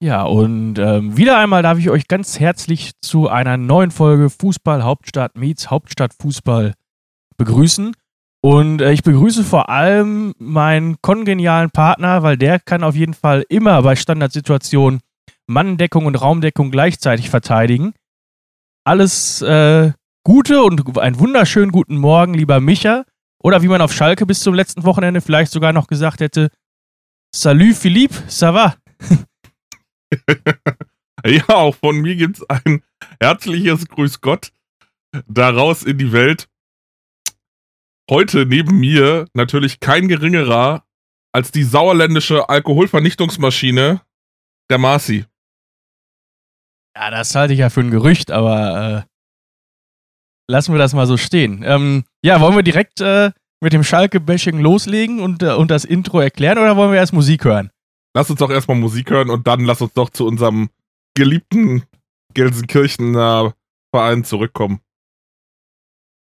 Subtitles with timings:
[0.00, 4.84] Ja, und ähm, wieder einmal darf ich euch ganz herzlich zu einer neuen Folge Fußball
[4.84, 6.74] Hauptstadt Meets Hauptstadt Fußball
[7.36, 7.94] begrüßen.
[8.40, 13.44] Und äh, ich begrüße vor allem meinen kongenialen Partner, weil der kann auf jeden Fall
[13.48, 15.00] immer bei Standardsituationen
[15.48, 17.94] Manndeckung und Raumdeckung gleichzeitig verteidigen.
[18.84, 19.92] Alles äh,
[20.24, 23.04] Gute und einen wunderschönen guten Morgen, lieber Micha.
[23.42, 26.50] Oder wie man auf Schalke bis zum letzten Wochenende vielleicht sogar noch gesagt hätte,
[27.34, 28.76] Salut Philippe, ça va?
[31.24, 32.82] ja, auch von mir gibt es ein
[33.20, 34.52] herzliches Grüß Gott
[35.26, 36.48] daraus in die Welt.
[38.10, 40.84] Heute neben mir natürlich kein geringerer
[41.32, 44.00] als die sauerländische Alkoholvernichtungsmaschine,
[44.70, 45.26] der Marci.
[46.96, 51.16] Ja, das halte ich ja für ein Gerücht, aber äh, lassen wir das mal so
[51.16, 51.62] stehen.
[51.64, 56.20] Ähm, ja, wollen wir direkt äh, mit dem Schalke-Bashing loslegen und, äh, und das Intro
[56.20, 57.70] erklären oder wollen wir erst Musik hören?
[58.18, 60.70] Lass uns doch erstmal Musik hören und dann lass uns doch zu unserem
[61.14, 61.84] geliebten
[62.34, 63.54] Gelsenkirchener
[63.94, 64.80] Verein zurückkommen.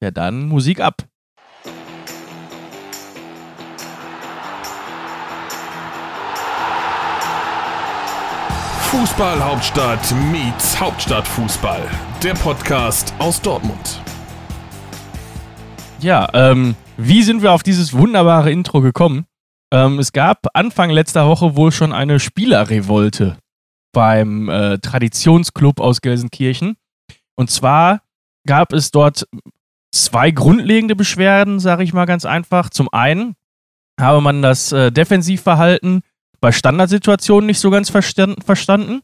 [0.02, 1.06] Ja, dann Musik ab.
[8.90, 11.88] Fußball-Hauptstadt meets Hauptstadtfußball.
[12.24, 14.02] Der Podcast aus Dortmund.
[16.00, 19.26] Ja, ähm, wie sind wir auf dieses wunderbare Intro gekommen?
[19.72, 23.38] Ähm, es gab Anfang letzter Woche wohl schon eine Spielerrevolte
[23.92, 26.76] beim äh, Traditionsclub aus Gelsenkirchen.
[27.34, 28.02] Und zwar
[28.46, 29.26] gab es dort
[29.92, 32.70] zwei grundlegende Beschwerden, sage ich mal ganz einfach.
[32.70, 33.34] Zum einen
[34.00, 36.02] habe man das äh, Defensivverhalten
[36.40, 39.00] bei Standardsituationen nicht so ganz verstanden, verstanden,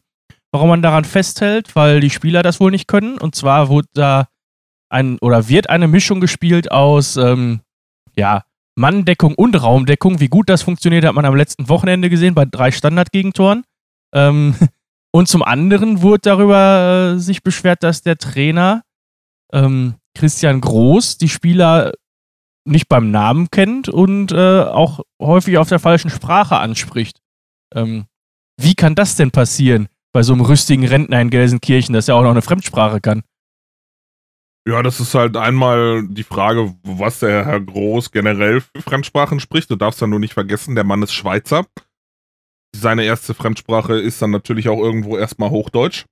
[0.51, 3.17] warum man daran festhält, weil die Spieler das wohl nicht können.
[3.17, 4.27] Und zwar wurde da
[4.89, 7.61] ein oder wird eine Mischung gespielt aus ähm,
[8.15, 8.43] ja,
[8.75, 10.19] Manndeckung und Raumdeckung.
[10.19, 13.63] Wie gut das funktioniert, hat man am letzten Wochenende gesehen bei drei Standardgegentoren.
[14.13, 14.55] Ähm,
[15.11, 18.83] und zum anderen wurde darüber äh, sich beschwert, dass der Trainer
[19.53, 21.93] ähm, Christian Groß die Spieler
[22.67, 27.19] nicht beim Namen kennt und äh, auch häufig auf der falschen Sprache anspricht.
[27.73, 28.05] Ähm,
[28.59, 32.23] wie kann das denn passieren bei so einem rüstigen Rentner in Gelsenkirchen, dass er auch
[32.23, 33.23] noch eine Fremdsprache kann?
[34.67, 39.69] Ja, das ist halt einmal die Frage, was der Herr Groß generell für Fremdsprachen spricht.
[39.69, 41.67] Du darfst ja nur nicht vergessen, der Mann ist Schweizer.
[42.75, 46.05] Seine erste Fremdsprache ist dann natürlich auch irgendwo erstmal Hochdeutsch.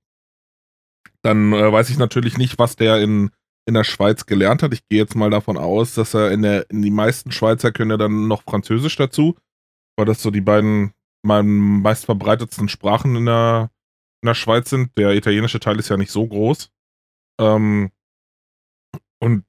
[1.22, 3.30] Dann äh, weiß ich natürlich nicht, was der in,
[3.66, 4.72] in der Schweiz gelernt hat.
[4.72, 7.90] Ich gehe jetzt mal davon aus, dass er in der, in die meisten Schweizer können
[7.90, 9.34] ja dann noch Französisch dazu,
[9.96, 10.92] weil das so die beiden
[11.24, 13.70] meinen meistverbreitetsten Sprachen in der,
[14.22, 14.96] in der Schweiz sind.
[14.96, 16.70] Der italienische Teil ist ja nicht so groß.
[17.40, 17.90] Ähm,
[19.24, 19.44] und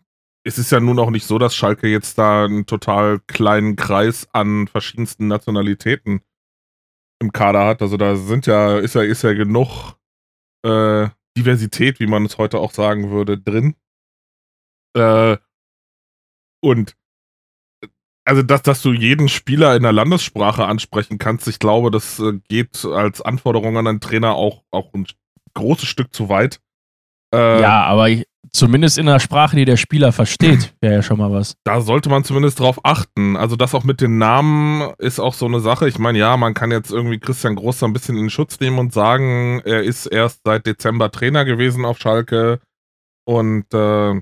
[0.46, 4.28] es ist ja nun auch nicht so, dass Schalke jetzt da einen total kleinen Kreis
[4.32, 6.22] an verschiedensten Nationalitäten
[7.20, 7.82] im Kader hat.
[7.82, 9.96] Also da sind ja, ist ja, ist ja genug
[10.64, 13.76] äh, Diversität, wie man es heute auch sagen würde, drin.
[14.96, 15.38] Äh,
[16.62, 16.96] und
[18.28, 22.40] also, dass, dass du jeden Spieler in der Landessprache ansprechen kannst, ich glaube, das äh,
[22.48, 25.06] geht als Anforderung an einen Trainer auch, auch ein
[25.54, 26.60] großes Stück zu weit.
[27.34, 28.26] Äh, ja, aber ich,
[28.56, 31.58] Zumindest in einer Sprache, die der Spieler versteht, wäre ja schon mal was.
[31.66, 33.36] Da sollte man zumindest drauf achten.
[33.36, 35.90] Also das auch mit den Namen ist auch so eine Sache.
[35.90, 38.94] Ich meine, ja, man kann jetzt irgendwie Christian Groß ein bisschen in Schutz nehmen und
[38.94, 42.62] sagen, er ist erst seit Dezember Trainer gewesen auf Schalke
[43.26, 44.22] und äh,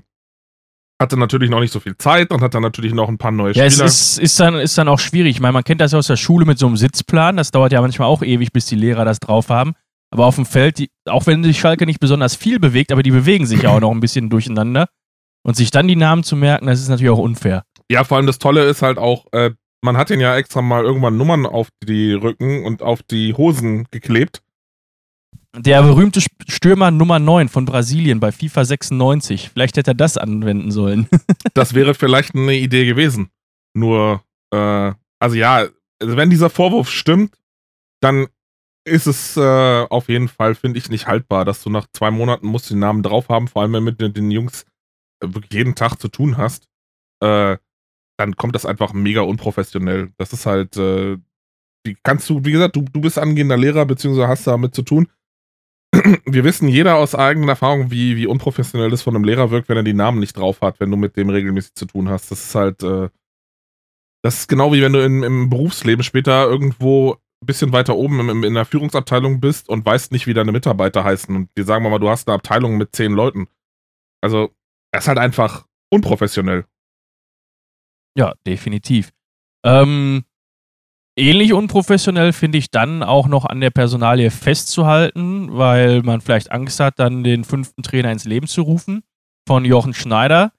[1.00, 3.52] hatte natürlich noch nicht so viel Zeit und hat dann natürlich noch ein paar neue
[3.52, 3.84] ja, Spieler.
[3.84, 5.36] Ja, es ist, ist, dann, ist dann auch schwierig.
[5.36, 7.36] Ich meine, man kennt das ja aus der Schule mit so einem Sitzplan.
[7.36, 9.74] Das dauert ja manchmal auch ewig, bis die Lehrer das drauf haben.
[10.14, 13.10] Aber auf dem Feld, die, auch wenn sich Schalke nicht besonders viel bewegt, aber die
[13.10, 14.88] bewegen sich ja auch noch ein bisschen durcheinander.
[15.42, 17.64] Und sich dann die Namen zu merken, das ist natürlich auch unfair.
[17.90, 19.50] Ja, vor allem das Tolle ist halt auch, äh,
[19.82, 23.88] man hat den ja extra mal irgendwann Nummern auf die Rücken und auf die Hosen
[23.90, 24.40] geklebt.
[25.56, 29.50] Der berühmte Stürmer Nummer 9 von Brasilien bei FIFA 96.
[29.50, 31.08] Vielleicht hätte er das anwenden sollen.
[31.54, 33.30] das wäre vielleicht eine Idee gewesen.
[33.76, 34.22] Nur,
[34.52, 35.66] äh, also ja,
[36.00, 37.34] also wenn dieser Vorwurf stimmt,
[38.00, 38.28] dann
[38.84, 42.46] ist es äh, auf jeden Fall, finde ich, nicht haltbar, dass du nach zwei Monaten
[42.46, 44.64] musst den Namen drauf haben, vor allem wenn du mit den Jungs
[45.22, 46.68] äh, wirklich jeden Tag zu tun hast,
[47.20, 47.56] äh,
[48.18, 50.12] dann kommt das einfach mega unprofessionell.
[50.18, 51.16] Das ist halt, äh,
[51.86, 55.08] die kannst du, wie gesagt, du, du bist angehender Lehrer, beziehungsweise hast damit zu tun.
[56.26, 59.76] Wir wissen jeder aus eigener Erfahrung, wie, wie unprofessionell das von einem Lehrer wirkt, wenn
[59.76, 62.30] er die Namen nicht drauf hat, wenn du mit dem regelmäßig zu tun hast.
[62.30, 63.08] Das ist halt, äh,
[64.22, 68.54] das ist genau wie wenn du in, im Berufsleben später irgendwo bisschen weiter oben in
[68.54, 71.34] der Führungsabteilung bist und weißt nicht, wie deine Mitarbeiter heißen.
[71.34, 73.48] Und wir sagen mal, du hast eine Abteilung mit zehn Leuten.
[74.22, 74.50] Also,
[74.92, 76.64] das ist halt einfach unprofessionell.
[78.16, 79.10] Ja, definitiv.
[79.64, 80.24] Ähm,
[81.16, 86.80] ähnlich unprofessionell finde ich dann auch noch an der Personalie festzuhalten, weil man vielleicht Angst
[86.80, 89.02] hat, dann den fünften Trainer ins Leben zu rufen
[89.46, 90.52] von Jochen Schneider,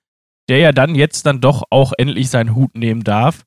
[0.49, 3.43] der ja dann jetzt dann doch auch endlich seinen Hut nehmen darf.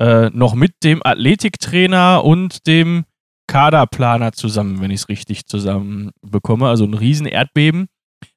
[0.00, 3.04] Äh, noch mit dem Athletiktrainer und dem
[3.46, 6.68] Kaderplaner zusammen, wenn ich es richtig zusammen bekomme.
[6.68, 7.88] Also ein riesen Erdbeben.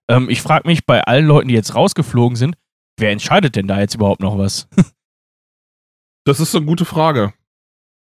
[0.09, 2.57] Ähm, ich frage mich bei allen Leuten, die jetzt rausgeflogen sind,
[2.97, 4.67] wer entscheidet denn da jetzt überhaupt noch was?
[6.25, 7.33] das ist eine gute Frage.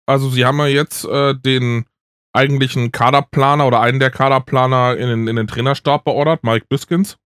[0.06, 1.86] Also sie haben ja jetzt äh, den
[2.34, 7.18] eigentlichen Kaderplaner oder einen der Kaderplaner in den, in den Trainerstab beordert, Mike Biskins.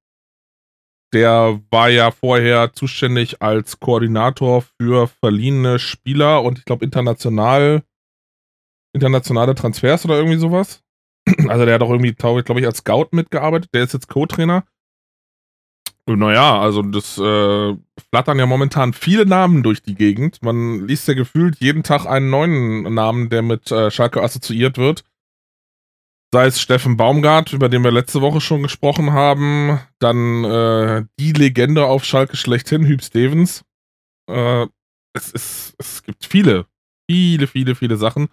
[1.13, 7.83] Der war ja vorher zuständig als Koordinator für verliehene Spieler und ich glaube international
[8.93, 10.83] internationale Transfers oder irgendwie sowas.
[11.47, 13.69] Also der hat auch irgendwie, glaube ich, als Scout mitgearbeitet.
[13.73, 14.63] Der ist jetzt Co-Trainer.
[16.07, 17.77] Naja, also das äh,
[18.09, 20.41] flattern ja momentan viele Namen durch die Gegend.
[20.41, 25.03] Man liest ja gefühlt jeden Tag einen neuen Namen, der mit äh, Schalke assoziiert wird.
[26.33, 29.79] Sei es Steffen Baumgart, über den wir letzte Woche schon gesprochen haben.
[29.99, 33.65] Dann äh, die Legende auf Schalke schlechthin, Hüb Stevens.
[34.29, 34.67] Äh,
[35.13, 36.65] es, ist, es gibt viele,
[37.09, 38.29] viele, viele, viele Sachen.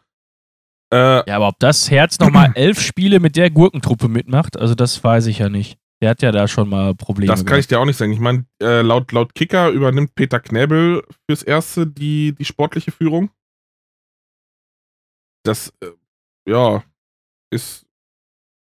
[0.93, 5.03] Äh, ja, aber ob das Herz nochmal elf Spiele mit der Gurkentruppe mitmacht, also das
[5.03, 5.79] weiß ich ja nicht.
[6.01, 7.33] Der hat ja da schon mal Probleme.
[7.33, 7.61] Das kann gehabt.
[7.61, 8.13] ich dir auch nicht sagen.
[8.13, 13.31] Ich meine, äh, laut, laut Kicker übernimmt Peter Knäbel fürs Erste die, die sportliche Führung.
[15.45, 15.91] Das, äh,
[16.49, 16.85] ja,
[17.51, 17.88] ist.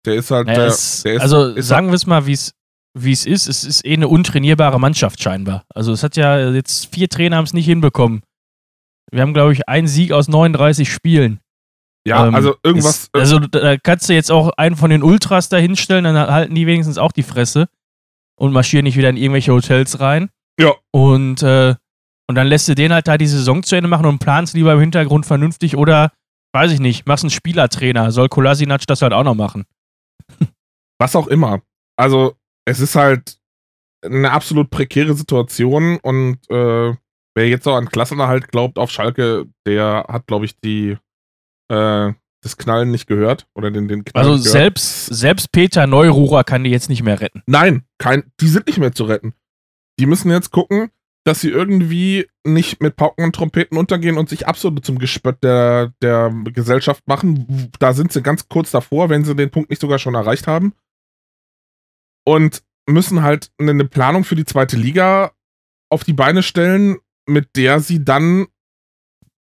[0.08, 0.46] Der ist halt.
[0.46, 2.52] Naja, der, es, der ist, also ist sagen wir es mal, wie es
[2.94, 3.48] wie es ist.
[3.48, 5.64] Es ist eh eine untrainierbare Mannschaft scheinbar.
[5.74, 8.22] Also es hat ja jetzt vier Trainer haben es nicht hinbekommen.
[9.10, 11.40] Wir haben, glaube ich, einen Sieg aus 39 Spielen.
[12.06, 13.04] Ja, ähm, also irgendwas.
[13.04, 16.54] Ist, also da kannst du jetzt auch einen von den Ultras da hinstellen, dann halten
[16.54, 17.68] die wenigstens auch die Fresse
[18.38, 20.30] und marschieren nicht wieder in irgendwelche Hotels rein.
[20.58, 20.74] Ja.
[20.90, 21.74] Und, äh,
[22.26, 24.72] und dann lässt du den halt da die Saison zu Ende machen und planst lieber
[24.72, 26.12] im Hintergrund vernünftig oder,
[26.52, 28.10] weiß ich nicht, machst einen Spielertrainer.
[28.10, 29.64] Soll Kolasinac das halt auch noch machen.
[30.98, 31.62] Was auch immer.
[31.96, 32.34] Also,
[32.64, 33.38] es ist halt
[34.02, 36.94] eine absolut prekäre Situation und äh,
[37.34, 40.96] wer jetzt auch an Klassenerhalt glaubt auf Schalke, der hat, glaube ich, die
[41.68, 42.12] äh,
[42.42, 46.70] das Knallen nicht gehört oder den, den Knallen Also selbst, selbst Peter Neururer kann die
[46.70, 47.42] jetzt nicht mehr retten.
[47.46, 49.34] Nein, kein, die sind nicht mehr zu retten.
[49.98, 50.90] Die müssen jetzt gucken,
[51.24, 55.92] dass sie irgendwie nicht mit Pauken und Trompeten untergehen und sich absolut zum Gespött der,
[56.00, 57.70] der Gesellschaft machen.
[57.80, 60.72] Da sind sie ganz kurz davor, wenn sie den Punkt nicht sogar schon erreicht haben.
[62.28, 65.32] Und müssen halt eine Planung für die zweite Liga
[65.90, 68.46] auf die Beine stellen, mit der sie dann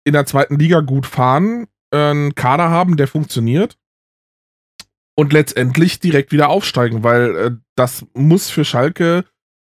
[0.04, 3.78] in der zweiten Liga gut fahren einen Kader haben, der funktioniert
[5.18, 9.26] und letztendlich direkt wieder aufsteigen, weil äh, das muss für Schalke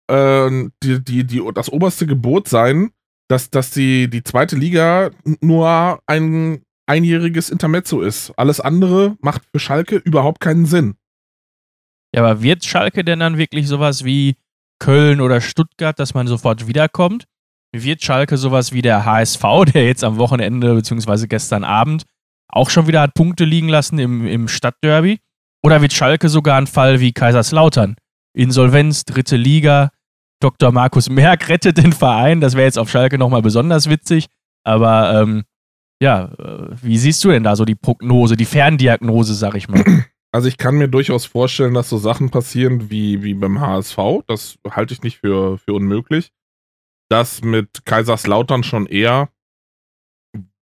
[0.08, 2.92] äh, die, die, die, das oberste Gebot sein,
[3.28, 5.12] dass, dass die, die zweite Liga
[5.42, 8.32] nur ein einjähriges Intermezzo ist.
[8.38, 10.96] Alles andere macht für Schalke überhaupt keinen Sinn.
[12.16, 14.36] Ja, aber wird Schalke denn dann wirklich sowas wie
[14.80, 17.26] Köln oder Stuttgart, dass man sofort wiederkommt?
[17.74, 19.44] Wird Schalke sowas wie der HSV,
[19.74, 21.28] der jetzt am Wochenende bzw.
[21.28, 22.04] gestern Abend
[22.50, 25.20] auch schon wieder hat Punkte liegen lassen im, im Stadtderby?
[25.64, 27.96] Oder wird Schalke sogar ein Fall wie Kaiserslautern?
[28.34, 29.92] Insolvenz, dritte Liga,
[30.42, 30.72] Dr.
[30.72, 32.42] Markus Merck rettet den Verein.
[32.42, 34.26] Das wäre jetzt auf Schalke nochmal besonders witzig.
[34.64, 35.44] Aber ähm,
[36.02, 39.84] ja, äh, wie siehst du denn da so die Prognose, die Ferndiagnose, sag ich mal?
[40.34, 43.98] Also ich kann mir durchaus vorstellen, dass so Sachen passieren wie, wie beim HSV.
[44.28, 46.32] Das halte ich nicht für, für unmöglich
[47.12, 49.30] das mit Kaiserslautern schon eher,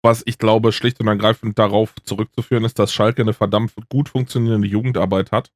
[0.02, 4.68] was ich glaube, schlicht und ergreifend darauf zurückzuführen ist, dass Schalke eine verdammt gut funktionierende
[4.68, 5.52] Jugendarbeit hat,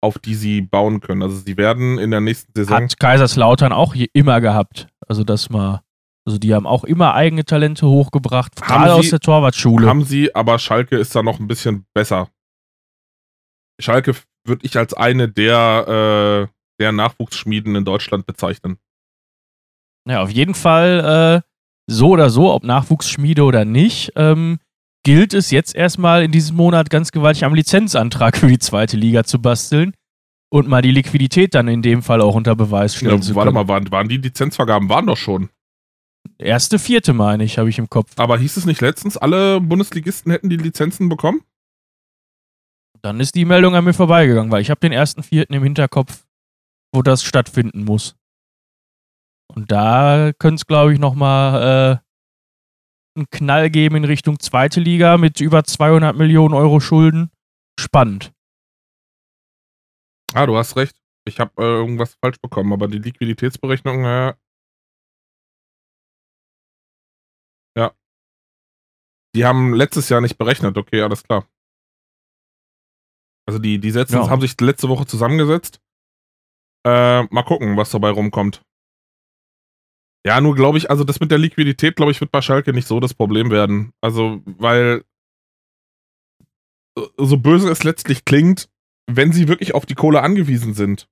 [0.00, 1.22] auf die sie bauen können.
[1.22, 2.76] Also sie werden in der nächsten Saison.
[2.76, 4.88] Hat Kaiserslautern auch immer gehabt.
[5.06, 5.82] Also das mal.
[6.24, 9.88] Also die haben auch immer eigene Talente hochgebracht, gerade aus der Torwartschule.
[9.88, 12.28] Haben sie, aber Schalke ist da noch ein bisschen besser.
[13.82, 14.14] Schalke
[14.46, 18.78] würde ich als eine der, äh, der Nachwuchsschmieden in Deutschland bezeichnen.
[20.08, 21.48] Ja, auf jeden Fall, äh,
[21.86, 24.58] so oder so, ob Nachwuchsschmiede oder nicht, ähm,
[25.04, 29.24] gilt es jetzt erstmal in diesem Monat ganz gewaltig am Lizenzantrag für die zweite Liga
[29.24, 29.94] zu basteln
[30.50, 33.36] und mal die Liquidität dann in dem Fall auch unter Beweis stellen ja, zu können.
[33.36, 35.48] Warte mal, waren, waren die Lizenzvergaben waren doch schon.
[36.38, 38.12] Erste, vierte meine ich, habe ich im Kopf.
[38.16, 41.40] Aber hieß es nicht letztens, alle Bundesligisten hätten die Lizenzen bekommen?
[43.04, 46.24] Dann ist die Meldung an mir vorbeigegangen, weil ich habe den ersten, vierten im Hinterkopf,
[46.94, 48.16] wo das stattfinden muss.
[49.52, 55.18] Und da könnte es, glaube ich, nochmal äh, einen Knall geben in Richtung zweite Liga
[55.18, 57.30] mit über 200 Millionen Euro Schulden.
[57.78, 58.32] Spannend.
[60.34, 60.96] Ah, du hast recht.
[61.26, 64.34] Ich habe äh, irgendwas falsch bekommen, aber die Liquiditätsberechnung, äh,
[67.76, 67.92] ja.
[69.34, 71.46] Die haben letztes Jahr nicht berechnet, okay, alles klar.
[73.46, 74.28] Also die, die setzen, Ja.
[74.30, 75.80] haben sich letzte Woche zusammengesetzt.
[76.86, 78.62] Äh, mal gucken, was dabei rumkommt.
[80.26, 82.86] Ja, nur glaube ich, also das mit der Liquidität, glaube ich, wird bei Schalke nicht
[82.86, 83.92] so das Problem werden.
[84.00, 85.04] Also, weil
[86.96, 88.68] so- so böse es letztlich klingt,
[89.10, 91.08] wenn sie wirklich auf die Kohle angewiesen sind,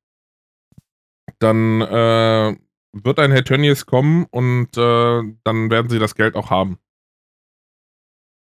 [1.40, 2.56] dann äh,
[2.92, 6.78] wird ein Herr Tönnies kommen und äh, dann werden sie das Geld auch haben.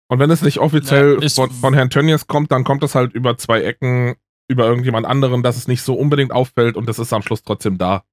[0.07, 3.13] Und wenn es nicht offiziell Ja, von, von Herrn Tönnies kommt, dann kommt es halt
[3.13, 4.15] über zwei Ecken,
[4.47, 7.77] über irgendjemand anderen, dass es nicht so unbedingt auffällt und es ist am Schluss trotzdem
[7.77, 8.03] da.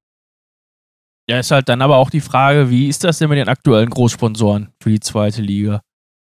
[1.29, 3.91] Ja, ist halt dann aber auch die Frage, wie ist das denn mit den aktuellen
[3.91, 5.83] Großsponsoren für die zweite Liga?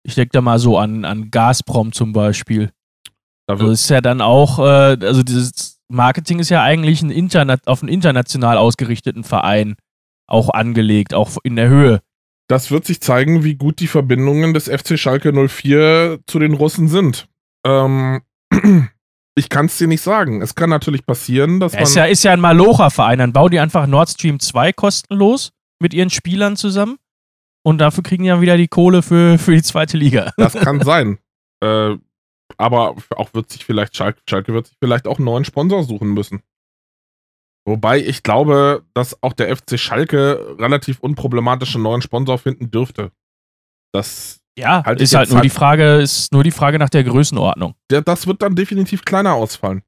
[0.04, 2.70] Ich denke da mal so an, an Gazprom zum Beispiel.
[3.48, 7.66] Also wird, ist ja dann auch, äh, also dieses Marketing ist ja eigentlich ein Internet,
[7.66, 9.76] auf einen international ausgerichteten Verein
[10.28, 12.00] auch angelegt, auch in der Höhe.
[12.48, 16.88] Das wird sich zeigen, wie gut die Verbindungen des FC Schalke 04 zu den Russen
[16.88, 17.28] sind.
[17.66, 18.22] Ähm,
[19.34, 20.42] ich kann es dir nicht sagen.
[20.42, 21.84] Es kann natürlich passieren, dass Ja, man.
[21.84, 25.50] ist, ja, ist ja ein Malocha-Verein, dann bauen die einfach Nord Stream 2 kostenlos
[25.80, 26.96] mit ihren Spielern zusammen
[27.64, 30.32] und dafür kriegen die dann wieder die Kohle für, für die zweite Liga.
[30.36, 31.18] Das kann sein.
[31.62, 31.96] Äh,
[32.58, 36.14] aber auch wird sich vielleicht Schalke, Schalke wird sich vielleicht auch einen neuen Sponsor suchen
[36.14, 36.42] müssen.
[37.66, 43.10] Wobei ich glaube, dass auch der FC Schalke relativ unproblematischen neuen Sponsor finden dürfte.
[43.92, 47.04] Das, Ja, Halt ist halt nur halt- die Frage, ist nur die Frage nach der
[47.04, 47.74] Größenordnung.
[47.90, 49.82] der, das wird dann definitiv kleiner ausfallen.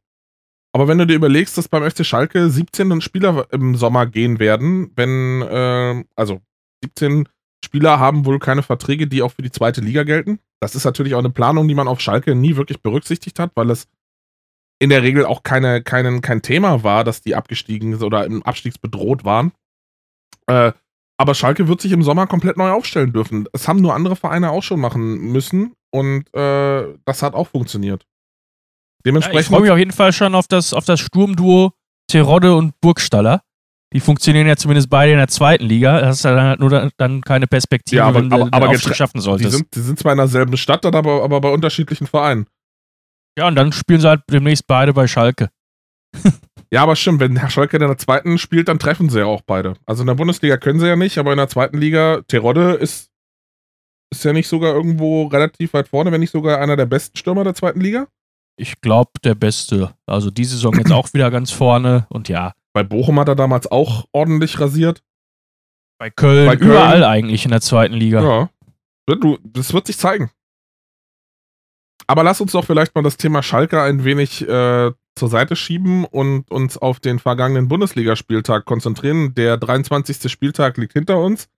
[0.75, 4.91] Aber wenn du dir überlegst, dass beim FC Schalke 17 Spieler im Sommer gehen werden,
[4.97, 6.41] wenn, äh, also
[6.85, 7.29] 17
[7.65, 10.39] Spieler haben wohl keine Verträge, die auch für die zweite Liga gelten.
[10.61, 13.71] Das ist natürlich auch eine Planung, die man auf Schalke nie wirklich berücksichtigt hat, weil
[13.71, 13.87] es
[14.81, 18.43] in der Regel auch keine, keinen, kein Thema war, dass die abgestiegen sind oder im
[18.43, 19.53] Abstiegsbedroht waren.
[20.47, 20.73] Äh,
[21.21, 23.47] aber Schalke wird sich im Sommer komplett neu aufstellen dürfen.
[23.53, 28.03] Es haben nur andere Vereine auch schon machen müssen und äh, das hat auch funktioniert.
[28.03, 31.73] Ja, ich Dementsprechend freue mich auf jeden Fall schon auf das, auf das Sturmduo
[32.11, 33.43] Terodde und Burgstaller.
[33.93, 36.01] Die funktionieren ja zumindest beide in der zweiten Liga.
[36.01, 38.49] Das ist ja dann halt nur da- dann keine Perspektive, Ja, aber- wenn du aber-
[38.53, 39.51] aber getre- schaffen die solltest.
[39.57, 42.47] sind, die sind zwar in derselben Stadt, dann aber, aber bei unterschiedlichen Vereinen.
[43.39, 45.49] Ja, und dann spielen sie halt demnächst beide bei Schalke.
[46.71, 49.41] Ja, aber stimmt, wenn Herr Schalke in der zweiten spielt, dann treffen sie ja auch
[49.41, 49.73] beide.
[49.87, 53.09] Also in der Bundesliga können sie ja nicht, aber in der zweiten Liga, Terodde ist,
[54.13, 57.43] ist ja nicht sogar irgendwo relativ weit vorne, wenn nicht sogar einer der besten Stürmer
[57.43, 58.07] der zweiten Liga.
[58.61, 59.95] Ich glaube, der Beste.
[60.05, 62.07] Also die Saison jetzt auch wieder ganz vorne.
[62.11, 65.03] Und ja, Bei Bochum hat er damals auch ordentlich rasiert.
[65.99, 68.23] bei Köln, Bei Köln- überall eigentlich in der zweiten Liga.
[68.23, 68.51] Ja.
[69.07, 70.31] Du, das wird sich zeigen.
[72.09, 76.05] Aber lass uns doch vielleicht mal das Thema Schalke ein wenig äh, zur Seite schieben
[76.05, 79.35] und uns auf den vergangenen Bundesligaspieltag konzentrieren.
[79.35, 80.31] Der 23.
[80.31, 81.49] Spieltag liegt hinter uns.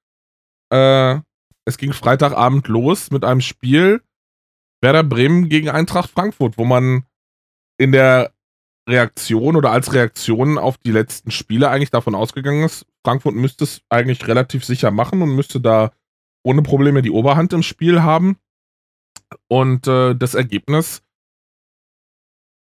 [0.73, 1.21] Äh,
[1.64, 4.02] es ging Freitagabend los mit einem Spiel
[4.83, 7.04] Werder Bremen gegen Eintracht Frankfurt, wo man
[7.78, 8.33] in der
[8.88, 13.83] Reaktion oder als Reaktion auf die letzten Spiele eigentlich davon ausgegangen ist, Frankfurt müsste es
[13.88, 15.92] eigentlich relativ sicher machen und müsste da
[16.42, 18.37] ohne Probleme die Oberhand im Spiel haben.
[19.49, 21.02] Und äh, das Ergebnis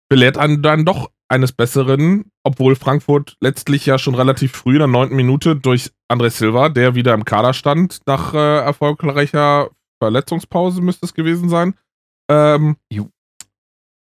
[0.08, 4.86] belehrt einen dann doch eines Besseren, obwohl Frankfurt letztlich ja schon relativ früh in der
[4.86, 9.68] neunten Minute durch André Silva, der wieder im Kader stand, nach äh, erfolgreicher
[10.02, 11.74] Verletzungspause müsste es gewesen sein,
[12.30, 12.76] ähm,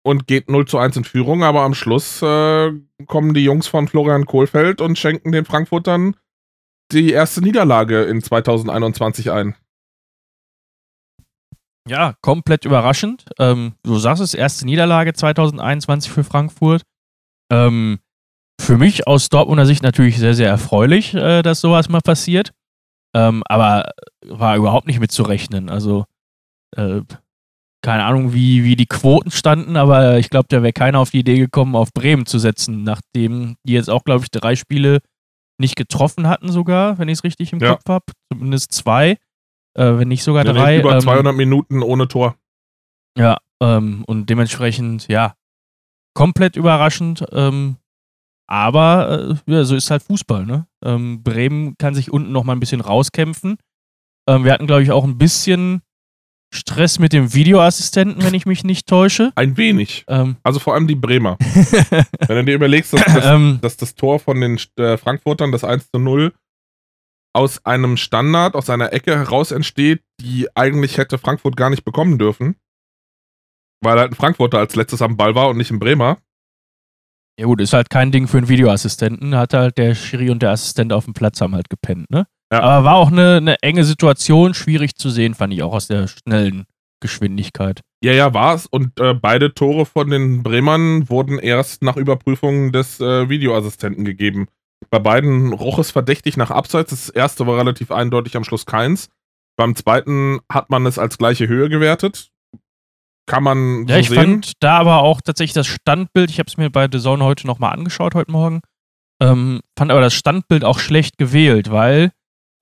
[0.03, 2.71] und geht 0 zu 1 in Führung, aber am Schluss äh,
[3.05, 6.15] kommen die Jungs von Florian Kohlfeld und schenken den Frankfurtern
[6.91, 9.55] die erste Niederlage in 2021 ein.
[11.89, 13.25] Ja, komplett überraschend.
[13.39, 16.84] Ähm, du sagst es, erste Niederlage 2021 für Frankfurt.
[17.51, 18.00] Ähm,
[18.62, 22.51] für mich aus Dortmunder Sicht natürlich sehr, sehr erfreulich, äh, dass sowas mal passiert.
[23.15, 23.89] Ähm, aber
[24.24, 25.69] war überhaupt nicht mitzurechnen.
[25.69, 26.05] Also,
[26.75, 27.01] äh,
[27.81, 31.19] keine Ahnung, wie, wie die Quoten standen, aber ich glaube, da wäre keiner auf die
[31.19, 35.00] Idee gekommen, auf Bremen zu setzen, nachdem die jetzt auch, glaube ich, drei Spiele
[35.60, 37.72] nicht getroffen hatten, sogar, wenn ich es richtig im Ja.
[37.72, 38.05] Kopf habe.
[38.31, 39.17] Zumindest zwei,
[39.75, 40.75] äh, wenn nicht sogar Wir drei.
[40.75, 42.35] reden über ähm, 200 Minuten ohne Tor.
[43.17, 45.33] ja, ähm, und dementsprechend, ja,
[46.13, 47.25] komplett überraschend.
[47.31, 47.77] Ähm,
[48.47, 50.65] aber äh, ja, so ist halt Fußball, ne?
[50.83, 53.57] Ähm, Bremen kann sich unten noch mal ein bisschen rauskämpfen.
[54.27, 55.81] Ähm, wir hatten, glaube ich, auch ein bisschen
[56.51, 59.31] Stress mit dem Videoassistenten, wenn ich mich nicht täusche.
[59.35, 60.03] Ein wenig.
[60.07, 61.38] Ähm, Also vor allem die Bremer.
[62.27, 65.63] Wenn du dir überlegst, dass das, ähm, dass das Tor von den äh, Frankfurtern, das
[65.63, 66.33] 1 zu 0,
[67.33, 72.17] aus einem Standard, aus einer Ecke heraus entsteht, die eigentlich hätte Frankfurt gar nicht bekommen
[72.17, 72.55] dürfen.
[73.81, 76.17] Weil halt ein Frankfurter als letztes am Ball war und nicht ein Bremer.
[77.39, 79.36] ja gut, ist halt kein Ding für einen Videoassistenten.
[79.36, 82.27] Hat halt der Schiri und der Assistent auf dem Platz haben halt gepennt, ne?
[82.51, 82.62] Ja.
[82.62, 86.07] Aber war auch eine, eine enge Situation, schwierig zu sehen, fand ich auch aus der
[86.07, 86.65] schnellen
[87.00, 87.81] Geschwindigkeit.
[88.03, 88.65] Ja, ja, war's.
[88.65, 94.48] Und äh, beide Tore von den Bremern wurden erst nach Überprüfung des äh, Videoassistenten gegeben.
[94.89, 96.91] Bei beiden roch es verdächtig nach Abseits.
[96.91, 99.09] Das erste war relativ eindeutig, am Schluss keins.
[99.57, 102.29] Beim zweiten hat man es als gleiche Höhe gewertet.
[103.27, 104.17] Kann man ja, so ich sehen.
[104.17, 107.45] fand da aber auch tatsächlich das Standbild, ich habe es mir bei The Zone heute
[107.45, 108.62] nochmal angeschaut, heute Morgen,
[109.21, 112.12] ähm, fand aber das Standbild auch schlecht gewählt, weil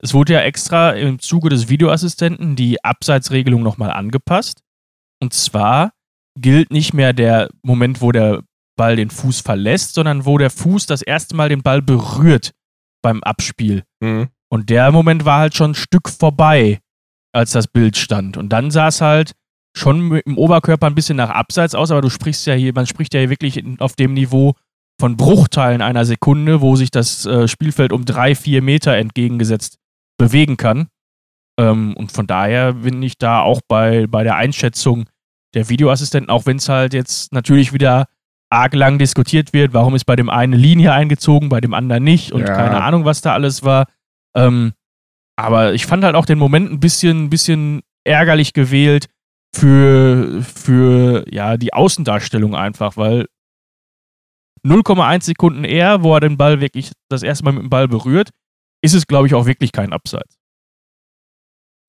[0.02, 4.62] es wurde ja extra im Zuge des Videoassistenten die Abseitsregelung nochmal angepasst.
[5.20, 5.92] Und zwar
[6.38, 8.42] gilt nicht mehr der Moment, wo der
[8.78, 12.52] Ball den Fuß verlässt, sondern wo der Fuß das erste Mal den Ball berührt
[13.02, 13.84] beim Abspiel.
[14.00, 14.28] Mhm.
[14.50, 16.80] Und der Moment war halt schon ein Stück vorbei,
[17.34, 18.38] als das Bild stand.
[18.38, 19.32] Und dann sah es halt
[19.76, 23.12] schon dem Oberkörper ein bisschen nach Abseits aus, aber du sprichst ja hier, man spricht
[23.12, 24.54] ja hier wirklich auf dem Niveau
[24.98, 29.78] von Bruchteilen einer Sekunde, wo sich das äh, Spielfeld um drei, vier Meter entgegengesetzt
[30.18, 30.88] bewegen kann.
[31.58, 35.08] Ähm, und von daher bin ich da auch bei, bei der Einschätzung
[35.54, 38.06] der Videoassistenten, auch wenn es halt jetzt natürlich wieder
[38.50, 42.04] arg lang diskutiert wird, warum ist bei dem einen eine Linie eingezogen, bei dem anderen
[42.04, 42.54] nicht und Ja.
[42.54, 43.86] keine Ahnung, was da alles war.
[44.34, 44.72] Ähm,
[45.36, 49.06] aber ich fand halt auch den Moment ein bisschen, bisschen ärgerlich gewählt
[49.54, 53.26] für, für ja, die Außendarstellung einfach, weil
[54.66, 58.30] 0,1 Sekunden eher, wo er den Ball wirklich das erste Mal mit dem Ball berührt,
[58.82, 60.36] ist es, glaube ich, auch wirklich kein Abseits.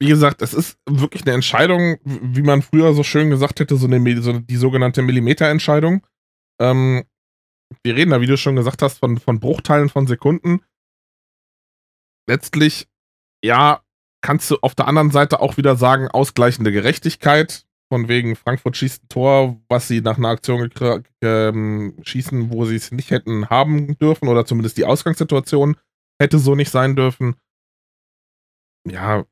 [0.02, 3.88] Wie gesagt, es ist wirklich eine Entscheidung, wie man früher so schön gesagt hätte, so,
[3.88, 6.06] eine, so die sogenannte Millimeterentscheidung.
[6.62, 7.06] Ähm,
[7.84, 10.62] wir reden da, wie du schon gesagt hast, von, von Bruchteilen von Sekunden.
[12.28, 12.88] Letztlich,
[13.44, 13.84] ja,
[14.22, 17.66] kannst du auf der anderen Seite auch wieder sagen, ausgleichende Gerechtigkeit.
[17.92, 20.70] Von wegen Frankfurt schießt ein Tor, was sie nach einer Aktion
[21.24, 25.76] ähm, schießen, wo sie es nicht hätten haben dürfen, oder zumindest die Ausgangssituation
[26.22, 27.36] hätte so nicht sein dürfen.
[28.88, 29.26] Ja,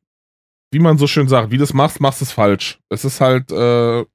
[0.73, 2.79] wie man so schön sagt, wie du es machst, machst du es falsch.
[2.89, 4.05] Es ist halt, äh,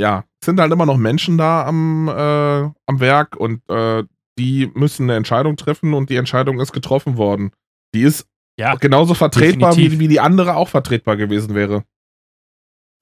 [0.00, 4.04] ja, sind halt immer noch Menschen da am, äh, am Werk und äh,
[4.38, 7.52] die müssen eine Entscheidung treffen und die Entscheidung ist getroffen worden.
[7.94, 8.26] Die ist
[8.58, 11.84] Ja, genauso vertretbar, wie, wie die andere auch vertretbar gewesen wäre.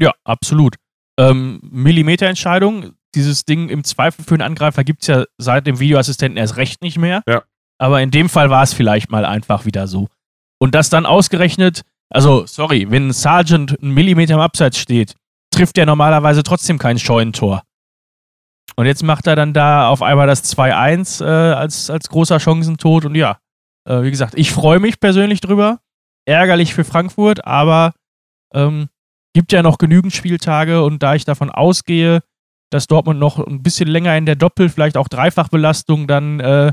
[0.00, 0.76] Ja, absolut.
[1.18, 6.36] Ähm, Millimeterentscheidung, dieses Ding im Zweifel für einen Angreifer gibt es ja seit dem Videoassistenten
[6.36, 7.22] erst recht nicht mehr.
[7.28, 7.42] Ja.
[7.78, 10.08] Aber in dem Fall war es vielleicht mal einfach wieder so.
[10.58, 15.14] Und das dann ausgerechnet, also sorry, wenn ein Sergeant einen Millimeter im Abseits steht,
[15.58, 17.62] trifft er normalerweise trotzdem kein Scheunentor.
[18.76, 23.04] Und jetzt macht er dann da auf einmal das 2-1 äh, als, als großer Chancentod.
[23.04, 23.38] Und ja,
[23.84, 25.80] äh, wie gesagt, ich freue mich persönlich drüber.
[26.26, 27.92] Ärgerlich für Frankfurt, aber
[28.54, 28.88] ähm,
[29.34, 32.20] gibt ja noch genügend Spieltage und da ich davon ausgehe,
[32.70, 36.72] dass Dortmund noch ein bisschen länger in der Doppel-, vielleicht auch Dreifachbelastung dann äh,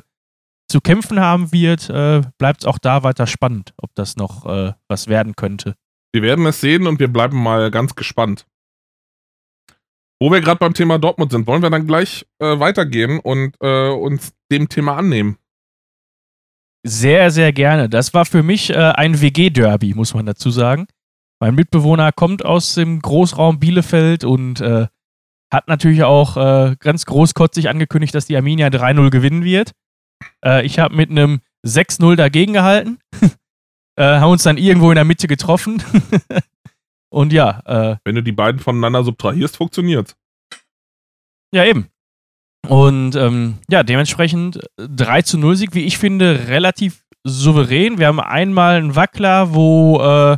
[0.70, 4.74] zu kämpfen haben wird, äh, bleibt es auch da weiter spannend, ob das noch äh,
[4.88, 5.74] was werden könnte.
[6.14, 8.46] Wir werden es sehen und wir bleiben mal ganz gespannt.
[10.20, 13.90] Wo wir gerade beim Thema Dortmund sind, wollen wir dann gleich äh, weitergehen und äh,
[13.90, 15.38] uns dem Thema annehmen.
[16.88, 17.90] Sehr, sehr gerne.
[17.90, 20.88] Das war für mich äh, ein WG-Derby, muss man dazu sagen.
[21.42, 24.88] Mein Mitbewohner kommt aus dem Großraum Bielefeld und äh,
[25.52, 29.72] hat natürlich auch äh, ganz großkotzig angekündigt, dass die Arminia 3-0 gewinnen wird.
[30.46, 33.00] Äh, ich habe mit einem 6-0 dagegen gehalten.
[33.98, 35.82] haben uns dann irgendwo in der Mitte getroffen.
[37.16, 40.18] und ja, äh, Wenn du die beiden voneinander subtrahierst, funktioniert.
[41.54, 41.88] ja, eben.
[42.68, 48.00] Und ähm, ja, dementsprechend 3 zu 0 Sieg, wie ich finde, relativ souverän.
[48.00, 50.38] Wir haben einmal einen Wackler, wo äh,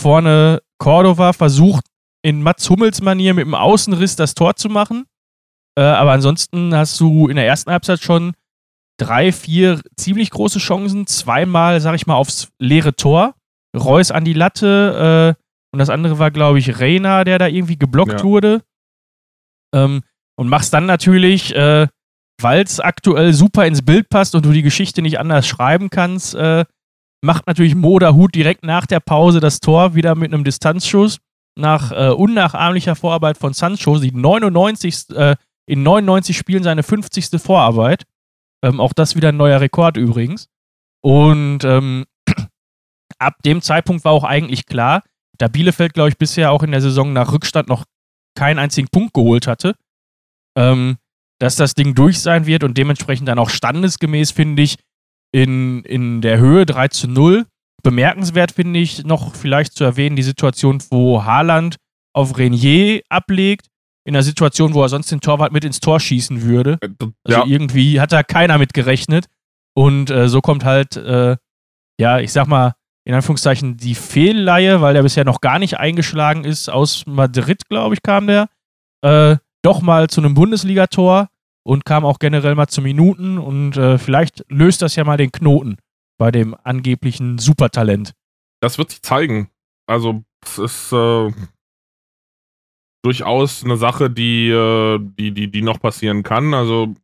[0.00, 1.84] vorne Cordova versucht,
[2.22, 5.04] in Mats Hummels Manier mit dem Außenriss das Tor zu machen.
[5.78, 8.32] Äh, aber ansonsten hast du in der ersten Halbzeit schon
[8.98, 11.06] drei, vier ziemlich große Chancen.
[11.06, 13.34] Zweimal, sag ich mal, aufs leere Tor.
[13.76, 15.41] Reus an die Latte äh,
[15.72, 18.24] und das andere war, glaube ich, Reina, der da irgendwie geblockt Ja.
[18.24, 18.62] wurde.
[19.74, 20.02] Ähm,
[20.38, 21.86] und machst dann natürlich, äh,
[22.40, 26.34] weil es aktuell super ins Bild passt und du die Geschichte nicht anders schreiben kannst,
[26.34, 26.64] äh,
[27.24, 31.18] macht natürlich Moda Hut direkt nach der Pause das Tor wieder mit einem Distanzschuss
[31.58, 35.10] nach äh, unnachahmlicher Vorarbeit von Sancho, die 99.
[35.10, 37.40] Äh, in 99 Spielen seine 50.
[37.40, 38.04] Vorarbeit.
[38.64, 40.48] Ähm, auch das wieder ein neuer Rekord übrigens.
[41.02, 42.04] Und ähm,
[43.18, 45.02] ab dem Zeitpunkt war auch eigentlich klar,
[45.38, 47.84] da Bielefeld, glaube ich, bisher auch in der Saison nach Rückstand noch
[48.36, 49.74] keinen einzigen Punkt geholt hatte,
[50.56, 50.96] ähm,
[51.38, 54.76] dass das Ding durch sein wird und dementsprechend dann auch standesgemäß, finde ich,
[55.32, 57.46] in, in der Höhe 3 zu 0.
[57.82, 61.76] Bemerkenswert finde ich noch vielleicht zu erwähnen die Situation, wo Haaland
[62.14, 63.66] auf Renier ablegt,
[64.04, 66.78] in einer Situation, wo er sonst den Torwart mit ins Tor schießen würde.
[66.80, 66.88] Äh,
[67.24, 69.26] Also ja, irgendwie hat da keiner mit gerechnet.
[69.74, 71.36] Und äh, so kommt halt, äh,
[71.98, 76.44] ja, ich sag mal, in Anführungszeichen die Fehlleihe, weil der bisher noch gar nicht eingeschlagen
[76.44, 78.48] ist, aus Madrid, glaube ich, kam der,
[79.02, 81.28] äh, doch mal zu einem Bundesligator
[81.64, 85.32] und kam auch generell mal zu Minuten und äh, vielleicht löst das ja mal den
[85.32, 85.76] Knoten
[86.18, 88.12] bei dem angeblichen Supertalent.
[88.60, 89.50] Das wird sich zeigen.
[89.86, 91.32] Also, es ist äh,
[93.02, 96.54] durchaus eine Sache, die, äh, die, die, die noch passieren kann.
[96.54, 96.94] Also,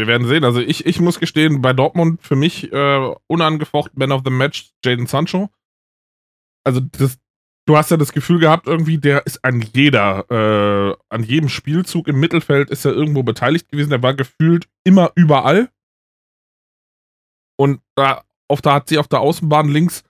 [0.00, 0.44] wir werden sehen.
[0.44, 4.72] Also, ich, ich muss gestehen, bei Dortmund für mich äh, unangefochten Man of the Match
[4.84, 5.50] Jaden Sancho.
[6.64, 7.18] Also, das,
[7.66, 12.08] du hast ja das Gefühl gehabt, irgendwie, der ist an jeder, äh, an jedem Spielzug
[12.08, 13.90] im Mittelfeld ist er irgendwo beteiligt gewesen.
[13.90, 15.70] Der war gefühlt immer überall.
[17.58, 20.02] Und da, auf da hat sie auf der Außenbahn links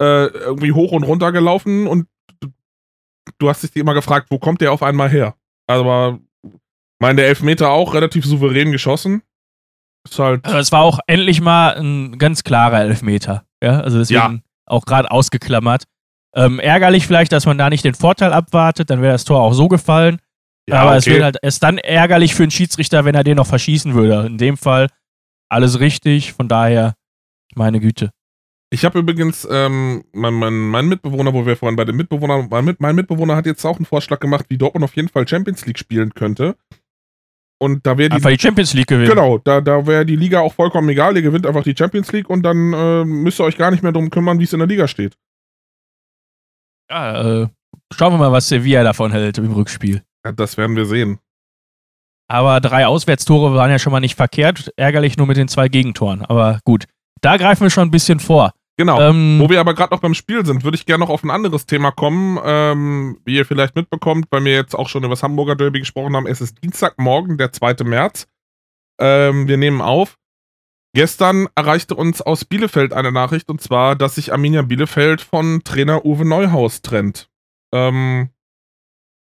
[0.00, 2.08] äh, irgendwie hoch und runter gelaufen und
[3.38, 5.36] du, hast dich immer gefragt, wo kommt der auf einmal her?
[5.66, 6.18] Aber
[6.98, 9.22] meine, Elfmeter auch relativ souverän geschossen.
[10.08, 10.44] Ist halt.
[10.44, 13.44] Also es war auch endlich mal ein ganz klarer Elfmeter.
[13.62, 14.38] Ja, also deswegen ja.
[14.66, 15.84] auch gerade ausgeklammert.
[16.36, 19.54] Ähm, ärgerlich vielleicht, dass man da nicht den Vorteil abwartet, dann wäre das Tor auch
[19.54, 20.18] so gefallen.
[20.68, 20.98] Ja, aber okay.
[20.98, 24.26] es wäre halt erst dann ärgerlich für einen Schiedsrichter, wenn er den noch verschießen würde.
[24.26, 24.88] In dem Fall
[25.48, 26.94] alles richtig, von daher,
[27.54, 28.10] meine Güte.
[28.70, 32.74] Ich habe übrigens, ähm, mein, mein, mein, Mitbewohner, wo wir vorhin bei den Mitbewohnern waren,
[32.78, 35.78] mein Mitbewohner hat jetzt auch einen Vorschlag gemacht, wie Dortmund auf jeden Fall Champions League
[35.78, 36.56] spielen könnte.
[37.58, 38.16] Und da wäre die.
[38.16, 39.08] Einfach die Champions League gewinnen.
[39.08, 41.16] Genau, da, da wäre die Liga auch vollkommen egal.
[41.16, 43.92] Ihr gewinnt einfach die Champions League und dann äh, müsst ihr euch gar nicht mehr
[43.92, 45.16] darum kümmern, wie es in der Liga steht.
[46.90, 47.48] Ja, äh,
[47.92, 50.02] schauen wir mal, was Sevilla davon hält im Rückspiel.
[50.24, 51.18] Ja, das werden wir sehen.
[52.28, 54.72] Aber drei Auswärtstore waren ja schon mal nicht verkehrt.
[54.76, 56.24] Ärgerlich nur mit den zwei Gegentoren.
[56.24, 56.86] Aber gut,
[57.20, 58.52] da greifen wir schon ein bisschen vor.
[58.76, 59.00] Genau.
[59.00, 61.30] Ähm, Wo wir aber gerade noch beim Spiel sind, würde ich gerne noch auf ein
[61.30, 62.38] anderes Thema kommen.
[62.44, 66.16] Ähm, wie ihr vielleicht mitbekommt, weil wir jetzt auch schon über das Hamburger Derby gesprochen
[66.16, 66.26] haben.
[66.26, 67.84] Es ist Dienstagmorgen, der 2.
[67.84, 68.26] März.
[68.98, 70.18] Ähm, wir nehmen auf.
[70.94, 76.04] Gestern erreichte uns aus Bielefeld eine Nachricht und zwar, dass sich Arminia Bielefeld von Trainer
[76.04, 77.28] Uwe Neuhaus trennt.
[77.72, 78.30] Ähm,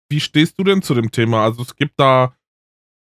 [0.10, 1.44] wie stehst du denn zu dem Thema?
[1.44, 2.37] Also es gibt da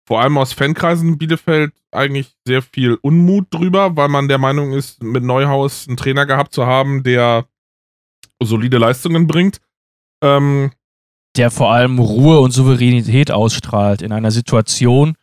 [0.06, 5.02] vor allem aus Fankreisen Bielefeld eigentlich sehr viel Unmut drüber, weil man der Meinung ist,
[5.02, 7.46] mit Neuhaus einen Trainer gehabt zu haben, der
[8.42, 9.60] solide Leistungen bringt.
[10.22, 10.72] Ähm,
[11.36, 15.16] der vor allem Ruhe und Souveränität ausstrahlt in einer Situation,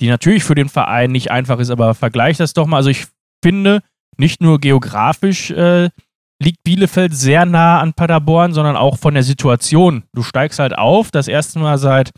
[0.00, 2.78] die natürlich für den Verein nicht einfach ist, aber vergleich das doch mal.
[2.78, 3.06] Also ich
[3.42, 3.82] finde,
[4.16, 5.90] nicht nur geografisch äh,
[6.40, 10.04] liegt Bielefeld sehr nah an Paderborn, sondern auch von der Situation.
[10.14, 12.12] Du steigst halt auf, das erste Mal seit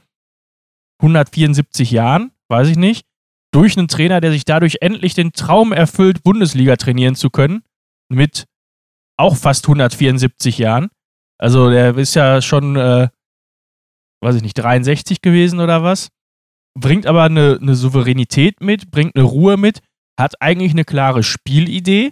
[1.00, 3.06] 174 Jahren, weiß ich nicht,
[3.52, 7.62] durch einen Trainer, der sich dadurch endlich den Traum erfüllt, Bundesliga trainieren zu können,
[8.08, 8.46] mit
[9.18, 10.90] auch fast 174 Jahren.
[11.38, 13.08] Also der ist ja schon, äh,
[14.22, 16.08] weiß ich nicht, 63 gewesen oder was.
[16.78, 19.80] Bringt aber eine, eine Souveränität mit, bringt eine Ruhe mit,
[20.18, 22.10] hat eigentlich eine klare Spielidee,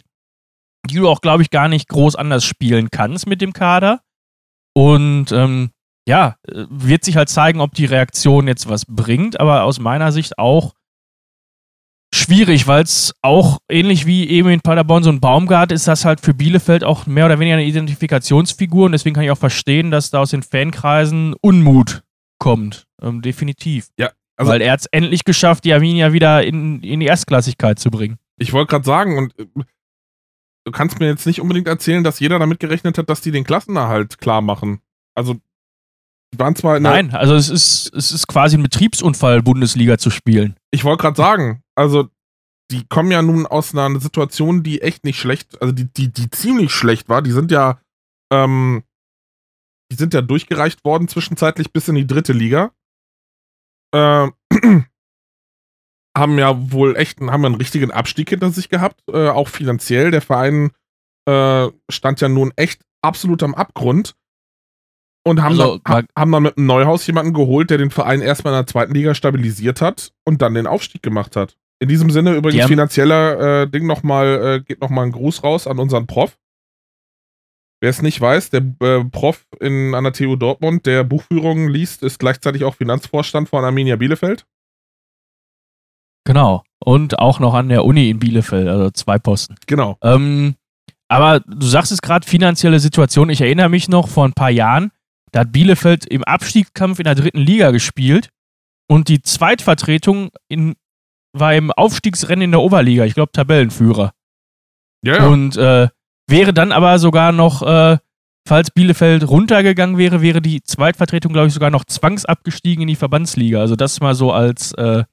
[0.88, 4.00] die du auch, glaube ich, gar nicht groß anders spielen kannst mit dem Kader.
[4.74, 5.70] Und ähm,
[6.08, 10.10] ja, äh, wird sich halt zeigen, ob die Reaktion jetzt was bringt, aber aus meiner
[10.10, 10.74] Sicht auch
[12.12, 16.22] schwierig, weil es auch ähnlich wie eben in Paderborn so ein Baumgart ist das halt
[16.22, 20.10] für Bielefeld auch mehr oder weniger eine Identifikationsfigur und deswegen kann ich auch verstehen, dass
[20.10, 22.02] da aus den Fankreisen Unmut
[22.38, 22.86] kommt.
[23.02, 23.88] Ähm, definitiv.
[23.98, 24.10] Ja.
[24.36, 27.90] Also weil er hat es endlich geschafft, die Arminia wieder in, in die Erstklassigkeit zu
[27.90, 28.16] bringen.
[28.38, 29.46] Ich wollte gerade sagen, und äh,
[30.64, 33.44] du kannst mir jetzt nicht unbedingt erzählen, dass jeder damit gerechnet hat, dass die den
[33.44, 34.80] Klassenerhalt klar machen.
[35.14, 35.36] Also
[36.36, 40.56] waren zwar in Nein, also es ist, es ist quasi ein Betriebsunfall, Bundesliga zu spielen.
[40.70, 42.08] Ich wollte gerade sagen, also
[42.70, 46.28] die kommen ja nun aus einer Situation, die echt nicht schlecht, also die, die, die
[46.30, 47.22] ziemlich schlecht war.
[47.22, 47.80] Die sind ja,
[48.30, 48.82] ähm,
[49.90, 52.72] die sind ja durchgereicht worden zwischenzeitlich bis in die dritte Liga.
[53.94, 54.28] Äh,
[56.16, 60.10] haben ja wohl echt haben einen richtigen Abstieg hinter sich gehabt, äh, auch finanziell.
[60.10, 60.72] Der Verein
[61.26, 64.14] äh, stand ja nun echt absolut am Abgrund.
[65.28, 68.54] Und haben, also, dann, haben dann mit einem Neuhaus jemanden geholt, der den Verein erstmal
[68.54, 71.56] in der zweiten Liga stabilisiert hat und dann den Aufstieg gemacht hat.
[71.80, 75.78] In diesem Sinne übrigens finanzieller äh, Ding nochmal, äh, geht nochmal ein Gruß raus an
[75.78, 76.36] unseren Prof.
[77.80, 82.02] Wer es nicht weiß, der äh, Prof in, an der TU Dortmund, der Buchführungen liest,
[82.02, 84.44] ist gleichzeitig auch Finanzvorstand von Arminia Bielefeld.
[86.24, 86.64] Genau.
[86.84, 89.54] Und auch noch an der Uni in Bielefeld, also zwei Posten.
[89.66, 89.96] Genau.
[90.02, 90.56] Ähm,
[91.08, 93.30] aber du sagst es gerade, finanzielle Situation.
[93.30, 94.90] Ich erinnere mich noch vor ein paar Jahren,
[95.32, 98.30] da hat Bielefeld im Abstiegskampf in der dritten Liga gespielt
[98.88, 100.74] und die Zweitvertretung in,
[101.32, 104.12] war im Aufstiegsrennen in der Oberliga, ich glaube Tabellenführer.
[105.04, 105.26] Ja, ja.
[105.26, 105.88] Und äh,
[106.28, 107.98] wäre dann aber sogar noch, äh,
[108.46, 113.60] falls Bielefeld runtergegangen wäre, wäre die Zweitvertretung, glaube ich, sogar noch zwangsabgestiegen in die Verbandsliga.
[113.60, 115.04] Also das mal so als, äh,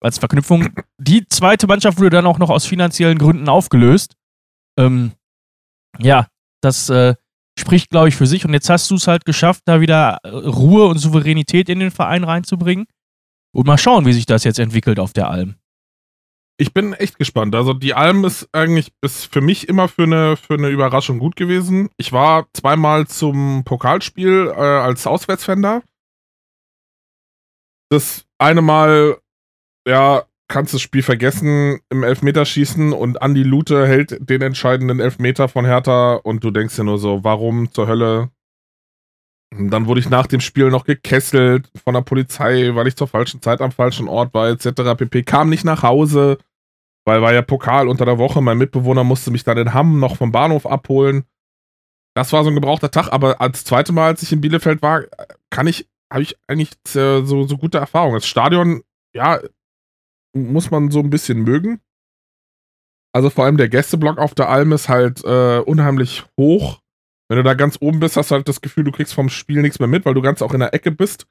[0.00, 0.68] als Verknüpfung.
[0.98, 4.14] Die zweite Mannschaft wurde dann auch noch aus finanziellen Gründen aufgelöst.
[4.78, 5.12] Ähm,
[5.98, 6.28] ja,
[6.60, 7.14] das äh,
[7.58, 8.44] spricht, glaube ich, für sich.
[8.44, 11.90] Und jetzt hast du es halt geschafft, da wieder äh, Ruhe und Souveränität in den
[11.90, 12.86] Verein reinzubringen.
[13.54, 15.56] Und mal schauen, wie sich das jetzt entwickelt auf der Alm.
[16.58, 17.54] Ich bin echt gespannt.
[17.54, 21.36] Also die Alm ist eigentlich bis für mich immer für eine, für eine Überraschung gut
[21.36, 21.90] gewesen.
[21.96, 25.82] Ich war zweimal zum Pokalspiel äh, als Auswärtsfan da.
[27.90, 29.18] Das eine Mal,
[29.86, 35.64] ja, kannst das Spiel vergessen im Elfmeterschießen und Andi Lute hält den entscheidenden Elfmeter von
[35.64, 38.30] Hertha und du denkst dir nur so, warum zur Hölle?
[39.54, 43.08] Und dann wurde ich nach dem Spiel noch gekesselt von der Polizei, weil ich zur
[43.08, 44.96] falschen Zeit am falschen Ort war, etc.
[44.96, 45.22] pp.
[45.22, 46.38] Kam nicht nach Hause,
[47.04, 48.40] weil war ja Pokal unter der Woche.
[48.42, 51.24] Mein Mitbewohner musste mich dann in Hamm noch vom Bahnhof abholen.
[52.14, 55.04] Das war so ein gebrauchter Tag, aber als zweite Mal, als ich in Bielefeld war,
[55.50, 58.16] kann ich, habe ich eigentlich so, so gute Erfahrungen.
[58.16, 58.82] Das Stadion,
[59.14, 59.38] ja,
[60.36, 61.80] muss man so ein bisschen mögen.
[63.14, 66.80] Also vor allem der Gästeblock auf der Alm ist halt äh, unheimlich hoch.
[67.28, 69.62] Wenn du da ganz oben bist, hast du halt das Gefühl, du kriegst vom Spiel
[69.62, 71.26] nichts mehr mit, weil du ganz auch in der Ecke bist.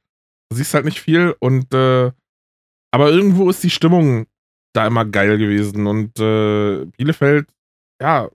[0.49, 2.11] Du siehst halt nicht viel und äh,
[2.91, 4.25] aber irgendwo ist die Stimmung
[4.73, 7.47] da immer geil gewesen und äh, Bielefeld,
[8.01, 8.29] ja,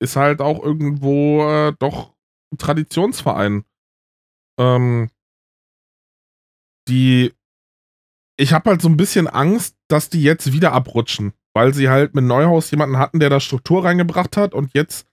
[0.00, 2.14] ist halt auch irgendwo äh, doch
[2.52, 3.64] ein Traditionsverein.
[4.58, 5.10] Ähm,
[6.88, 7.34] die
[8.36, 12.14] ich habe halt so ein bisschen Angst, dass die jetzt wieder abrutschen, weil sie halt
[12.14, 15.06] mit Neuhaus jemanden hatten, der da Struktur reingebracht hat und jetzt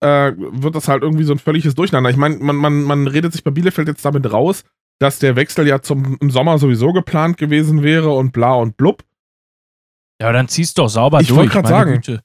[0.00, 2.10] äh, wird das halt irgendwie so ein völliges Durcheinander.
[2.10, 4.64] Ich meine, man, man, man redet sich bei Bielefeld jetzt damit raus,
[5.00, 9.04] dass der Wechsel ja zum, im Sommer sowieso geplant gewesen wäre und bla und blub.
[10.20, 11.46] Ja, dann ziehst du doch sauber ich durch.
[11.46, 11.92] Ich wollte gerade sagen.
[11.94, 12.22] Güte.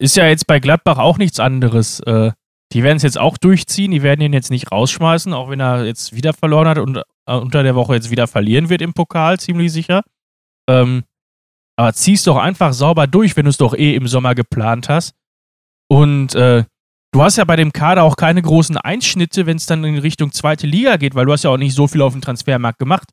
[0.00, 2.00] Ist ja jetzt bei Gladbach auch nichts anderes.
[2.00, 2.32] Äh,
[2.72, 5.84] die werden es jetzt auch durchziehen, die werden ihn jetzt nicht rausschmeißen, auch wenn er
[5.84, 9.38] jetzt wieder verloren hat und äh, unter der Woche jetzt wieder verlieren wird im Pokal,
[9.38, 10.02] ziemlich sicher.
[10.68, 11.04] Ähm,
[11.76, 15.14] aber zieh's doch einfach sauber durch, wenn du es doch eh im Sommer geplant hast.
[15.88, 16.64] Und äh,
[17.12, 20.32] du hast ja bei dem Kader auch keine großen Einschnitte, wenn es dann in Richtung
[20.32, 23.10] zweite Liga geht, weil du hast ja auch nicht so viel auf dem Transfermarkt gemacht.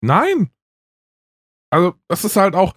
[0.00, 0.50] Nein.
[1.70, 2.74] Also, das ist halt auch,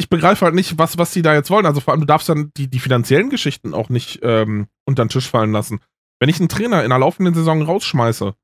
[0.00, 1.66] ich begreife halt nicht, was, was die da jetzt wollen.
[1.66, 5.10] Also vor allem, du darfst dann die, die finanziellen Geschichten auch nicht ähm, unter den
[5.10, 5.80] Tisch fallen lassen.
[6.18, 8.34] Wenn ich einen Trainer in der laufenden Saison rausschmeiße,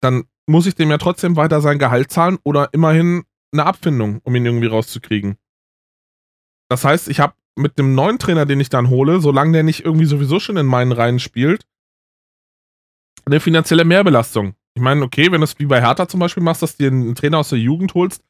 [0.00, 4.34] dann muss ich dem ja trotzdem weiter sein Gehalt zahlen oder immerhin eine Abfindung, um
[4.36, 5.38] ihn irgendwie rauszukriegen.
[6.68, 9.84] Das heißt, ich habe mit dem neuen Trainer, den ich dann hole, solange der nicht
[9.84, 11.66] irgendwie sowieso schon in meinen Reihen spielt,
[13.24, 14.54] eine finanzielle Mehrbelastung.
[14.74, 16.92] Ich meine, okay, wenn du es wie bei Hertha zum Beispiel machst, dass du dir
[16.92, 18.22] einen Trainer aus der Jugend holst,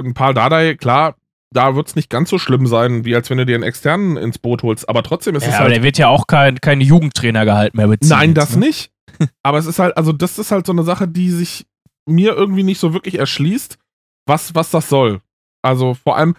[0.00, 1.16] ein paar Dardai, klar,
[1.52, 4.16] da wird es nicht ganz so schlimm sein, wie als wenn du dir einen externen
[4.16, 4.88] ins Boot holst.
[4.88, 5.66] Aber trotzdem ist ja, es halt.
[5.66, 8.10] Aber der wird ja auch kein, kein Jugendtrainergehalt mehr beziehen.
[8.10, 8.66] Nein, das ne?
[8.66, 8.92] nicht.
[9.42, 11.66] aber es ist halt, also das ist halt so eine Sache, die sich
[12.06, 13.78] mir irgendwie nicht so wirklich erschließt,
[14.26, 15.20] was, was das soll.
[15.62, 16.36] Also vor allem,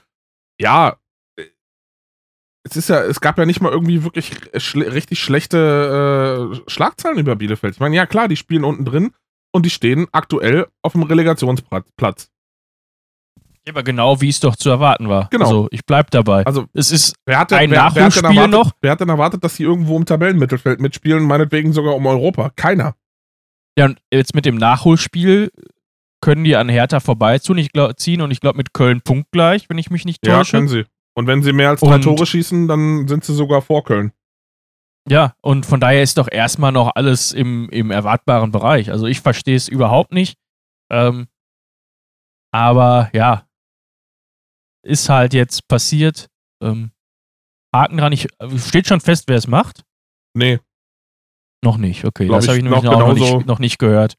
[0.59, 0.95] ja,
[2.63, 7.17] es ist ja, es gab ja nicht mal irgendwie wirklich schle richtig schlechte äh, Schlagzeilen
[7.17, 7.73] über Bielefeld.
[7.73, 9.13] Ich meine, ja klar, die spielen unten drin
[9.51, 12.30] und die stehen aktuell auf dem Relegationsplatz.
[13.65, 15.27] Ja, aber genau wie es doch zu erwarten war.
[15.29, 15.45] Genau.
[15.45, 16.45] Also ich bleib dabei.
[16.45, 18.71] Also es ist wer hat denn, ein wer, erwartet, noch.
[18.81, 22.49] Wer hat denn erwartet, dass sie irgendwo im Tabellenmittelfeld mitspielen, meinetwegen sogar um Europa?
[22.55, 22.95] Keiner.
[23.77, 25.51] Ja, und jetzt mit dem Nachholspiel
[26.21, 29.77] können die an Hertha vorbeiziehen ich glaub, ziehen und ich glaube mit Köln punktgleich, wenn
[29.77, 30.53] ich mich nicht täusche.
[30.53, 30.85] Ja, können sie.
[31.13, 34.11] Und wenn sie mehr als drei und, Tore schießen, dann sind sie sogar vor Köln.
[35.09, 38.91] Ja, und von daher ist doch erstmal noch alles im, im erwartbaren Bereich.
[38.91, 40.37] Also ich verstehe es überhaupt nicht.
[40.91, 41.27] Ähm,
[42.51, 43.45] aber ja,
[44.83, 46.27] ist halt jetzt passiert.
[46.61, 46.91] Ähm,
[47.73, 48.11] Haken dran.
[48.13, 49.83] Ich, steht schon fest, wer es macht?
[50.33, 50.59] Nee.
[51.63, 52.25] Noch nicht, okay.
[52.25, 54.17] Glaub das habe ich nämlich noch, noch, nicht, noch nicht gehört.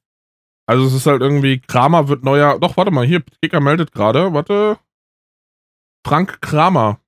[0.66, 2.58] Also es ist halt irgendwie, Kramer wird neuer.
[2.60, 4.32] Doch, warte mal, hier, Kicker meldet gerade.
[4.32, 4.78] Warte.
[6.06, 7.00] Frank Kramer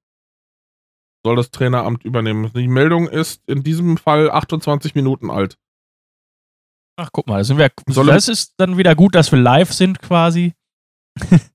[1.24, 2.52] soll das Traineramt übernehmen.
[2.52, 5.56] Die Meldung ist in diesem Fall 28 Minuten alt.
[6.96, 10.54] Ach, guck mal, sind wir, das ist dann wieder gut, dass wir live sind quasi.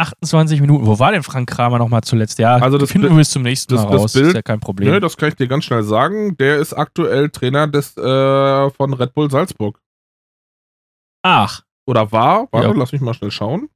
[0.00, 0.86] 28 Minuten.
[0.86, 2.38] Wo war denn Frank Kramer nochmal zuletzt?
[2.38, 4.02] Ja, also das finden wir bis zum nächsten Mal das, raus.
[4.02, 4.90] Das Bild, ist ja kein Problem.
[4.90, 6.36] Nö, das kann ich dir ganz schnell sagen.
[6.36, 9.80] Der ist aktuell Trainer des, äh, von Red Bull Salzburg.
[11.22, 11.62] Ach.
[11.86, 12.48] Oder war?
[12.50, 12.74] Warte, ja.
[12.74, 13.68] lass mich mal schnell schauen.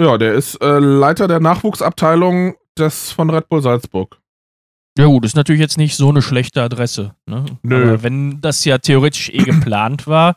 [0.00, 4.20] Ja, der ist äh, Leiter der Nachwuchsabteilung des von Red Bull Salzburg.
[4.98, 7.14] Ja gut, ist natürlich jetzt nicht so eine schlechte Adresse.
[7.26, 7.44] Ne?
[7.62, 7.82] Nö.
[7.82, 10.36] Aber wenn das ja theoretisch eh geplant war,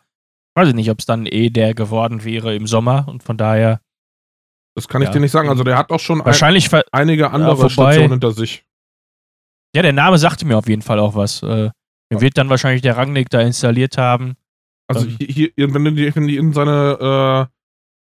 [0.56, 3.82] weiß ich nicht, ob es dann eh der geworden wäre im Sommer und von daher.
[4.76, 5.50] Das kann ich ja, dir nicht sagen.
[5.50, 8.66] Also der hat auch schon wahrscheinlich ein, einige andere ja, Stationen hinter sich.
[9.76, 11.44] Ja, der Name sagte mir auf jeden Fall auch was.
[11.44, 11.70] Äh,
[12.12, 12.22] ja.
[12.22, 14.36] wird dann wahrscheinlich der Rangnick da installiert haben.
[14.88, 17.50] Also ähm, hier, wenn, du die, wenn die in seine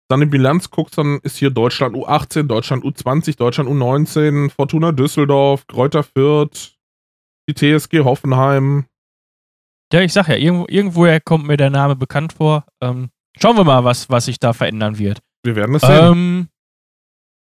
[0.09, 5.65] dann die Bilanz guckst, dann ist hier Deutschland U18, Deutschland U20, Deutschland U19, Fortuna Düsseldorf,
[5.67, 6.77] Kräuter Fürth,
[7.49, 8.85] die TSG Hoffenheim.
[9.93, 12.65] Ja, ich sag ja, irgendwo, irgendwoher kommt mir der Name bekannt vor.
[12.81, 15.19] Ähm, schauen wir mal, was, was sich da verändern wird.
[15.43, 16.11] Wir werden es sehen.
[16.11, 16.47] Ähm,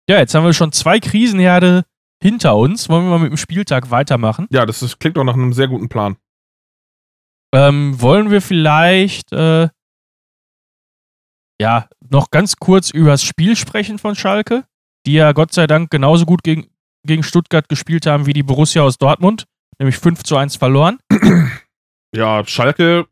[0.08, 1.84] ja, jetzt haben wir schon zwei Krisenherde
[2.20, 2.88] hinter uns.
[2.88, 4.48] Wollen wir mal mit dem Spieltag weitermachen?
[4.50, 6.16] ja, das ist, klingt doch nach einem sehr guten Plan.
[7.54, 9.68] Ähm, wollen wir vielleicht äh,
[11.60, 14.64] ja noch ganz kurz über das Spiel sprechen von Schalke,
[15.06, 16.66] die ja Gott sei Dank genauso gut gegen,
[17.06, 19.44] gegen Stuttgart gespielt haben wie die Borussia aus Dortmund,
[19.78, 20.98] nämlich 5 zu 1 verloren.
[22.14, 23.06] Ja, Schalke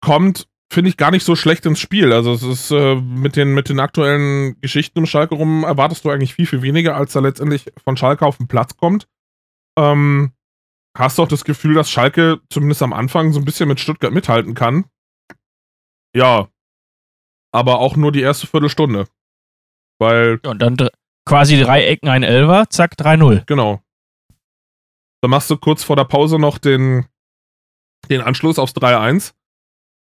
[0.00, 2.12] kommt, finde ich, gar nicht so schlecht ins Spiel.
[2.12, 6.10] Also es ist äh, mit, den, mit den aktuellen Geschichten um Schalke rum erwartest du
[6.10, 9.08] eigentlich viel, viel weniger, als da letztendlich von Schalke auf den Platz kommt.
[9.78, 10.32] Ähm,
[10.96, 14.12] hast du auch das Gefühl, dass Schalke zumindest am Anfang so ein bisschen mit Stuttgart
[14.12, 14.84] mithalten kann?
[16.14, 16.48] Ja.
[17.52, 19.06] Aber auch nur die erste Viertelstunde.
[19.98, 20.76] Weil, Ja, und dann
[21.26, 23.44] quasi drei Ecken, ein Elfer, zack, 3-0.
[23.46, 23.80] genau.
[25.20, 27.06] Dann machst du kurz vor der Pause noch den,
[28.10, 29.32] den Anschluss aufs 3-1.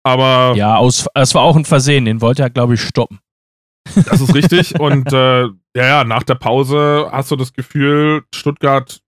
[0.04, 3.20] Aber Ja, aus, das war auch ein Versehen, den wollte er, glaube ich, stoppen.
[3.94, 4.78] Das ist richtig.
[4.80, 9.00] Und äh, ja, ja, nach der Pause hast du das Gefühl, Stuttgart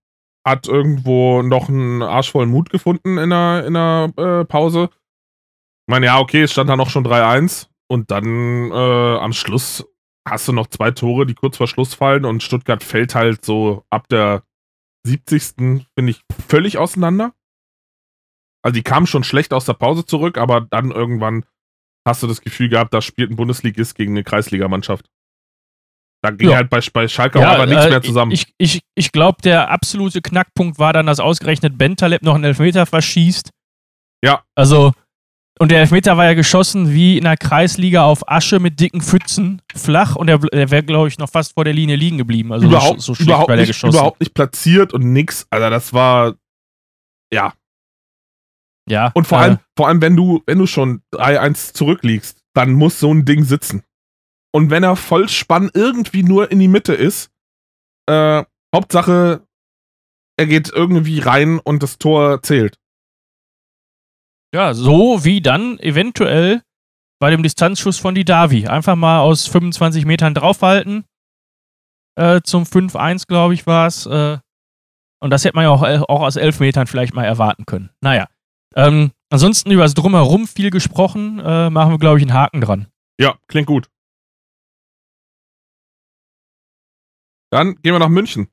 [0.45, 4.89] hat irgendwo noch einen Arsch voll Mut gefunden in der, in der äh, Pause.
[4.91, 7.67] Ich meine, ja, okay, es stand da noch schon 3-1.
[7.89, 9.85] Und dann äh, am Schluss
[10.27, 12.25] hast du noch zwei Tore, die kurz vor Schluss fallen.
[12.25, 14.43] Und Stuttgart fällt halt so ab der
[15.05, 15.85] 70.
[15.95, 17.33] finde ich völlig auseinander.
[18.63, 21.45] Also die kamen schon schlecht aus der Pause zurück, aber dann irgendwann
[22.07, 25.05] hast du das Gefühl gehabt, da spielt ein Bundesligist gegen eine Kreisligamannschaft.
[26.23, 26.55] Da ging Ja.
[26.57, 28.31] halt bei, bei Schalke auch aber nichts äh, mehr zusammen.
[28.31, 32.85] Ich, ich, ich glaube, der absolute Knackpunkt war dann, dass ausgerechnet Bentaleb noch einen Elfmeter
[32.85, 33.51] verschießt.
[34.23, 34.43] Ja.
[34.55, 34.93] Also,
[35.59, 39.61] und der Elfmeter war ja geschossen wie in der Kreisliga auf Asche mit dicken Pfützen,
[39.75, 42.51] flach und der, der wäre, glaube ich, noch fast vor der Linie liegen geblieben.
[42.51, 43.95] Also überhaupt, so, so schlecht überhaupt, war der nicht, geschossen.
[43.95, 45.45] überhaupt nicht platziert und nix.
[45.49, 46.35] Also das war,
[47.31, 47.53] ja.
[48.87, 49.11] Ja.
[49.13, 52.99] Und vor äh, allem, vor allem, wenn du, wenn du schon 3-1 zurückliegst, dann muss
[52.99, 53.83] so ein Ding sitzen.
[54.53, 57.29] Und wenn er Vollspann irgendwie nur in die Mitte ist,
[58.07, 59.45] äh, Hauptsache,
[60.37, 62.79] er geht irgendwie rein und das Tor zählt.
[64.53, 66.61] Ja, so wie dann eventuell
[67.19, 68.67] bei dem Distanzschuss von Didavi.
[68.67, 71.05] Einfach mal aus 25 Metern draufhalten.
[72.15, 74.05] Äh, zum 5-1, glaube ich, war es.
[74.05, 74.37] Äh,
[75.19, 77.89] und das hätte man ja auch, äh, auch aus 11 Metern vielleicht mal erwarten können.
[78.01, 78.27] Naja.
[78.75, 81.39] Ähm, ansonsten über das Drumherum viel gesprochen.
[81.39, 82.87] Äh, machen wir, glaube ich, einen Haken dran.
[83.19, 83.89] Ja, klingt gut.
[87.51, 88.49] Dann gehen wir nach München.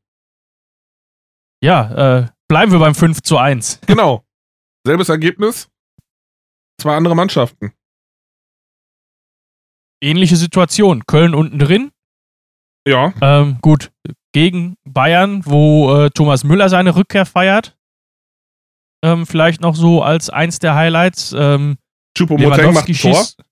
[1.63, 3.81] Ja, äh, bleiben wir beim 5 zu 1.
[3.87, 4.25] Genau.
[4.87, 5.69] Selbes Ergebnis.
[6.81, 7.73] Zwei andere Mannschaften.
[10.03, 11.07] Ähnliche Situation.
[11.07, 11.91] Köln unten drin.
[12.87, 13.93] Ja, Ähm, gut,
[14.33, 17.79] gegen Bayern, wo äh, Thomas Müller seine Rückkehr feiert.
[19.05, 21.35] Ähm, vielleicht noch so als eins der Highlights.
[21.39, 21.77] Ähm,
[22.19, 23.43] Lewandowski schießt,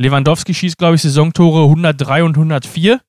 [0.00, 3.00] Lewandowski schießt, glaube ich, Saisontore 103 und 104.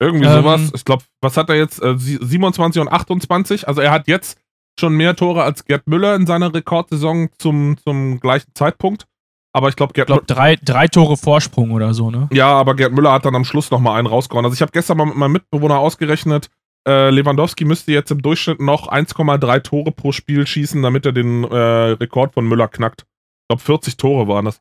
[0.00, 0.72] Irgendwie Ähm, sowas.
[0.74, 1.80] Ich glaube, was hat er jetzt?
[1.82, 3.68] Äh, sie- 27 und 28.
[3.68, 4.36] Also er hat jetzt
[4.80, 9.06] schon mehr Tore als Gerd Müller in seiner Rekordsaison zum, zum gleichen Zeitpunkt.
[9.54, 12.28] Aber ich glaube, Gerd Ich glaube, drei, drei Tore Vorsprung oder so, ne?
[12.32, 14.44] Ja, aber Gerd Müller hat dann am Schluss nochmal einen rausgehauen.
[14.46, 16.48] Also ich habe gestern mal mit meinem Mitbewohner ausgerechnet,
[16.86, 21.44] äh, Lewandowski müsste jetzt im Durchschnitt noch 1,3 Tore pro Spiel schießen, damit er den
[21.44, 23.02] äh, Rekord von Müller knackt.
[23.02, 24.60] Ich glaube, 40 Tore waren das.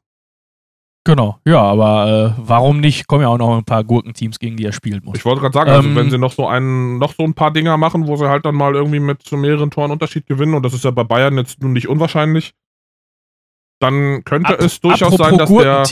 [1.03, 3.07] Genau, ja, aber äh, warum nicht?
[3.07, 5.17] Kommen ja auch noch ein paar Gurkenteams, gegen die er spielen muss.
[5.17, 7.51] Ich wollte gerade sagen, also Ähm, wenn sie noch so einen, noch so ein paar
[7.51, 10.63] Dinger machen, wo sie halt dann mal irgendwie mit so mehreren Toren Unterschied gewinnen, und
[10.63, 12.53] das ist ja bei Bayern jetzt nun nicht unwahrscheinlich,
[13.79, 15.85] dann könnte es durchaus sein, dass der,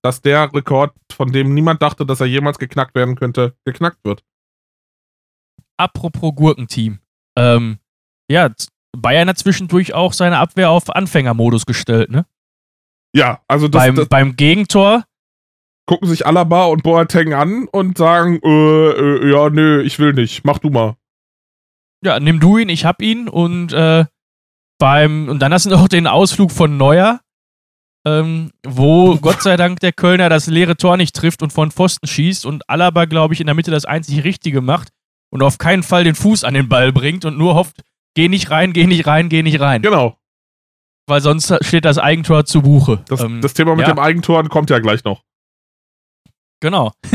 [0.00, 4.24] dass der Rekord, von dem niemand dachte, dass er jemals geknackt werden könnte, geknackt wird.
[5.76, 7.00] Apropos Gurkenteam.
[7.36, 7.78] Ähm,
[8.30, 8.50] ja,
[8.96, 12.26] Bayern hat zwischendurch auch seine Abwehr auf Anfängermodus gestellt, ne?
[13.14, 15.04] Ja, also das, beim, das beim Gegentor
[15.86, 20.44] gucken sich Alaba und Boateng an und sagen, äh, äh, ja, nö, ich will nicht,
[20.44, 20.96] mach du mal.
[22.04, 24.06] ja, nimm du ihn, ich hab ihn und äh,
[24.78, 27.20] beim und dann hast du noch den Ausflug von Neuer,
[28.06, 32.06] ähm, wo Gott sei Dank der Kölner das leere Tor nicht trifft und von Pfosten
[32.06, 34.88] schießt und Alaba, glaube ich, in der Mitte das einzig Richtige macht
[35.32, 37.82] und auf keinen Fall den Fuß an den Ball bringt und nur hofft,
[38.14, 39.82] geh nicht rein, geh nicht rein, geh nicht rein.
[39.82, 40.18] Genau.
[41.06, 43.02] Weil sonst steht das Eigentor zu Buche.
[43.08, 43.94] Das, Ähm, das Thema mit ja.
[43.94, 45.22] dem Eigentoren kommt ja gleich noch.
[46.60, 46.92] Genau.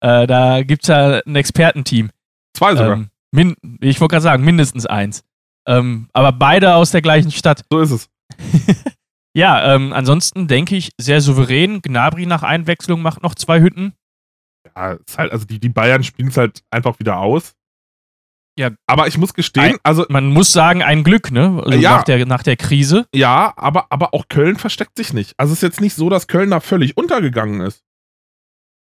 [0.00, 2.10] äh, da gibt es ja ein Expertenteam.
[2.56, 2.92] Zwei sogar.
[2.92, 5.24] Ähm, min ich wollte gerade sagen, mindestens eins.
[5.66, 7.64] Ähm, aber beide aus der gleichen Stadt.
[7.70, 8.10] so ist es.
[9.34, 11.80] Ja, ähm, ansonsten denke ich, sehr souverän.
[11.80, 13.94] Gnabry nach Einwechslung macht noch zwei Hütten.
[14.76, 17.54] Ja, ist halt, also die, die Bayern spielen es halt einfach wieder aus.
[18.58, 18.70] Ja.
[18.86, 21.62] Aber ich muss gestehen, Ein- also Man muss sagen, ein Glück, ne?
[21.64, 21.96] Also Ja.
[21.96, 23.06] nach, der, nach der Krise.
[23.14, 25.34] ja, aber, aber auch Köln versteckt sich nicht.
[25.38, 27.82] Also es ist jetzt nicht so, dass Köln da völlig untergegangen ist.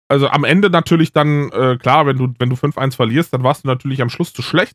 [0.09, 3.63] Also am Ende natürlich dann, äh, klar, wenn du, wenn du 5-1 verlierst, dann warst
[3.63, 4.73] du natürlich am Schluss zu schlecht.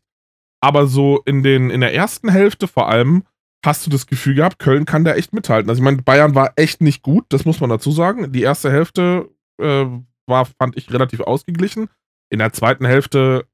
[0.63, 3.23] Aber so in, den, in der ersten Hälfte vor allem
[3.65, 5.69] hast du das Gefühl gehabt, Köln kann da echt mithalten.
[5.69, 8.31] Also ich meine, Bayern war echt nicht gut, das muss man dazu sagen.
[8.31, 9.29] Die erste Hälfte
[9.61, 9.85] äh,
[10.27, 11.89] war, fand ich, relativ ausgeglichen.
[12.29, 13.45] In der zweiten Hälfte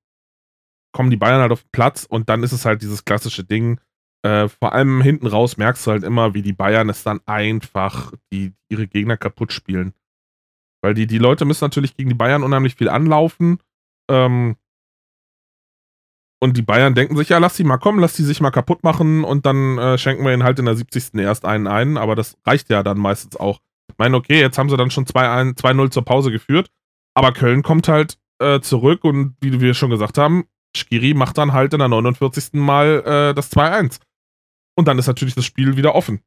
[0.93, 3.80] kommen die Bayern halt auf den Platz und dann ist es halt dieses klassische Ding.
[4.24, 8.13] Äh, vor allem hinten raus merkst du halt immer, wie die Bayern es dann einfach
[8.32, 9.93] die, ihre Gegner kaputt spielen.
[10.82, 13.59] Weil die, die Leute müssen natürlich gegen die Bayern unheimlich viel anlaufen.
[14.09, 14.55] Ähm,
[16.39, 18.84] und die Bayern denken sich, ja, lass die mal kommen, lass die sich mal kaputt
[18.84, 21.15] machen und dann äh, schenken wir ihnen halt in der 70.
[21.15, 21.97] erst einen ein.
[21.97, 23.59] Aber das reicht ja dann meistens auch.
[23.90, 26.70] Ich meine, okay, jetzt haben sie dann schon 2-1 2-0 zur Pause geführt.
[27.16, 31.54] Aber Köln kommt halt äh, zurück und wie wir schon gesagt haben, Skiri macht dann
[31.54, 32.54] halt in der 49.
[32.54, 34.00] Mal äh, das 2-1.
[34.78, 36.22] Und dann ist natürlich das Spiel wieder offen.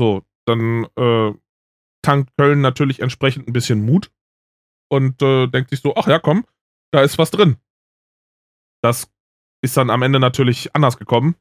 [0.00, 1.34] So, dann äh,
[2.02, 4.10] tankt Köln natürlich entsprechend ein bisschen Mut
[4.90, 6.46] und äh, denkt sich so, ach ja, komm,
[6.92, 7.58] da ist was drin.
[8.82, 9.10] Das
[9.62, 11.34] ist dann am Ende natürlich anders gekommen.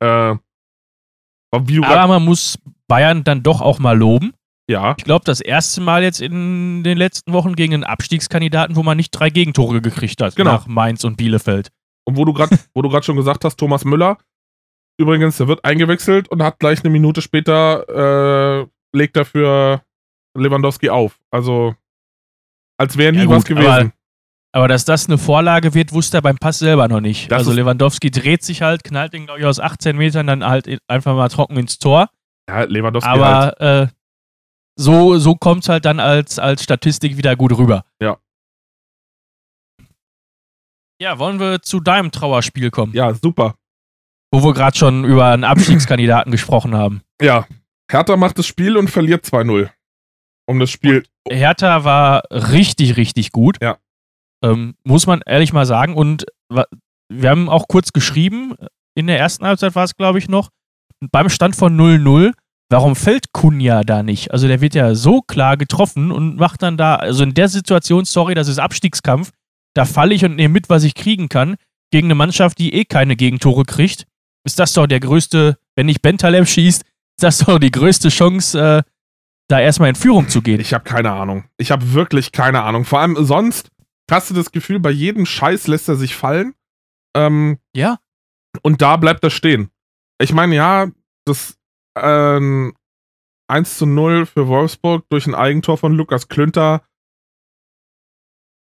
[0.00, 0.36] Äh,
[1.84, 2.58] Aber man muss
[2.88, 4.32] Bayern dann doch auch mal loben.
[4.70, 8.82] ja, Ich glaube, das erste Mal jetzt in den letzten Wochen gegen einen Abstiegskandidaten, wo
[8.82, 10.36] man nicht drei Gegentore gekriegt hat.
[10.36, 10.52] Genau.
[10.52, 11.70] Nach Mainz und Bielefeld.
[12.04, 14.18] Und wo du gerade, wo du gerade schon gesagt hast, Thomas Müller,
[14.98, 18.66] übrigens, der wird eingewechselt und hat gleich eine Minute später äh,
[18.96, 19.82] legt er für
[20.36, 21.18] Lewandowski auf.
[21.30, 21.74] Also
[22.78, 23.66] als wäre nie Ja, gut, was gewesen.
[23.68, 23.92] aber-
[24.52, 27.30] Aber dass das eine Vorlage wird, wusste er beim Pass selber noch nicht.
[27.30, 30.66] Das also Lewandowski dreht sich halt, knallt den, glaube ich, aus 18 Metern dann halt
[30.66, 32.08] in- einfach mal trocken ins Tor.
[32.48, 33.20] Ja, Lewandowski halt.
[33.22, 33.88] Aber äh,
[34.78, 37.84] so, so kommt es halt dann als, als Statistik wieder gut rüber.
[38.00, 38.18] Ja.
[41.00, 43.56] Ja, wollen wir zu deinem Trauerspiel kommen, Ja, super.
[44.32, 47.02] wo wir gerade schon über einen Abstiegskandidaten gesprochen haben.
[47.20, 47.46] Ja,
[47.90, 49.70] Hertha macht das Spiel und verliert 2-0.
[50.48, 51.04] Um das Spiel.
[51.28, 53.58] Hertha war richtig, richtig gut.
[53.60, 53.78] Ja.
[54.44, 55.94] Ähm, muss man ehrlich mal sagen.
[55.94, 58.54] Und wir haben auch kurz geschrieben,
[58.94, 60.50] in der ersten Halbzeit war es, glaube ich, noch,
[61.12, 62.32] beim Stand von 0-0,
[62.70, 64.30] warum fällt Kunja da nicht?
[64.30, 68.04] Also der wird ja so klar getroffen und macht dann da, also in der Situation,
[68.04, 69.30] sorry, das ist Abstiegskampf,
[69.74, 71.56] da falle ich und nehme mit, was ich kriegen kann,
[71.92, 74.06] gegen eine Mannschaft, die eh keine Gegentore kriegt.
[74.44, 78.58] Ist das doch der größte, wenn nicht Bentaleb schießt, ist das doch die größte Chance,
[78.58, 78.82] äh,
[79.48, 80.60] da erstmal in Führung zu gehen.
[80.60, 81.44] Ich habe keine Ahnung.
[81.56, 82.84] Ich habe wirklich keine Ahnung.
[82.84, 83.70] Vor allem sonst
[84.10, 86.54] hast du das Gefühl, bei jedem Scheiß lässt er sich fallen.
[87.16, 87.98] Ähm, Ja,
[88.62, 89.70] und da bleibt er stehen.
[90.18, 90.90] Ich meine, ja,
[91.26, 91.58] das
[91.96, 92.74] ähm,
[93.48, 96.82] 1 zu 0 für Wolfsburg durch ein Eigentor von Lukas Klünter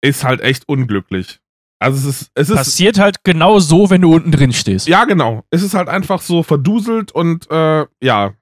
[0.03, 1.40] ist halt echt unglücklich.
[1.78, 4.88] Also es ist, es ist, passiert halt genau so, wenn du unten drin stehst.
[4.88, 8.34] ja genau, es ist halt einfach so verduselt und äh, ja.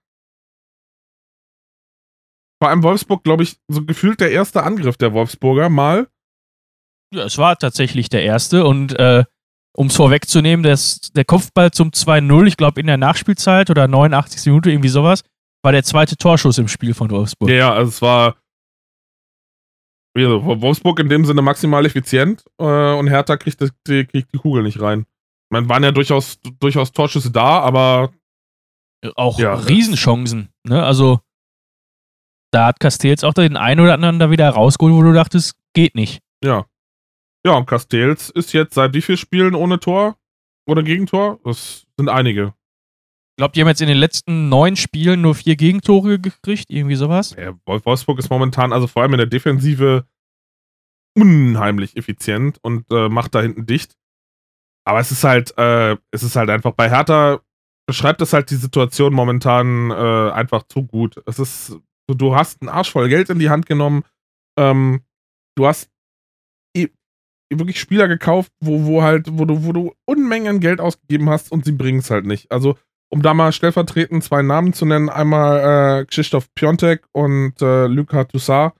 [2.62, 6.08] Vor allem Wolfsburg, glaube ich, so gefühlt der erste Angriff der Wolfsburger mal.
[7.12, 9.24] Ja, es war tatsächlich der erste und äh,
[9.76, 14.46] um es vorwegzunehmen, das, der Kopfball zum 2-0, ich glaube in der Nachspielzeit oder 89.
[14.46, 15.22] Minute, irgendwie sowas,
[15.62, 17.50] war der zweite Torschuss im Spiel von Wolfsburg.
[17.50, 18.36] Ja, also es war
[20.16, 22.64] ja, Wolfsburg in dem Sinne maximal effizient äh,
[22.94, 25.06] und Hertha kriegt die, die, kriegt die Kugel nicht rein.
[25.50, 28.12] Man waren ja durchaus, durchaus Torschüsse da, aber
[29.16, 29.54] Auch Ja.
[29.54, 30.50] Riesenchancen.
[30.64, 30.82] Ne?
[30.82, 31.20] Also
[32.52, 35.96] da hat Castells auch den einen oder anderen da wieder rausgeholt, wo du dachtest, geht
[35.96, 36.20] nicht.
[36.44, 36.64] ja.
[37.46, 40.16] Ja, und Castells ist jetzt seit wie vielen Spielen ohne Tor
[40.66, 41.40] oder Gegentor?
[41.44, 42.54] Das sind einige.
[43.32, 46.94] Ich glaube, die haben jetzt in den letzten neun Spielen nur vier Gegentore gekriegt, irgendwie
[46.94, 47.34] sowas.
[47.36, 50.06] Ja, Wolf- Wolfsburg ist momentan, also vor allem in der Defensive,
[51.16, 53.96] unheimlich effizient und äh, macht da hinten dicht.
[54.86, 57.40] Aber es ist halt, äh, es ist halt einfach bei Hertha
[57.86, 61.22] beschreibt es halt die Situation momentan äh, einfach zu gut.
[61.26, 61.76] Es ist,
[62.08, 64.04] du hast einen Arsch voll Geld in die Hand genommen.
[64.58, 65.02] Ähm,
[65.56, 65.90] du hast
[67.50, 71.64] wirklich Spieler gekauft, wo, wo halt, wo du, wo du Unmengen Geld ausgegeben hast und
[71.64, 72.50] sie bringen es halt nicht.
[72.50, 72.76] Also,
[73.10, 78.24] um da mal stellvertretend zwei Namen zu nennen, einmal äh, Krzysztof Piontek und äh, Luka
[78.24, 78.72] Toussaint.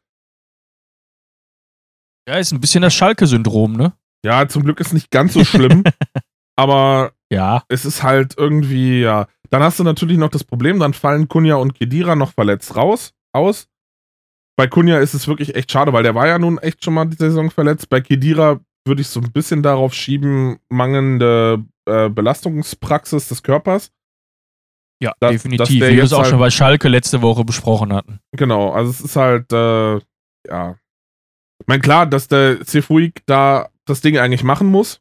[2.29, 3.93] Ja, ist ein bisschen das Schalke-Syndrom, ne?
[4.25, 5.85] Ja, zum Glück ist nicht ganz so schlimm,
[6.57, 7.63] aber Ja.
[7.69, 9.29] es ist halt irgendwie, ja.
[9.51, 13.13] Dann hast du natürlich noch das Problem, dann fallen Kunja und Kedira noch verletzt raus,
[13.33, 13.69] aus.
[14.57, 17.07] Bei Kunja ist es wirklich echt schade, weil der war ja nun echt schon mal
[17.07, 17.89] die Saison verletzt.
[17.89, 23.91] Bei Kedira würde ich so ein bisschen darauf schieben, mangelnde äh, Belastungspraxis des Körpers.
[25.03, 25.69] Ja, Das- definitiv.
[25.71, 28.21] Wie wir es auch halt- schon bei Schalke letzte Woche besprochen hatten.
[28.33, 29.95] Genau, also es ist halt, äh,
[30.49, 30.79] ja.
[31.61, 35.01] Ich meine, klar, dass der Cefuig da das Ding eigentlich machen muss.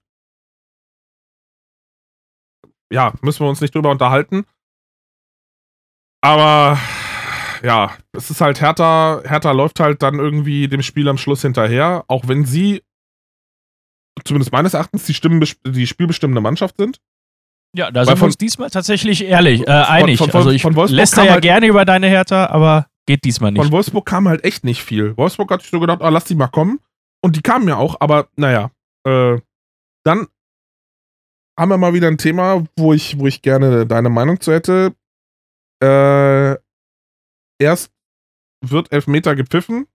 [2.92, 4.46] Ja, müssen wir uns nicht drüber unterhalten.
[6.22, 6.78] Aber
[7.64, 12.04] ja, es ist halt Hertha, Hertha läuft halt dann irgendwie dem Spiel am Schluss hinterher,
[12.08, 12.84] auch wenn sie
[14.26, 17.00] zumindest meines Erachtens die, Stimmenbes- die spielbestimmende Mannschaft sind.
[17.76, 20.20] Ja, da Weil sind wir uns diesmal tatsächlich ehrlich, äh, einig.
[20.20, 23.24] von- von- also ich von Wolfsburg lässt ja halt- gerne über deine Hertha, aber geht
[23.24, 23.62] diesmal nicht.
[23.64, 25.18] Von Wolfsburg kam halt echt nicht viel.
[25.18, 26.80] Wolfsburg hat sich so gedacht, ah, lass die mal kommen.
[27.24, 28.70] Und die kamen ja auch, aber naja.
[29.08, 29.40] Äh,
[30.06, 30.28] dann
[31.60, 34.94] haben wir mal wieder ein Thema, wo ich, wo ich gerne deine Meinung zu hätte.
[35.82, 36.56] Äh,
[37.60, 37.92] erst
[38.62, 39.88] wird Elfmeter gepfiffen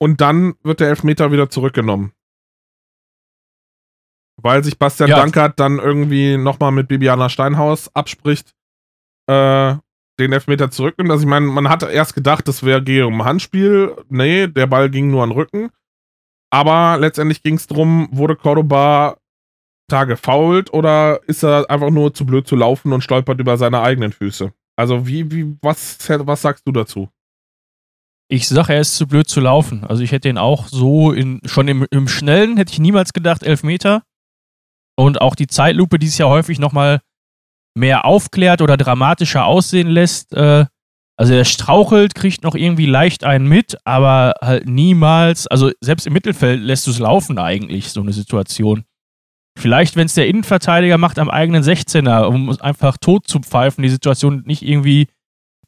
[0.00, 2.12] und dann wird der Elfmeter wieder zurückgenommen.
[4.40, 5.16] Weil sich Bastian Ja.
[5.16, 8.54] Dankert dann irgendwie nochmal mit Bibiana Steinhaus abspricht,
[9.26, 9.74] äh,
[10.20, 11.10] den Elfmeter zurücknimmt.
[11.10, 13.96] Also ich meine, man hatte erst gedacht, das wäre gehe um Handspiel.
[14.08, 15.70] Nee, der Ball ging nur an den Rücken.
[16.50, 19.18] Aber letztendlich ging es darum, wurde Cordoba
[19.88, 23.80] da gefoult oder ist er einfach nur zu blöd zu laufen und stolpert über seine
[23.80, 24.52] eigenen Füße?
[24.78, 27.08] Also wie, wie, was, was sagst du dazu?
[28.30, 29.84] Ich sag, er ist zu blöd zu laufen.
[29.84, 33.42] Also ich hätte ihn auch so in, schon im, im Schnellen hätte ich niemals gedacht,
[33.42, 34.04] Elfmeter.
[34.96, 37.00] Und auch die Zeitlupe, die es ja häufig nochmal
[37.76, 40.32] mehr aufklärt oder dramatischer aussehen lässt.
[40.34, 40.66] Äh,
[41.16, 46.12] also er strauchelt, kriegt noch irgendwie leicht einen mit, aber halt niemals, also selbst im
[46.12, 48.84] Mittelfeld lässt du es laufen eigentlich, so eine Situation.
[49.58, 53.88] Vielleicht, wenn es der Innenverteidiger macht am eigenen 16er, um einfach tot zu pfeifen, die
[53.88, 55.08] Situation nicht irgendwie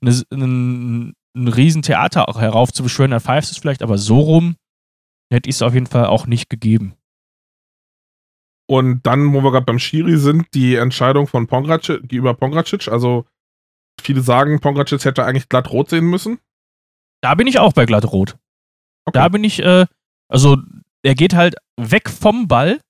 [0.00, 4.54] eine, ein, ein Riesentheater auch heraufzubeschwören, dann pfeifst du es vielleicht, aber so rum
[5.32, 6.94] hätte ich es auf jeden Fall auch nicht gegeben.
[8.68, 12.86] Und dann, wo wir gerade beim Schiri sind, die Entscheidung von Pongracic gegenüber Pongracic.
[12.86, 13.26] Also
[14.00, 16.38] viele sagen, Pongracic hätte eigentlich glatt rot sehen müssen.
[17.20, 18.38] Da bin ich auch bei glattrot.
[19.06, 19.18] Okay.
[19.18, 19.86] Da bin ich, äh,
[20.28, 20.58] also
[21.02, 22.80] er geht halt weg vom Ball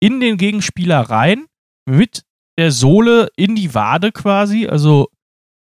[0.00, 1.46] in den Gegenspieler rein
[1.88, 2.22] mit
[2.58, 4.66] der Sohle in die Wade quasi.
[4.66, 5.08] Also,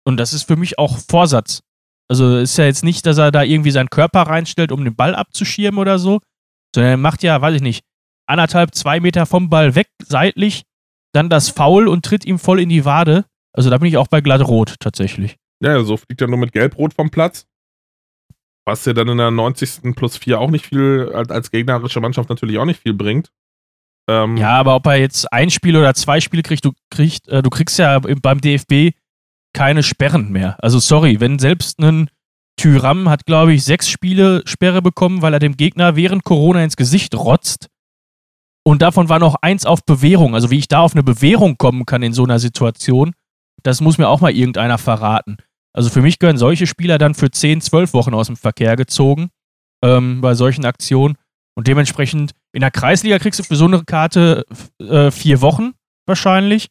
[0.04, 1.62] und das ist für mich auch Vorsatz.
[2.08, 5.14] Also ist ja jetzt nicht, dass er da irgendwie seinen Körper reinstellt, um den Ball
[5.14, 6.20] abzuschirmen oder so,
[6.74, 7.84] sondern er macht ja, weiß ich nicht,
[8.26, 10.62] anderthalb, zwei Meter vom Ball weg, seitlich,
[11.12, 13.24] dann das Foul und tritt ihm voll in die Wade.
[13.52, 15.36] Also da bin ich auch bei glattrot tatsächlich.
[15.60, 17.46] Ja, so fliegt er nur mit Gelb-Rot vom Platz.
[18.66, 19.94] Was ja dann in der 90.
[19.94, 23.30] plus 4 auch nicht viel, als als gegnerische Mannschaft natürlich auch nicht viel bringt.
[24.08, 27.42] Ähm, Ja, aber ob er jetzt ein Spiel oder zwei Spiele kriegt, du, kriegst, äh,
[27.42, 28.92] du kriegst ja im- beim DFB
[29.52, 30.56] keine Sperren mehr.
[30.62, 32.10] Also sorry, wenn selbst ein
[32.58, 36.76] Tyram hat, glaube ich, sechs Spiele Sperre bekommen, weil er dem Gegner während Corona ins
[36.76, 37.68] Gesicht rotzt.
[38.64, 40.34] Und davon war noch eins auf Bewährung.
[40.34, 43.12] Also wie ich da auf eine Bewährung kommen kann in so einer Situation,
[43.62, 45.36] das muss mir auch mal irgendeiner verraten.
[45.72, 49.28] Also für mich gehören solche Spieler dann für 10, 12 Wochen aus dem Verkehr gezogen
[49.84, 51.16] ähm, bei solchen Aktionen.
[51.56, 54.44] Und dementsprechend in der Kreisliga kriegst du für so eine Karte
[54.78, 55.72] äh, vier Wochen
[56.06, 56.68] wahrscheinlich.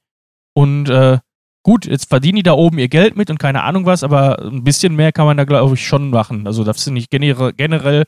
[0.54, 1.20] Und äh,
[1.64, 4.64] gut, jetzt verdienen die da oben ihr Geld mit und keine Ahnung was, aber ein
[4.64, 6.46] bisschen mehr kann man da, glaube ich, schon machen.
[6.46, 8.06] Also das finde ich generell, generell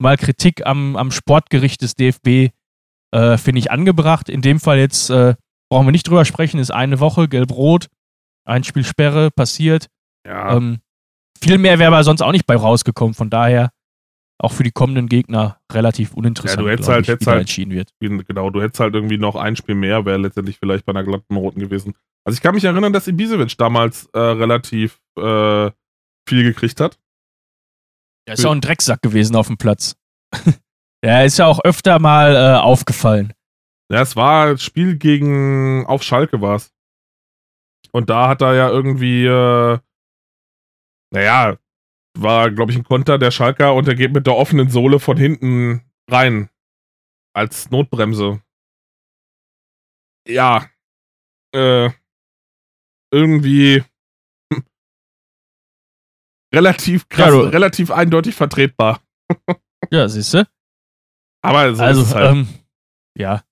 [0.00, 2.52] mal Kritik am, am Sportgericht des DFB,
[3.12, 4.28] äh, finde ich angebracht.
[4.28, 5.34] In dem Fall jetzt äh,
[5.68, 7.88] brauchen wir nicht drüber sprechen, ist eine Woche, gelb-rot,
[8.46, 9.88] ein Spiel Sperre, passiert.
[10.24, 10.56] ja.
[10.56, 10.78] Ähm,
[11.42, 13.14] viel mehr wäre aber sonst auch nicht bei rausgekommen.
[13.14, 13.70] Von daher
[14.40, 17.72] auch für die kommenden Gegner relativ uninteressant, Ja, du hättest halt- ich, hättest halt- entschieden
[17.72, 17.92] wird.
[18.00, 21.36] genau, du hättest halt irgendwie noch ein Spiel mehr, wäre letztendlich vielleicht bei einer glatten
[21.36, 21.94] Roten gewesen.
[22.24, 25.70] Also ich kann mich erinnern, dass Ibisevic damals äh, relativ äh,
[26.28, 26.98] viel gekriegt hat.
[28.26, 29.96] Er ist ja auch ein Drecksack gewesen auf dem Platz.
[31.02, 33.32] Der ist ja auch öfter mal äh, aufgefallen.
[33.90, 36.70] Ja, es war das Spiel gegen auf Schalke war es.
[37.92, 39.78] Und da hat er ja irgendwie, äh,
[41.12, 41.56] naja,
[42.22, 45.16] war, glaube ich, ein Konter der Schalker und er geht mit der offenen Sohle von
[45.16, 46.48] hinten rein.
[47.32, 48.42] Als Notbremse.
[50.26, 50.68] Ja.
[51.54, 51.90] Äh,
[53.12, 53.82] irgendwie
[54.52, 54.64] hm,
[56.54, 59.00] relativ krass, Ja, relativ eindeutig vertretbar.
[59.92, 60.46] Ja, siehst du?
[61.42, 62.30] Aber so also, ist es halt.
[62.30, 62.48] ähm,
[63.16, 63.42] ja.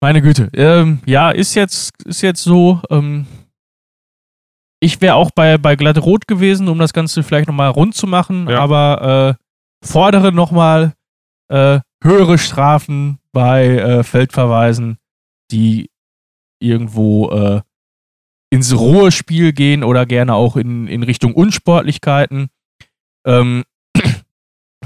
[0.00, 0.50] Meine Güte.
[0.52, 2.80] Ähm, ja, ist jetzt, ist jetzt so.
[2.90, 3.26] Ähm,
[4.80, 8.06] ich wäre auch bei, bei glatt rot gewesen, um das Ganze vielleicht nochmal rund zu
[8.06, 8.60] machen, Ja.
[8.60, 10.94] aber äh, fordere nochmal
[11.48, 14.98] äh, höhere Strafen bei äh, Feldverweisen,
[15.50, 15.90] die
[16.60, 17.60] irgendwo äh,
[18.50, 22.48] ins rohe Spiel gehen oder gerne auch in, in Richtung Unsportlichkeiten.
[23.26, 23.64] Ähm,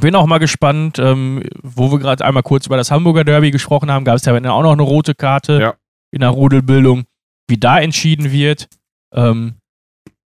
[0.01, 3.91] bin auch mal gespannt, ähm, wo wir gerade einmal kurz über das Hamburger Derby gesprochen
[3.91, 5.75] haben, gab es ja auch noch eine rote Karte Ja.
[6.11, 7.05] in der Rudelbildung,
[7.49, 8.69] wie da entschieden wird.
[9.15, 9.55] Ähm,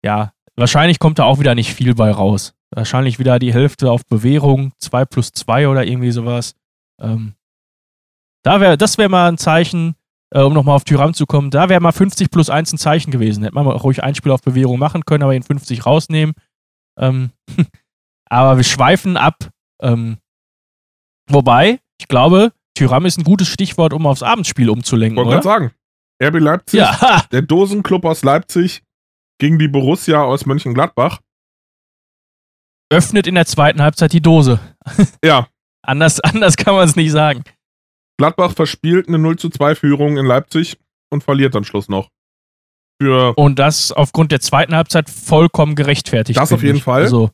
[0.04, 2.54] ja, wahrscheinlich kommt da auch wieder nicht viel bei raus.
[2.70, 6.54] Wahrscheinlich wieder die Hälfte auf Bewährung, 2 plus 2 oder irgendwie sowas.
[7.00, 7.34] Ähm,
[8.44, 9.94] da wär, das wäre mal ein Zeichen,
[10.30, 13.10] äh, um nochmal auf Tyram zu kommen, da wäre mal 50 plus 1 ein Zeichen
[13.10, 13.42] gewesen.
[13.42, 16.34] Hätte man ruhig ein Spiel auf Bewährung machen können, aber ihn 50 rausnehmen.
[16.98, 17.30] Ähm,
[18.28, 19.48] aber wir schweifen ab.
[19.80, 20.18] Ähm,
[21.28, 25.16] wobei, ich glaube, Tyram ist ein gutes Stichwort, um aufs Abendspiel umzulenken.
[25.16, 25.70] Wollte gerade sagen.
[26.22, 28.83] RB Leipzig, Ja, der Dosenclub aus Leipzig
[29.38, 31.20] gegen die Borussia aus Mönchengladbach.
[32.92, 34.60] öffnet in der zweiten Halbzeit die Dose.
[35.24, 35.48] Ja,
[35.86, 37.44] Anders, anders kann man es nicht sagen.
[38.18, 40.78] Gladbach verspielt eine 0 zu 2 Führung in Leipzig
[41.10, 42.08] und verliert am Schluss noch.
[43.02, 46.38] Für, Und das aufgrund der zweiten Halbzeit vollkommen gerechtfertigt.
[46.38, 46.84] Das auf jeden ich.
[46.84, 47.02] Fall.
[47.02, 47.30] Also,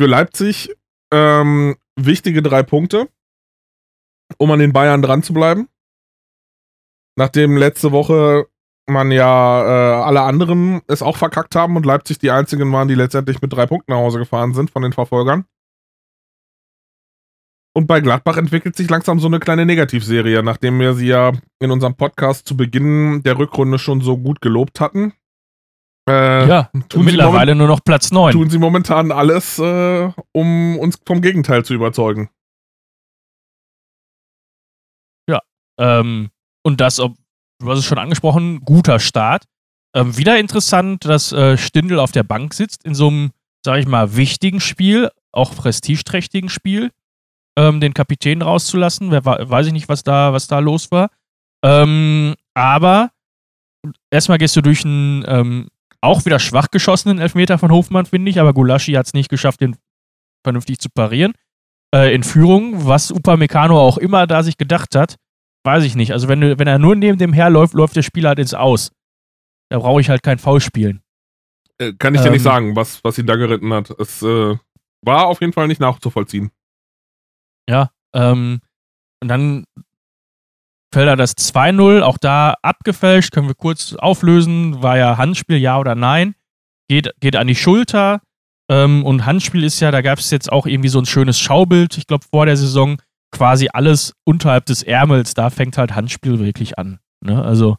[0.00, 0.70] für Leipzig
[1.12, 3.08] ähm, wichtige drei Punkte,
[4.36, 5.68] um an den Bayern dran zu bleiben.
[7.16, 8.46] Nachdem letzte Woche
[8.88, 12.94] man ja äh, alle anderen es auch verkackt haben und Leipzig die einzigen waren, die
[12.94, 15.44] letztendlich mit drei Punkten nach Hause gefahren sind von den Verfolgern.
[17.74, 21.70] Und bei Gladbach entwickelt sich langsam so eine kleine Negativserie, nachdem wir sie ja in
[21.70, 25.12] unserem Podcast zu Beginn der Rückrunde schon so gut gelobt hatten.
[26.08, 28.32] Äh, ja, tun mittlerweile nur noch Platz 9.
[28.32, 32.30] tun sie momentan alles, äh, um uns vom Gegenteil zu überzeugen.
[35.78, 36.30] Ähm,
[36.64, 37.16] und das, ob,
[37.58, 39.44] du hast es schon angesprochen, guter Start.
[39.94, 43.30] Ähm, wieder interessant, dass äh, Stindl auf der Bank sitzt in so einem,
[43.64, 46.90] sag ich mal, wichtigen Spiel, auch prestigeträchtigen Spiel,
[47.56, 49.10] ähm, den Kapitän rauszulassen.
[49.10, 51.10] Wer, weiß ich nicht, was da, was da los war.
[51.64, 53.10] Ähm, aber
[54.10, 55.68] erstmal gehst du durch einen ähm,
[56.00, 59.60] auch wieder schwach geschossenen Elfmeter von Hofmann, finde ich, aber Gulaschi hat es nicht geschafft,
[59.60, 59.76] den
[60.44, 61.32] vernünftig zu parieren.
[61.94, 65.16] Äh, in Führung, was Upamecano auch immer da sich gedacht hat,
[65.64, 66.12] weiß ich nicht.
[66.12, 68.92] Also wenn, du, wenn er nur neben dem herläuft, läuft der Spieler halt ins Aus.
[69.70, 71.02] Da brauche ich halt kein Foul spielen.
[71.78, 72.44] Äh, kann ich dir nicht Ähm.
[72.44, 73.90] sagen, was, was ihn da geritten hat.
[73.98, 74.56] Es äh,
[75.02, 76.50] war auf jeden Fall nicht nachzuvollziehen.
[77.68, 77.90] Ja.
[78.14, 78.60] Ähm,
[79.22, 79.64] und dann
[80.92, 84.82] fällt er das 2-0, auch da abgefälscht, können wir kurz auflösen.
[84.82, 86.34] War ja Handspiel, ja oder nein.
[86.88, 88.22] Geht, geht an die Schulter.
[88.70, 91.96] Ähm, und Handspiel ist ja, da gab es jetzt auch irgendwie so ein schönes Schaubild,
[91.98, 93.00] ich glaube vor der Saison,
[93.30, 96.98] quasi alles unterhalb des Ärmels, da fängt halt Handspiel wirklich an.
[97.24, 97.42] Ne?
[97.42, 97.76] Also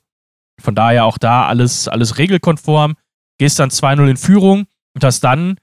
[0.60, 2.96] von daher auch da alles, alles regelkonform.
[3.40, 5.58] Gehst dann 2-0 in Führung und hast dann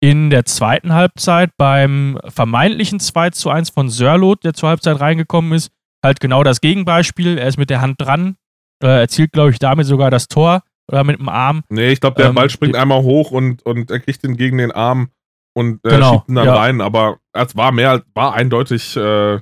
[0.00, 5.52] in der zweiten Halbzeit beim vermeintlichen 2 zu 1 von Sörlot, der zur Halbzeit reingekommen
[5.52, 5.70] ist,
[6.04, 7.38] halt genau das Gegenbeispiel.
[7.38, 8.36] Er ist mit der Hand dran,
[8.82, 11.62] äh, erzielt, glaube ich, damit sogar das Tor oder mit dem Arm.
[11.68, 14.58] Nee, ich glaube, der Ähm, Ball springt einmal hoch und, und er kriegt ihn gegen
[14.58, 15.08] den Arm
[15.56, 16.54] und äh, Genau, schiebt ihn dann ja.
[16.54, 16.80] rein.
[16.80, 19.40] Aber es war mehr, war eindeutig äh,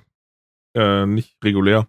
[0.76, 1.88] äh, nicht regulär.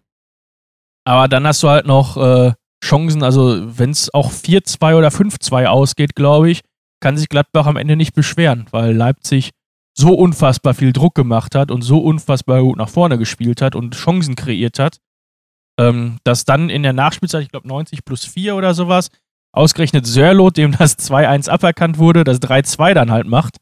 [1.04, 2.52] Aber dann hast du halt noch äh,
[2.84, 6.62] Chancen, also wenn es auch 4-2 oder 5-2 ausgeht, glaube ich,
[7.00, 9.50] kann sich Gladbach am Ende nicht beschweren, weil Leipzig
[9.96, 13.94] so unfassbar viel Druck gemacht hat und so unfassbar gut nach vorne gespielt hat und
[13.94, 14.98] Chancen kreiert hat,
[15.78, 19.10] ähm, dass dann in der Nachspielzeit, ich glaube 90 plus 4 oder sowas,
[19.52, 23.58] ausgerechnet Sörlot, dem das 2-1 aberkannt wurde, das 3-2 dann halt macht,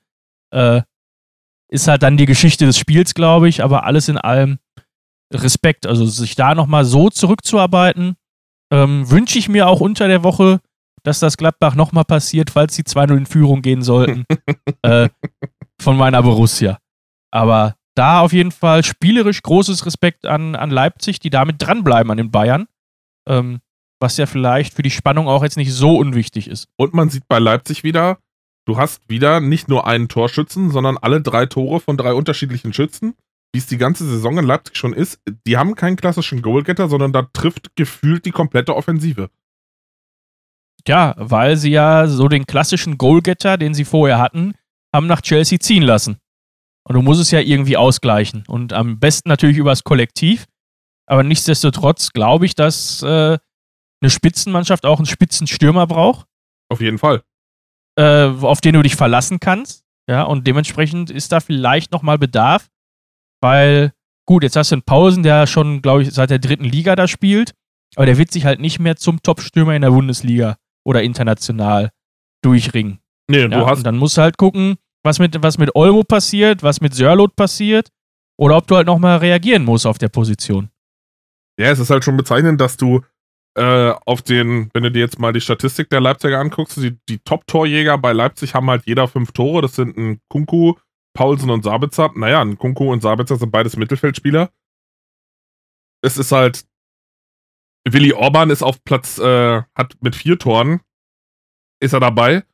[0.54, 0.82] äh,
[1.68, 4.58] ist halt dann die Geschichte des Spiels, glaube ich, aber alles in allem
[5.32, 5.86] Respekt.
[5.86, 8.16] Also sich da nochmal so zurückzuarbeiten,
[8.72, 10.60] ähm, wünsche ich mir auch unter der Woche,
[11.02, 14.24] dass das Gladbach nochmal passiert, falls die 2-0 in Führung gehen sollten.
[14.82, 15.08] äh,
[15.80, 16.78] von meiner Borussia.
[17.30, 22.16] Aber da auf jeden Fall spielerisch großes Respekt an, an Leipzig, die damit dranbleiben an
[22.16, 22.66] den Bayern.
[23.28, 23.60] Ähm,
[24.00, 26.68] was ja vielleicht für die Spannung auch jetzt nicht so unwichtig ist.
[26.76, 28.18] Und man sieht bei Leipzig wieder,
[28.66, 33.14] du hast wieder nicht nur einen Torschützen, sondern alle drei Tore von drei unterschiedlichen Schützen,
[33.52, 35.20] wie es die ganze Saison in Leipzig schon ist.
[35.46, 39.30] Die haben keinen klassischen Goalgetter, sondern da trifft gefühlt die komplette Offensive.
[40.86, 44.54] Ja, weil sie ja so den klassischen Goalgetter, den sie vorher hatten,
[44.94, 46.18] haben nach Chelsea ziehen lassen.
[46.86, 48.44] Und du musst es ja irgendwie ausgleichen.
[48.46, 50.46] Und am besten natürlich übers Kollektiv.
[51.06, 53.38] Aber nichtsdestotrotz glaube ich, dass äh,
[54.00, 56.26] eine Spitzenmannschaft auch einen Spitzenstürmer braucht,
[56.68, 57.22] Auf jeden Fall.
[57.96, 59.82] Äh, auf den du dich verlassen kannst.
[60.08, 62.68] Ja, und dementsprechend ist da vielleicht nochmal Bedarf,
[63.40, 63.92] weil,
[64.26, 67.08] gut, jetzt hast du einen Pausen, der schon, glaube ich, seit der dritten Liga da
[67.08, 67.54] spielt,
[67.96, 71.90] aber der wird sich halt nicht mehr zum Top-Stürmer in der Bundesliga oder international
[72.42, 72.98] durchringen.
[73.30, 76.02] Nee, Ja, du hast und dann musst du halt gucken, was mit, was mit Olmo
[76.02, 77.88] passiert, was mit Sörlot passiert
[78.38, 80.70] oder ob du halt nochmal reagieren musst auf der Position.
[81.58, 83.02] Ja, es ist halt schon bezeichnend, dass du
[83.56, 87.18] äh, auf den, wenn du dir jetzt mal die Statistik der Leipziger anguckst, die, die
[87.20, 89.62] Top-Torjäger bei Leipzig haben halt jeder fünf Tore.
[89.62, 90.74] Das sind ein Kunku,
[91.16, 92.10] Paulsen und Sabitzer.
[92.16, 94.50] Naja, ein Kunku und Sabitzer sind beides Mittelfeldspieler.
[96.02, 96.64] Es ist halt,
[97.88, 100.80] Willi Orban ist auf Platz, äh, hat mit vier Toren
[101.80, 102.44] ist er dabei.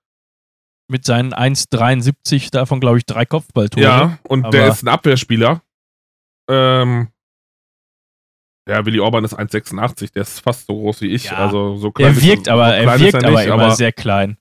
[0.91, 3.83] Mit seinen 1,73, davon glaube ich drei Kopfballtore.
[3.83, 5.63] Ja, und Aber- der ist ein Abwehrspieler.
[6.49, 7.09] Ähm,
[8.69, 11.25] ja, Willi Orban ist 1,86, der ist fast so groß wie ich.
[11.27, 11.37] Ja.
[11.39, 13.93] Also so klein Er ist wirkt aber, so er ist wirkt aber nicht, immer sehr
[13.93, 14.37] klein.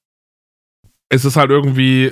[1.10, 2.12] es ist halt irgendwie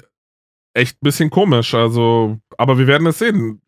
[0.76, 1.74] echt ein bisschen komisch.
[1.74, 3.62] Also, aber wir werden es sehen.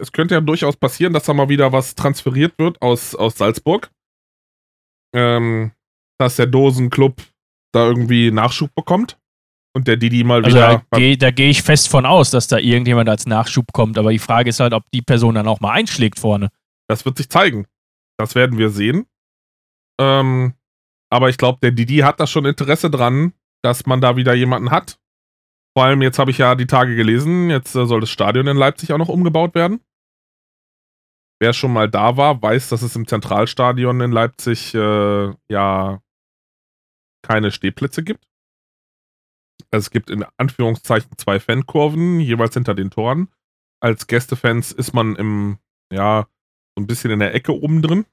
[0.00, 3.90] Es könnte ja durchaus passieren, dass da mal wieder was transferiert wird aus, aus Salzburg.
[5.14, 5.72] Ähm,
[6.18, 7.20] dass der Dosenclub
[7.72, 9.18] da irgendwie Nachschub bekommt.
[9.76, 10.84] Und der Didi mal Also wieder.
[10.90, 13.98] da gehe geh ich fest von aus, dass da irgendjemand als Nachschub kommt.
[13.98, 16.50] Aber die Frage ist halt, ob die Person dann auch mal einschlägt vorne.
[16.88, 17.66] Das wird sich zeigen.
[18.18, 19.06] Das werden wir sehen.
[20.00, 20.54] Ähm,
[21.10, 23.32] aber ich glaube, der Didi hat da schon Interesse dran,
[23.62, 24.98] dass man da wieder jemanden hat.
[25.76, 28.56] Vor allem, jetzt habe ich ja die Tage gelesen, jetzt äh, soll das Stadion in
[28.56, 29.80] Leipzig auch noch umgebaut werden.
[31.40, 36.00] Wer schon mal da war, weiß, dass es im Zentralstadion in Leipzig äh, ja
[37.22, 38.28] keine Stehplätze gibt.
[39.70, 43.28] Es gibt in Anführungszeichen zwei Fankurven, jeweils hinter den Toren.
[43.80, 45.58] Als Gästefans ist man im,
[45.92, 46.28] ja,
[46.76, 48.06] so ein bisschen in der Ecke oben drin.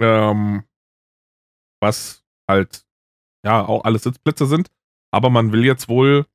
[0.00, 0.64] Ähm,
[1.80, 2.86] was halt,
[3.44, 4.70] ja, auch alles Sitzplätze sind.
[5.12, 6.26] Aber man will jetzt wohl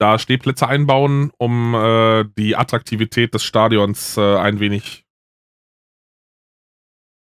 [0.00, 5.06] da Stehplätze einbauen, um äh, die Attraktivität des Stadions äh, ein wenig,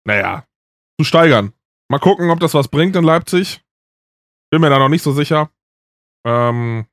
[0.06, 0.46] naja,
[1.00, 1.54] zu steigern.
[1.90, 3.62] Mal gucken, ob das was bringt in Leipzig.
[4.52, 5.52] Bin mir da noch nicht so sicher.
[6.26, 6.88] Ähm,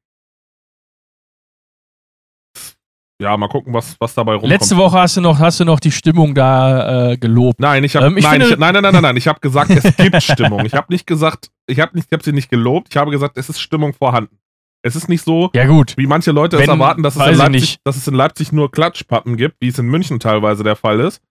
[3.21, 4.51] ja, mal gucken, was, was dabei rumkommt.
[4.53, 7.61] Letzte Woche hast du noch, hast du noch die Stimmung da äh, gelobt.
[7.61, 10.23] Nein, ich habe Ähm, nein, nein, nein, nein, nein, nein, ich habe gesagt, es gibt
[10.23, 10.65] Stimmung.
[10.67, 12.89] Ich habe nicht gesagt, ich habe nicht, ich habe sie nicht gelobt.
[12.91, 14.39] Ich habe gesagt, es ist Stimmung vorhanden.
[14.83, 15.97] Es ist nicht so, Ja, gut.
[15.97, 19.37] wie manche Leute es Wenn- erwarten, dass es, Leipzig, dass es in Leipzig nur Klatschpappen
[19.37, 21.23] gibt, wie es in München teilweise der Fall ist.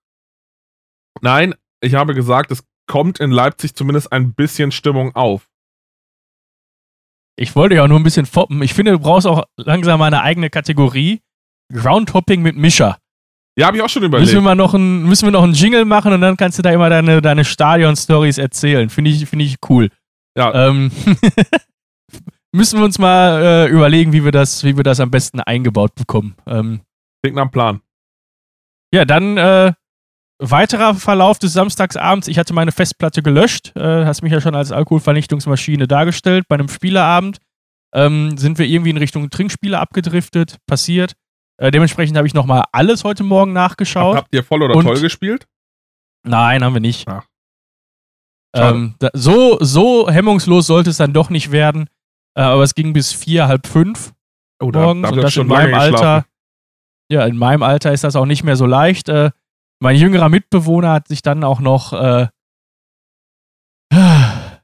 [1.22, 5.48] Nein, ich habe gesagt, es kommt in Leipzig zumindest ein bisschen Stimmung auf.
[7.36, 8.62] Ich wollte ja auch nur ein bisschen foppen.
[8.62, 11.22] Ich finde, du brauchst auch langsam mal eine eigene Kategorie.
[11.74, 12.98] Groundhopping mit Mischer.
[13.58, 14.42] Ja, habe ich auch schon Müssen wir überlegt.
[14.44, 16.90] mal noch ein, müssen wir noch einen Jingle machen und dann kannst du da immer
[16.90, 18.90] deine, deine Stadion-Stories erzählen.
[18.90, 19.90] Finde ich, finde ich cool.
[20.36, 20.92] Ja, Ähm,
[22.52, 25.96] müssen wir uns mal äh, überlegen, wie wir, das, wie wir das am besten eingebaut
[25.96, 26.36] bekommen.
[26.48, 26.82] Ähm,
[27.22, 27.82] klingt nach Plan.
[28.94, 29.74] ja, dann äh,
[30.40, 32.28] weiterer Verlauf des Samstagsabends.
[32.28, 33.72] Ich hatte meine Festplatte gelöscht.
[33.76, 36.46] Äh, hast mich ja schon als Alkoholvernichtungsmaschine dargestellt.
[36.50, 37.38] Bei einem Spieleabend
[37.94, 40.58] ähm, sind wir irgendwie in Richtung Trinkspiele abgedriftet.
[40.68, 41.14] Passiert.
[41.58, 44.18] Äh, dementsprechend habe ich nochmal alles heute Morgen nachgeschaut.
[44.18, 45.48] Habt ihr voll oder Und- toll gespielt?
[46.26, 47.08] Nein, haben wir nicht.
[47.08, 47.26] Ach.
[48.56, 51.90] Ähm, da, so, so hemmungslos sollte es dann doch nicht werden.
[52.36, 54.14] Äh, aber es ging bis vier, halb fünf
[54.62, 56.26] Oh, morgens habt und das schon in meinem Alter.
[57.12, 59.10] Ja, in meinem Alter ist das auch nicht mehr so leicht.
[59.10, 59.32] Äh,
[59.82, 61.94] mein jüngerer Mitbewohner hat sich dann auch noch.
[61.94, 62.28] Äh,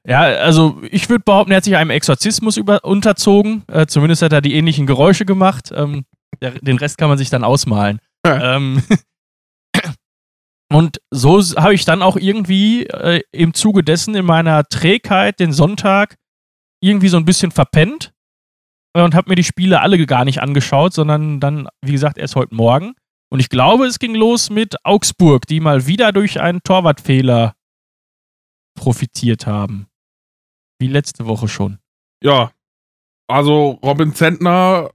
[0.07, 3.63] ja, also ich würde behaupten, er hat sich einem Exorzismus über, unterzogen.
[3.67, 5.71] Äh, zumindest hat er die ähnlichen Geräusche gemacht.
[5.75, 6.05] Ähm,
[6.41, 7.99] den Rest kann man sich dann ausmalen.
[8.25, 8.83] ähm,
[10.71, 15.53] und so habe ich dann auch irgendwie äh, im Zuge dessen in meiner Trägheit den
[15.53, 16.15] Sonntag
[16.81, 18.13] irgendwie so ein bisschen verpennt
[18.93, 22.55] und habe mir die Spiele alle gar nicht angeschaut, sondern dann, wie gesagt, erst heute
[22.55, 22.93] Morgen.
[23.31, 27.53] Und ich glaube, es ging los mit Augsburg, die mal wieder durch einen Torwartfehler
[28.75, 29.87] profitiert haben.
[30.79, 31.79] Wie letzte Woche schon.
[32.23, 32.51] Ja,
[33.27, 34.89] also Robin Zentner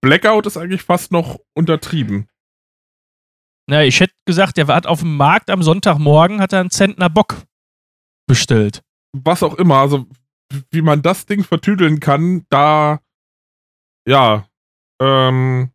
[0.00, 2.28] Blackout ist eigentlich fast noch untertrieben.
[3.68, 7.08] Na, ich hätte gesagt, der hat auf dem Markt am Sonntagmorgen hat er einen Zentner
[7.08, 7.36] Bock
[8.26, 8.82] bestellt.
[9.12, 10.06] Was auch immer, also
[10.70, 13.00] wie man das Ding vertüdeln kann, da
[14.06, 14.46] ja,
[15.00, 15.70] ähm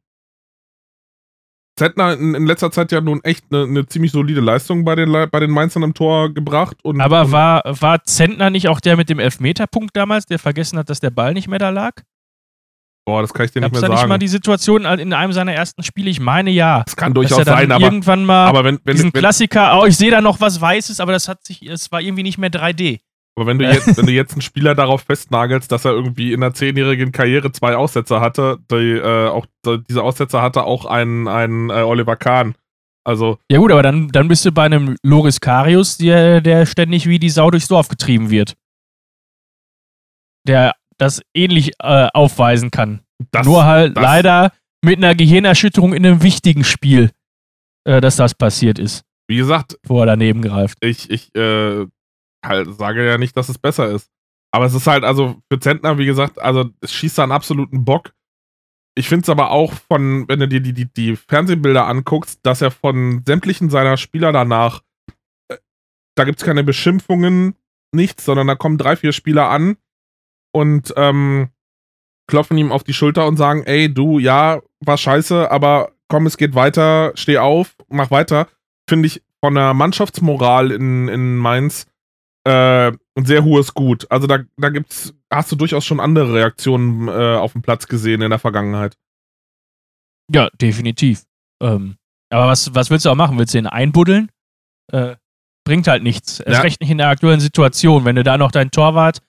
[1.77, 5.11] Zentner in, in letzter Zeit ja nun echt eine ne ziemlich solide Leistung bei den,
[5.11, 6.77] bei den Mainzern im Tor gebracht.
[6.83, 10.79] Und, Aber und, war, war Zentner nicht auch der mit dem Elfmeterpunkt damals, der vergessen
[10.79, 12.01] hat, dass der Ball nicht mehr da lag?
[13.07, 14.09] Boah, das kann ich dir Gab nicht mehr da nicht sagen.
[14.09, 16.09] mal die Situation in einem seiner ersten Spiele?
[16.09, 16.83] Ich meine ja.
[16.83, 19.95] das kann durchaus sein, aber, irgendwann mal aber wenn, wenn, diesen wenn, Klassiker, oh, ich
[19.95, 22.99] sehe da noch was Weißes, aber das hat sich, es war irgendwie nicht mehr 3D.
[23.37, 23.75] Aber wenn du, Äh.
[23.75, 27.53] jetzt, wenn du jetzt einen Spieler darauf festnagelst, dass er irgendwie in einer zehnjährigen Karriere
[27.53, 32.17] zwei Aussetzer hatte, die, äh, auch die, diese Aussetzer hatte auch ein, ein äh, Oliver
[32.17, 32.55] Kahn.
[33.05, 37.07] Also, Ja gut, aber dann, dann bist du bei einem Loris Karius, der, der ständig
[37.07, 38.57] wie die Sau durchs Dorf getrieben wird.
[40.45, 43.01] Der das ähnlich äh, aufweisen kann.
[43.31, 44.51] das, Nur halt das- leider
[44.83, 47.11] mit einer Gehirnerschütterung in einem wichtigen Spiel,
[47.85, 50.77] äh, dass das passiert ist, wie gesagt, wo er daneben greift.
[50.81, 51.85] ich, ich äh,
[52.45, 54.09] halt sage ja nicht, dass es besser ist.
[54.53, 57.83] Aber es ist halt, also für Zentner, wie gesagt, also es schießt da einen absoluten
[57.85, 58.13] Bock.
[58.97, 62.61] Ich finde es aber auch von, wenn du dir die, die, die Fernsehbilder anguckst, dass
[62.61, 64.81] er von sämtlichen seiner Spieler danach,
[65.51, 65.57] äh,
[66.15, 67.55] da gibt es keine Beschimpfungen
[67.93, 69.77] nichts, sondern da kommen drei, vier Spieler an
[70.53, 71.49] und ähm,
[72.29, 76.37] klopfen ihm auf die Schulter und sagen, ey, du, ja, war scheiße, aber komm, es
[76.37, 78.47] geht weiter, steh auf, mach weiter.
[78.89, 81.85] Finde ich von der Mannschaftsmoral in, in Mainz
[82.47, 84.09] äh, ein sehr hohes Gut.
[84.09, 88.21] Also da, da gibt's, hast du durchaus schon andere Reaktionen äh, auf dem Platz gesehen
[88.21, 88.95] in der Vergangenheit.
[90.31, 91.23] Ja, definitiv.
[91.61, 91.95] Ähm,
[92.29, 93.37] aber was, was willst du auch machen?
[93.37, 94.29] Willst du ihn einbuddeln?
[94.91, 95.15] Äh,
[95.65, 96.39] bringt halt nichts.
[96.39, 96.61] Erst Ja.
[96.61, 98.05] recht nicht in der aktuellen Situation.
[98.05, 99.19] Wenn du da noch deinen Torwart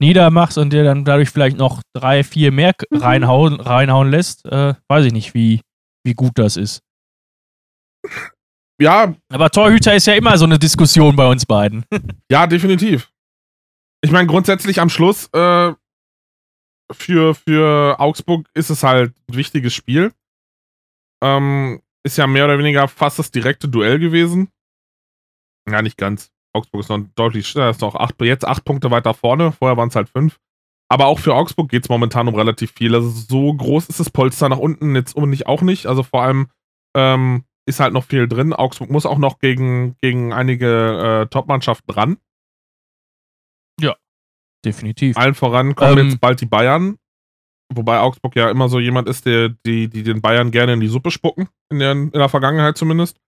[0.00, 2.98] niedermachst und dir dann dadurch vielleicht noch drei, vier mehr Mhm.
[2.98, 5.60] reinhauen, reinhauen lässt, äh, weiß ich nicht, wie,
[6.04, 6.82] wie gut das ist.
[8.80, 11.84] Ja, Aber Torhüter ist ja immer so eine Diskussion bei uns beiden.
[12.30, 13.12] ja, definitiv.
[14.02, 15.74] Ich meine, grundsätzlich am Schluss äh,
[16.90, 20.12] für, für Augsburg ist es halt ein wichtiges Spiel.
[21.22, 24.48] Ähm, ist ja mehr oder weniger fast das direkte Duell gewesen.
[25.70, 26.32] Ja, nicht ganz.
[26.52, 29.52] Augsburg ist noch deutlich, äh, ist noch acht, jetzt acht Punkte weiter vorne.
[29.52, 30.38] Vorher waren es halt fünf.
[30.88, 32.94] Aber auch für Augsburg geht es momentan um relativ viel.
[32.94, 35.86] Also so groß ist das Polster nach unten jetzt unbedingt auch nicht.
[35.86, 36.48] Also vor allem
[36.96, 38.52] ähm, ist halt noch viel drin.
[38.52, 42.16] Augsburg muss auch noch gegen, gegen einige äh, Top-Mannschaften ran.
[44.64, 45.16] Definitiv.
[45.16, 46.98] Allen voran kommen Ähm, jetzt bald die Bayern.
[47.72, 50.88] Wobei Augsburg ja immer so jemand ist, der die, die den Bayern gerne in die
[50.88, 51.48] Suppe spucken.
[51.70, 53.18] In der, in der Vergangenheit zumindest.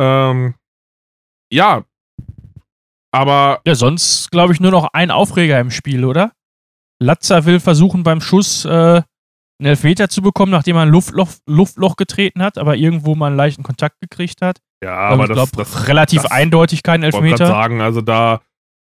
[0.00, 0.54] Ähm,
[1.52, 1.84] ja.
[3.12, 6.32] Aber Ja, sonst glaube ich nur noch ein Aufreger im Spiel, oder?
[7.02, 9.04] Latzer will versuchen beim Schuss äh, einen
[9.60, 13.62] Elfmeter zu bekommen, nachdem er ein Luftloch, Luftloch getreten hat, aber irgendwo mal einen leichten
[13.62, 14.60] Kontakt gekriegt hat.
[14.82, 17.46] ja, Aber aber ich das, glaube, relativ das- eindeutig kein Elfmeter.
[17.46, 18.40] sagen, also da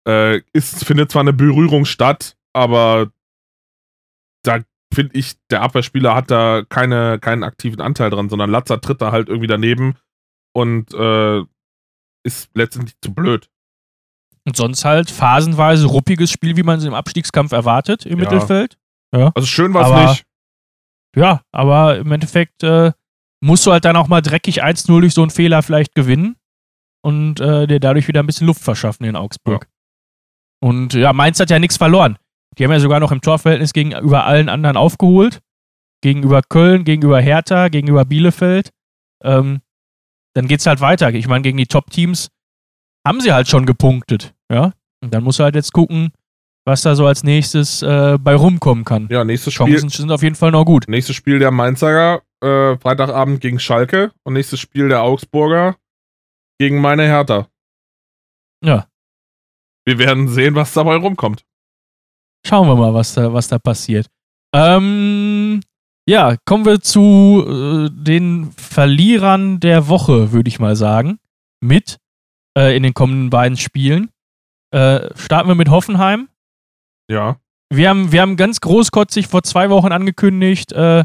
[0.08, 3.10] äh, ist, findet zwar eine Berührung statt, aber
[4.44, 4.60] da
[4.92, 9.10] finde ich, der Abwehrspieler hat da keine, keinen aktiven Anteil dran, sondern Latzer tritt da
[9.12, 9.94] halt irgendwie daneben
[10.54, 11.42] und äh,
[12.24, 13.48] ist letztendlich zu blöd.
[14.44, 18.24] Und sonst halt phasenweise ruppiges Spiel, wie man es im Abstiegskampf erwartet im Ja.
[18.24, 18.76] Mittelfeld.
[19.34, 20.24] Also schön war es nicht.
[21.14, 22.92] Ja, aber im Endeffekt äh,
[23.40, 26.36] musst du halt dann auch mal dreckig 1-0 durch so einen Fehler vielleicht gewinnen
[27.04, 29.68] und äh, dir dadurch wieder ein bisschen Luft verschaffen in Augsburg.
[30.60, 32.16] Und ja, Mainz hat ja nichts verloren.
[32.56, 35.40] Die haben ja sogar noch im Torverhältnis gegenüber allen anderen aufgeholt.
[36.02, 38.70] Gegenüber Köln, gegenüber Hertha, gegenüber Bielefeld.
[39.22, 39.60] Ähm,
[40.34, 41.12] dann geht's halt weiter.
[41.12, 42.30] Ich meine, gegen die Top-Teams
[43.06, 44.34] haben sie halt schon gepunktet.
[44.50, 44.72] Ja.
[45.02, 46.12] Und dann musst du halt jetzt gucken,
[46.64, 49.08] was da so als nächstes äh, bei rumkommen kann.
[49.10, 50.84] Ja, nächstes Spiel, Chancen sind auf jeden Fall noch gut.
[50.88, 55.76] nächstes Spiel der Mainzer äh, Freitagabend gegen Schalke und nächstes Spiel der Augsburger
[56.58, 57.48] gegen meine Hertha.
[58.64, 58.86] Ja.
[59.84, 61.44] Wir werden sehen, was dabei rumkommt.
[62.46, 64.06] Schauen wir mal, was da, was da passiert.
[64.54, 65.60] Ähm,
[66.08, 71.18] ja, kommen wir zu äh, den Verlierern der Woche, würde ich mal sagen.
[71.60, 71.98] Mit
[72.56, 74.10] äh, in den kommenden beiden Spielen.
[74.72, 76.28] Äh, starten wir mit Hoffenheim.
[77.10, 77.36] Ja.
[77.72, 81.04] Wir haben, wir haben ganz großkotzig vor zwei Wochen angekündigt, äh,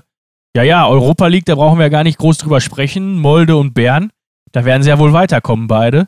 [0.55, 3.19] ja, ja, Europa League, da brauchen wir ja gar nicht groß drüber sprechen.
[3.19, 4.11] Molde und Bern,
[4.53, 6.07] da werden sie ja wohl weiterkommen, beide.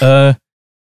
[0.00, 0.34] Äh,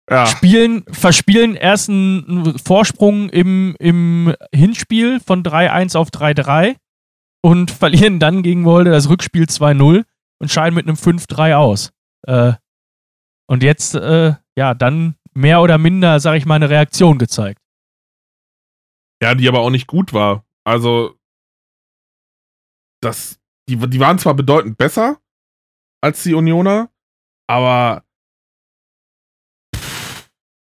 [0.09, 0.25] Ja.
[0.27, 6.75] spielen, verspielen erst einen Vorsprung im, im Hinspiel von 3-1 auf 3-3
[7.43, 10.03] und verlieren dann gegen Molde das Rückspiel 2-0
[10.39, 11.91] und scheiden mit einem 5-3 aus.
[12.27, 12.53] Äh,
[13.47, 17.61] und jetzt, äh, ja, dann mehr oder minder, sag ich mal, eine Reaktion gezeigt.
[19.21, 20.45] Ja, die aber auch nicht gut war.
[20.65, 21.17] Also,
[23.01, 23.39] das,
[23.69, 25.21] die, die waren zwar bedeutend besser
[26.01, 26.91] als die Unioner,
[27.47, 28.03] aber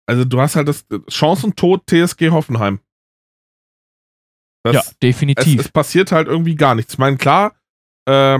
[0.10, 2.80] also du hast halt das Chancentod TSG Hoffenheim.
[4.64, 5.60] Das, ja, es, definitiv.
[5.60, 6.94] es passiert halt irgendwie gar nichts.
[6.94, 7.56] Ich meine, klar,
[8.08, 8.40] äh,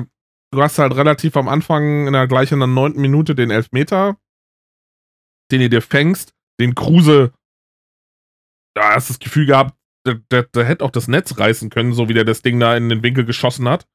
[0.52, 4.18] du hast halt relativ am Anfang in der gleichen in der neunten Minute den Elfmeter,
[5.52, 7.32] den ihr dir fängst, den Kruse,
[8.76, 9.76] da hast du das Gefühl gehabt,
[10.06, 12.76] der, der, der hätte auch das Netz reißen können, so wie der das Ding da
[12.76, 13.86] in den Winkel geschossen hat.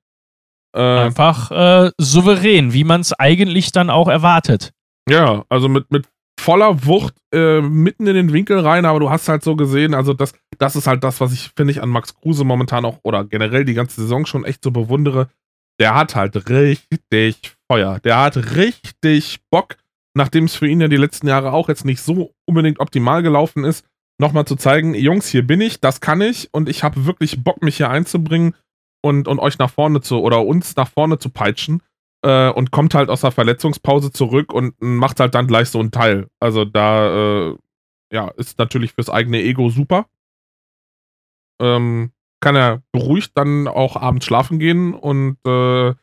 [0.75, 4.73] Äh, Einfach äh, souverän, wie man es eigentlich dann auch erwartet.
[5.09, 6.07] Ja, also mit, mit
[6.41, 10.13] voller Wucht äh, mitten in den Winkel rein, aber du hast halt so gesehen, also
[10.13, 13.25] das, das ist halt das, was ich, finde ich, an Max Kruse momentan auch oder
[13.25, 15.29] generell die ganze Saison schon echt so bewundere.
[15.81, 17.99] Der hat halt richtig Feuer.
[18.01, 19.77] Der hat richtig Bock,
[20.15, 23.65] nachdem es für ihn ja die letzten Jahre auch jetzt nicht so unbedingt optimal gelaufen
[23.65, 23.85] ist,
[24.19, 27.63] nochmal zu zeigen, Jungs, hier bin ich, das kann ich und ich habe wirklich Bock,
[27.63, 28.55] mich hier einzubringen
[29.03, 31.83] und, und euch nach vorne zu oder uns nach vorne zu peitschen
[32.23, 35.91] äh, und kommt halt aus der Verletzungspause zurück und macht halt dann gleich so einen
[35.91, 36.29] Teil.
[36.41, 37.57] Also da, äh,
[38.13, 40.07] ja, ist natürlich fürs eigene Ego super.
[41.61, 42.13] Ähm,
[42.45, 45.95] kann er beruhigt dann auch abends schlafen gehen und äh,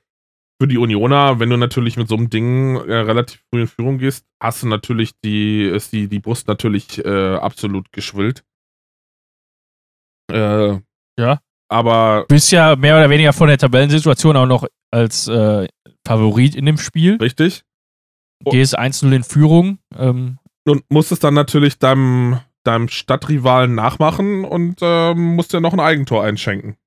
[0.62, 3.98] für die Unioner, wenn du natürlich mit so einem Ding äh, relativ früh in Führung
[3.98, 8.44] gehst, hast du natürlich die, ist die, die Brust natürlich äh, absolut geschwillt.
[10.32, 10.78] Äh,
[11.18, 11.40] Ja.
[11.70, 15.68] Aber Bist ja mehr oder weniger von der Tabellensituation auch noch als äh,
[16.06, 17.16] Favorit in dem Spiel.
[17.16, 17.64] richtig.
[18.44, 19.80] Gehst 1-0 in Führung.
[19.98, 20.38] Ähm,
[20.68, 26.24] Und musstest dann natürlich deinem, deinem Stadtrivalen nachmachen und ähm, musst dir noch ein Eigentor
[26.24, 26.78] einschenken.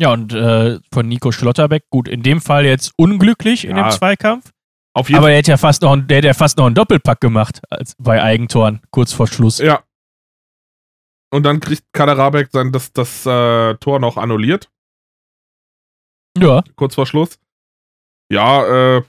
[0.00, 3.88] ja, und äh, von Nico Schlotterbeck, gut, in dem Fall jetzt unglücklich in Ja.
[3.88, 4.52] dem Zweikampf.
[4.94, 6.74] Auf jeden Aber er hätte ja fast noch, ein- der hätte ja fast noch einen
[6.74, 9.58] Doppelpack gemacht als bei Eigentoren, kurz vor Schluss.
[9.58, 9.82] Ja.
[11.30, 14.70] Und dann kriegt Kaderabek sein das, das äh, Tor noch annulliert,
[16.38, 17.38] Ja, kurz vor Schluss.
[18.30, 19.02] Ja, äh,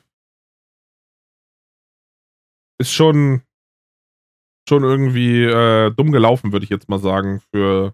[2.79, 3.41] ist schon,
[4.67, 7.93] schon irgendwie äh, dumm gelaufen, würde ich jetzt mal sagen, für,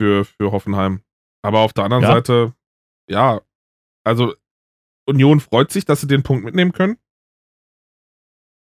[0.00, 1.02] für, für Hoffenheim.
[1.42, 2.08] Aber auf der anderen Ja.
[2.12, 2.52] Seite,
[3.08, 3.40] ja,
[4.04, 4.34] also
[5.08, 6.98] Union freut sich, dass sie den Punkt mitnehmen können.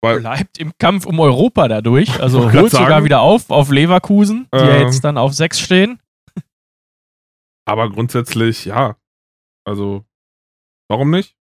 [0.02, 2.08] Weil, bleibt im Kampf um Europa dadurch.
[2.20, 3.04] Also holt sogar sagen.
[3.04, 4.82] wieder auf auf Leverkusen, die ja Ähm.
[4.82, 6.00] jetzt dann auf 6 stehen.
[7.64, 8.96] aber grundsätzlich, ja.
[9.64, 10.04] Also,
[10.88, 11.34] warum nicht?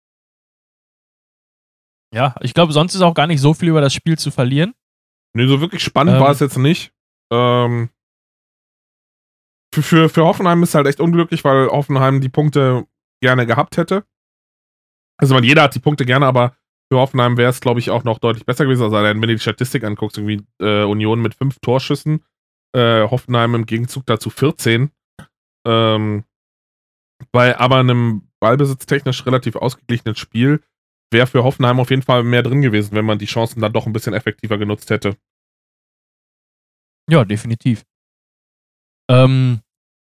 [2.13, 4.75] Ja, ich glaube, sonst ist auch gar nicht so viel über das Spiel zu verlieren.
[5.35, 6.21] Nee, so wirklich spannend Ähm.
[6.21, 6.93] war es jetzt nicht.
[7.31, 7.89] Ähm,
[9.73, 12.85] für, für, für Hoffenheim ist halt echt unglücklich, weil Hoffenheim die Punkte
[13.21, 14.05] gerne gehabt hätte.
[15.17, 16.55] Also, man, jeder hat die Punkte gerne, aber
[16.91, 18.83] für Hoffenheim wäre es, glaube ich, auch noch deutlich besser gewesen.
[18.83, 22.23] Also, wenn du die Statistik anguckst, irgendwie äh, Union mit fünf Torschüssen,
[22.75, 24.91] äh, Hoffenheim im Gegenzug dazu 14.
[25.65, 26.23] Ähm,
[27.31, 30.61] bei aber einem ballbesitztechnisch relativ ausgeglichenen Spiel
[31.13, 33.85] wäre für Hoffenheim auf jeden Fall mehr drin gewesen, wenn man die Chancen dann doch
[33.85, 35.15] ein bisschen effektiver genutzt hätte.
[37.09, 37.83] Ja, definitiv.
[39.09, 39.59] Ähm,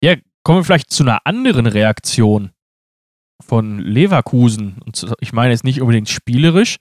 [0.02, 2.52] ja, kommen wir vielleicht zu einer anderen Reaktion
[3.42, 4.80] von Leverkusen.
[4.84, 6.76] Und ich meine jetzt nicht unbedingt spielerisch,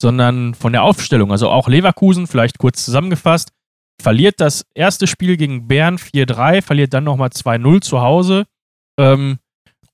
[0.00, 1.32] sondern von der Aufstellung.
[1.32, 3.50] Also auch Leverkusen, vielleicht kurz zusammengefasst,
[4.00, 8.46] verliert das erste Spiel gegen Bern 4-3, verliert dann nochmal 2-0 zu Hause.
[8.98, 9.38] Ähm,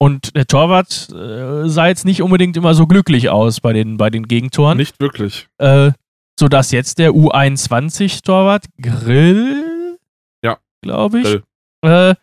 [0.04, 4.10] und der Torwart äh, sah jetzt nicht unbedingt immer so glücklich aus bei den, bei
[4.10, 4.76] den Gegentoren.
[4.76, 5.48] Nicht wirklich.
[5.58, 5.92] Äh,
[6.38, 9.98] sodass jetzt der U21-Torwart Grill,
[10.44, 10.58] Ja.
[10.82, 11.40] glaube ich,
[11.86, 12.14] äh,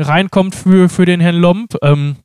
[0.00, 1.76] reinkommt für, für den Herrn Lomb.
[1.82, 2.16] Ähm,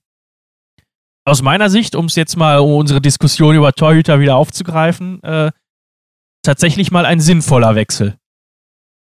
[1.26, 5.52] aus meiner Sicht, um es jetzt mal, um unsere Diskussion über Torhüter wieder aufzugreifen, äh,
[6.44, 8.18] tatsächlich mal ein sinnvoller Wechsel.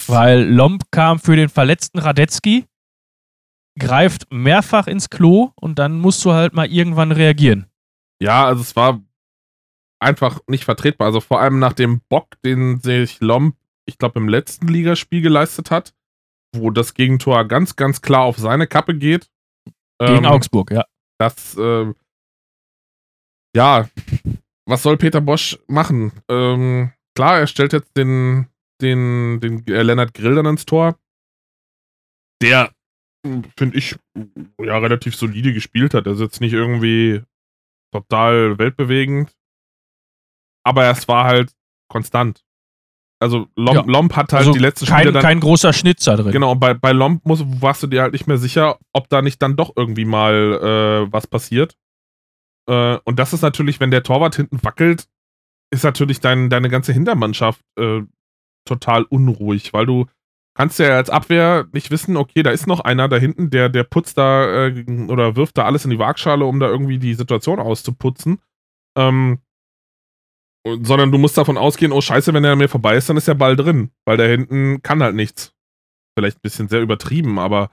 [0.06, 2.64] Weil Lomb kam für den verletzten Radetzky,
[3.78, 7.66] greift mehrfach ins Klo und dann musst du halt mal irgendwann reagieren.
[8.22, 9.00] Ja, also es war
[10.00, 11.06] einfach nicht vertretbar.
[11.06, 13.56] Also vor allem nach dem Bock, den sich Lomb,
[13.86, 15.94] ich glaube, im letzten Ligaspiel geleistet hat,
[16.54, 19.30] wo das Gegentor ganz, ganz klar auf seine Kappe geht.
[19.98, 20.84] Gegen Ähm, Augsburg, ja.
[21.18, 21.92] Das, äh,
[23.54, 23.88] ja,
[24.66, 26.12] was soll Peter Bosch machen?
[26.30, 28.46] Ähm, klar, er stellt jetzt den,
[28.80, 30.98] den, den äh, Lennart Grill dann ins Tor.
[32.42, 32.72] Der,
[33.56, 33.96] finde ich,
[34.60, 36.06] ja, relativ solide gespielt hat.
[36.06, 37.22] Er ist jetzt nicht irgendwie
[37.92, 39.32] total weltbewegend.
[40.64, 41.52] Aber es war halt
[41.88, 42.44] konstant.
[43.22, 43.84] Also Lomb, Ja.
[43.86, 46.32] Lomb hat halt Also die letzten Spiele kein, dann kein großer Schnitzer drin.
[46.32, 49.42] Genau, bei, bei Lomb muss, warst du dir halt nicht mehr sicher, ob da nicht
[49.42, 51.76] dann doch irgendwie mal äh, was passiert.
[52.66, 55.06] Äh, und das ist natürlich, wenn der Torwart hinten wackelt,
[55.70, 58.02] ist natürlich dein, deine ganze Hintermannschaft äh,
[58.64, 60.06] total unruhig, weil du
[60.54, 63.84] kannst ja als Abwehr nicht wissen, okay, da ist noch einer da hinten, der, der
[63.84, 67.60] putzt da äh, oder wirft da alles in die Waagschale, um da irgendwie die Situation
[67.60, 68.40] auszuputzen.
[68.96, 69.38] Ähm,
[70.66, 73.28] sondern du musst davon ausgehen, oh scheiße, wenn er an mir vorbei ist, dann ist
[73.28, 75.54] der Ball drin, weil der hinten kann halt nichts
[76.18, 77.70] vielleicht ein bisschen sehr übertrieben, aber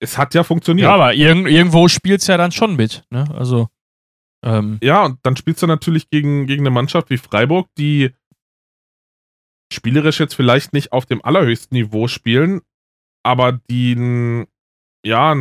[0.00, 0.86] es hat ja funktioniert.
[0.86, 3.04] Ja, aber irg irgendwo spielt es ja dann schon mit.
[3.10, 3.24] Ne?
[3.36, 3.68] Also,
[4.44, 8.10] ähm, Ja, und dann spielst du natürlich gegen, gegen eine Mannschaft wie Freiburg, die
[9.72, 12.60] spielerisch jetzt vielleicht nicht auf dem allerhöchsten Niveau spielen,
[13.24, 14.44] aber die,
[15.04, 15.34] ja,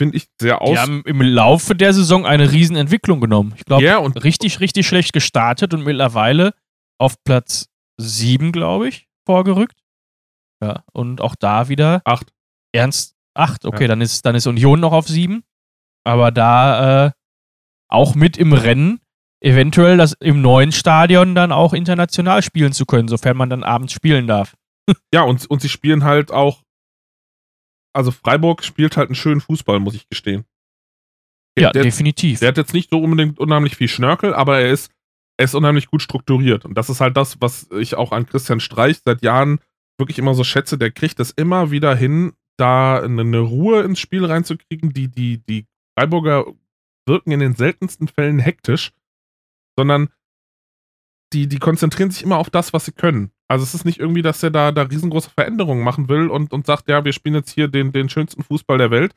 [0.00, 0.70] finde ich sehr aus.
[0.70, 3.52] die haben im Laufe der Saison eine Riesenentwicklung genommen.
[3.56, 6.54] Ich glaube, Ja, und richtig, richtig schlecht gestartet und mittlerweile
[7.00, 7.68] auf Platz
[8.00, 9.80] 7, glaube ich, vorgerückt.
[10.62, 12.32] Ja, und auch da wieder acht.
[12.72, 13.64] ernst 8.
[13.66, 13.88] Okay, Ja.
[13.88, 15.42] dann, ist, dann ist Union noch auf 7.
[16.04, 17.10] Aber da äh,
[17.88, 19.00] auch mit im Rennen,
[19.40, 23.92] eventuell das im neuen Stadion dann auch international spielen zu können, sofern man dann abends
[23.92, 24.54] spielen darf.
[25.12, 26.62] Ja, und, und sie spielen halt auch,
[27.92, 30.46] also Freiburg spielt halt einen schönen Fußball, muss ich gestehen.
[31.58, 32.40] Ja, der, definitiv.
[32.40, 34.90] Der hat jetzt nicht so unbedingt unheimlich viel Schnörkel, aber er ist,
[35.36, 36.64] er ist unheimlich gut strukturiert.
[36.64, 39.60] Und das ist halt das, was ich auch an Christian Streich seit Jahren
[39.98, 40.78] wirklich immer so schätze.
[40.78, 45.38] Der kriegt es immer wieder hin, da eine, eine Ruhe ins Spiel reinzukriegen, die, die,
[45.44, 45.66] die
[45.98, 46.46] Freiburger
[47.06, 48.92] wirken in den seltensten Fällen hektisch,
[49.78, 50.08] sondern
[51.32, 53.30] die, die konzentrieren sich immer auf das, was sie können.
[53.46, 56.66] Also es ist nicht irgendwie, dass er da, da riesengroße Veränderungen machen will und, und
[56.66, 59.14] sagt, ja, wir spielen jetzt hier den, den schönsten Fußball der Welt,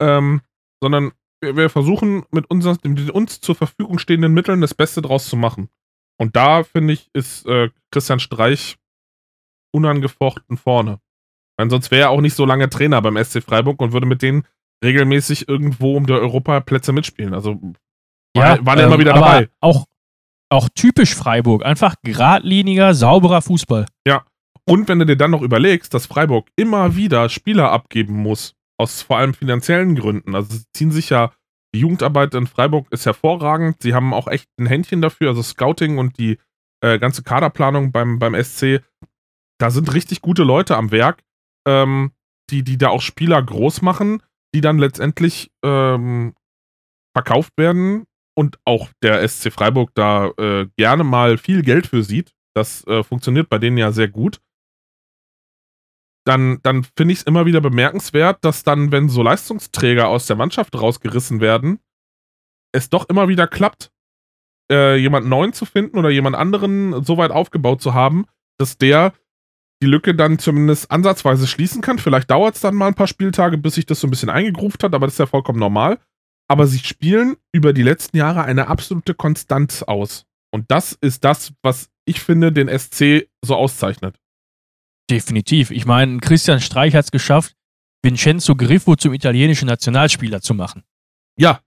[0.00, 0.42] ähm,
[0.80, 5.28] sondern wir, wir versuchen mit, uns, mit uns zur Verfügung stehenden Mitteln das Beste draus
[5.28, 5.70] zu machen.
[6.18, 8.76] Und da, finde ich, ist äh, Christian Streich
[9.74, 11.00] unangefochten vorne.
[11.58, 14.22] Weil sonst wäre er auch nicht so lange Trainer beim SC Freiburg und würde mit
[14.22, 14.46] denen
[14.84, 17.34] regelmäßig irgendwo um die Europaplätze mitspielen.
[17.34, 17.60] Also
[18.36, 19.48] ja, war, war ähm, immer wieder dabei.
[19.60, 19.86] Auch,
[20.50, 21.64] auch typisch Freiburg.
[21.64, 23.86] Einfach geradliniger, sauberer Fußball.
[24.06, 24.24] Ja.
[24.68, 29.02] Und wenn du dir dann noch überlegst, dass Freiburg immer wieder Spieler abgeben muss, aus
[29.02, 30.34] vor allem finanziellen Gründen.
[30.34, 31.32] Also sie ziehen sich ja,
[31.74, 33.82] die Jugendarbeit in Freiburg ist hervorragend.
[33.82, 35.28] Sie haben auch echt ein Händchen dafür.
[35.28, 36.38] Also Scouting und die
[36.82, 38.82] äh, ganze Kaderplanung beim, beim SC.
[39.58, 41.22] Da sind richtig gute Leute am Werk,
[41.66, 42.12] ähm,
[42.50, 44.22] die, die da auch Spieler groß machen,
[44.54, 46.34] die dann letztendlich ähm,
[47.14, 52.32] verkauft werden und auch der SC Freiburg da äh, gerne mal viel Geld für sieht.
[52.54, 54.40] Das äh, funktioniert bei denen ja sehr gut.
[56.26, 60.36] Dann, dann finde ich es immer wieder bemerkenswert, dass dann, wenn so Leistungsträger aus der
[60.36, 61.78] Mannschaft rausgerissen werden,
[62.72, 63.90] es doch immer wieder klappt,
[64.70, 68.26] äh, jemand neuen zu finden oder jemand anderen so weit aufgebaut zu haben,
[68.58, 69.14] dass der
[69.82, 71.98] die Lücke dann zumindest ansatzweise schließen kann.
[71.98, 74.82] Vielleicht dauert es dann mal ein paar Spieltage, bis sich das so ein bisschen eingegruft
[74.82, 75.98] hat, aber das ist ja vollkommen normal
[76.48, 80.26] aber sie spielen über die letzten Jahre eine absolute Konstanz aus.
[80.52, 84.18] Und das ist das, was ich finde, den SC so auszeichnet.
[85.10, 85.70] Definitiv.
[85.70, 87.54] Ich meine, Christian Streich hat es geschafft,
[88.02, 90.84] Vincenzo Griffo zum italienischen Nationalspieler zu machen.
[91.38, 91.60] Ja.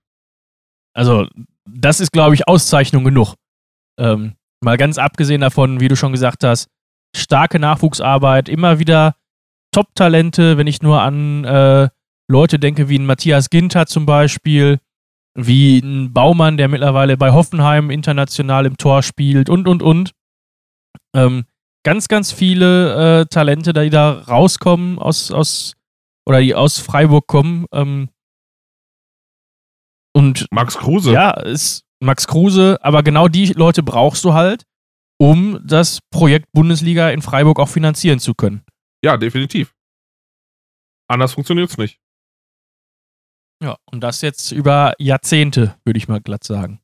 [0.94, 1.28] Also,
[1.66, 3.34] das ist, glaube ich, Auszeichnung genug.
[3.98, 6.68] Ähm, mal ganz abgesehen davon, wie du schon gesagt hast,
[7.14, 9.16] starke Nachwuchsarbeit, immer wieder
[9.72, 11.88] Top-Talente, wenn ich nur an äh,
[12.30, 14.78] Leute denke, wie ein Matthias Ginter zum Beispiel,
[15.34, 20.12] wie ein Baumann, der mittlerweile bei Hoffenheim international im Tor spielt und, und, und.
[21.14, 21.44] Ähm,
[21.84, 25.74] ganz, ganz viele äh, Talente, die da rauskommen aus, aus
[26.24, 27.66] oder die aus Freiburg kommen.
[27.72, 28.10] Ähm,
[30.14, 31.12] und Max Kruse.
[31.12, 34.64] Ja, ist Max Kruse, aber genau die Leute brauchst du halt,
[35.18, 38.62] um das Projekt Bundesliga in Freiburg auch finanzieren zu können.
[39.04, 39.74] Ja, definitiv.
[41.08, 41.98] Anders funktioniert es nicht.
[43.62, 46.80] Ja, und das jetzt über Jahrzehnte, würde ich mal glatt sagen.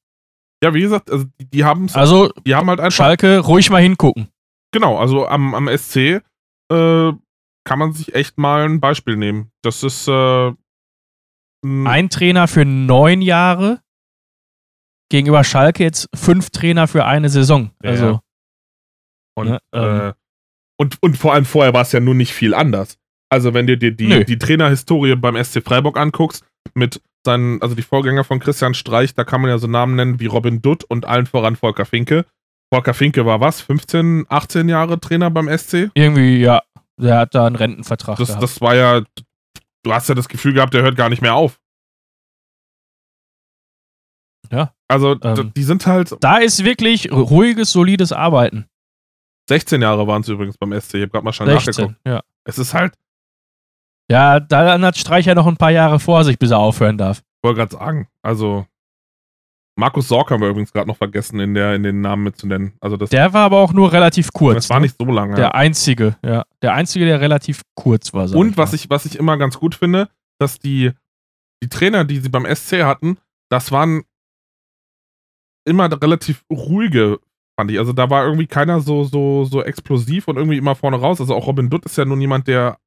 [0.63, 2.97] Ja, wie gesagt, also die, die haben Also, die haben halt einfach.
[2.97, 4.29] Schalke, ruhig mal hingucken.
[4.73, 7.13] Genau, also am, am SC äh,
[7.65, 9.51] kann man sich echt mal ein Beispiel nehmen.
[9.63, 10.53] Das ist äh,
[11.65, 13.81] ein Trainer für neun Jahre
[15.09, 17.71] gegenüber Schalke jetzt fünf Trainer für eine Saison.
[17.83, 18.07] Ja, also.
[18.07, 18.21] Ja.
[19.39, 20.13] Und, ja, ähm, äh,
[20.79, 22.99] und, und vor allem vorher war es ja nun nicht viel anders.
[23.29, 26.45] Also, wenn du dir die, die, die Trainerhistorie beim SC Freiburg anguckst,
[26.75, 30.21] mit seinen, also die Vorgänger von Christian Streich, da kann man ja so Namen nennen
[30.21, 32.25] wie Robin Dutt und allen voran Volker Finke.
[32.73, 33.61] Volker Finke war was?
[33.61, 35.91] 15, 18 Jahre Trainer beim SC?
[35.95, 36.63] Irgendwie, ja.
[36.99, 38.19] Der hat da einen Rentenvertrag.
[38.19, 39.03] Das, das war ja,
[39.83, 41.61] du hast ja das Gefühl gehabt, der hört gar nicht mehr auf.
[44.51, 44.73] Ja.
[44.89, 46.17] Also, ähm, die sind halt.
[46.21, 48.67] Da ist wirklich ruhiges, solides Arbeiten.
[49.49, 50.95] 16 Jahre waren es übrigens beim SC.
[50.95, 52.01] Ich habe gerade mal schon 16, nachgeguckt.
[52.07, 52.23] Ja.
[52.45, 52.95] Es ist halt,
[54.11, 57.19] ja, dann hat Streich ja noch ein paar Jahre vor sich, bis er aufhören darf.
[57.19, 58.67] Ich wollte gerade sagen, also
[59.79, 62.73] Markus Sorg haben wir übrigens gerade noch vergessen, in, der, in den Namen mitzunennen.
[62.81, 64.55] Also das, der war aber auch nur relativ kurz.
[64.55, 64.87] Das war ne?
[64.87, 65.35] nicht so lange.
[65.35, 66.45] Der einzige, ja.
[66.63, 68.33] Der einzige, der relativ kurz war.
[68.35, 70.09] Und was ich, was ich immer ganz gut finde,
[70.39, 70.93] dass die,
[71.63, 73.19] die Trainer, die sie beim SC hatten,
[73.51, 74.05] das waren
[75.67, 77.19] immer relativ ruhige,
[77.59, 77.79] fand ich.
[77.79, 81.21] Also da war irgendwie keiner so, so, so explosiv und irgendwie immer vorne raus.
[81.21, 82.79] Also auch Robin Dutt ist ja nun jemand, der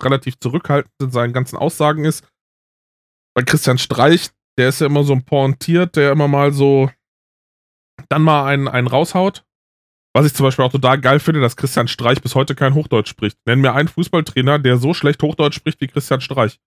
[0.00, 2.26] relativ zurückhaltend in seinen ganzen Aussagen ist.
[3.34, 6.90] Bei Christian Streich, der ist ja immer so ein pointiert, der immer mal so
[8.08, 9.44] dann mal einen, einen raushaut.
[10.12, 13.08] Was ich zum Beispiel auch total geil finde, dass Christian Streich bis heute kein Hochdeutsch
[13.08, 13.38] spricht.
[13.46, 16.58] Nenn mir einen Fußballtrainer, der so schlecht Hochdeutsch spricht wie Christian Streich.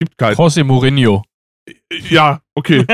[0.00, 0.34] Gibt keinen.
[0.34, 1.24] José Mourinho.
[2.08, 2.84] Ja, okay.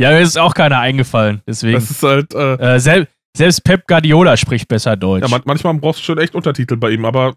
[0.00, 1.42] ja, mir ist auch keiner eingefallen.
[1.44, 1.74] Deswegen.
[1.74, 2.32] Das ist halt.
[2.34, 5.22] Äh, äh, sel selbst Pep Guardiola spricht besser Deutsch.
[5.22, 7.36] Ja, man manchmal brauchst du schon echt Untertitel bei ihm, aber.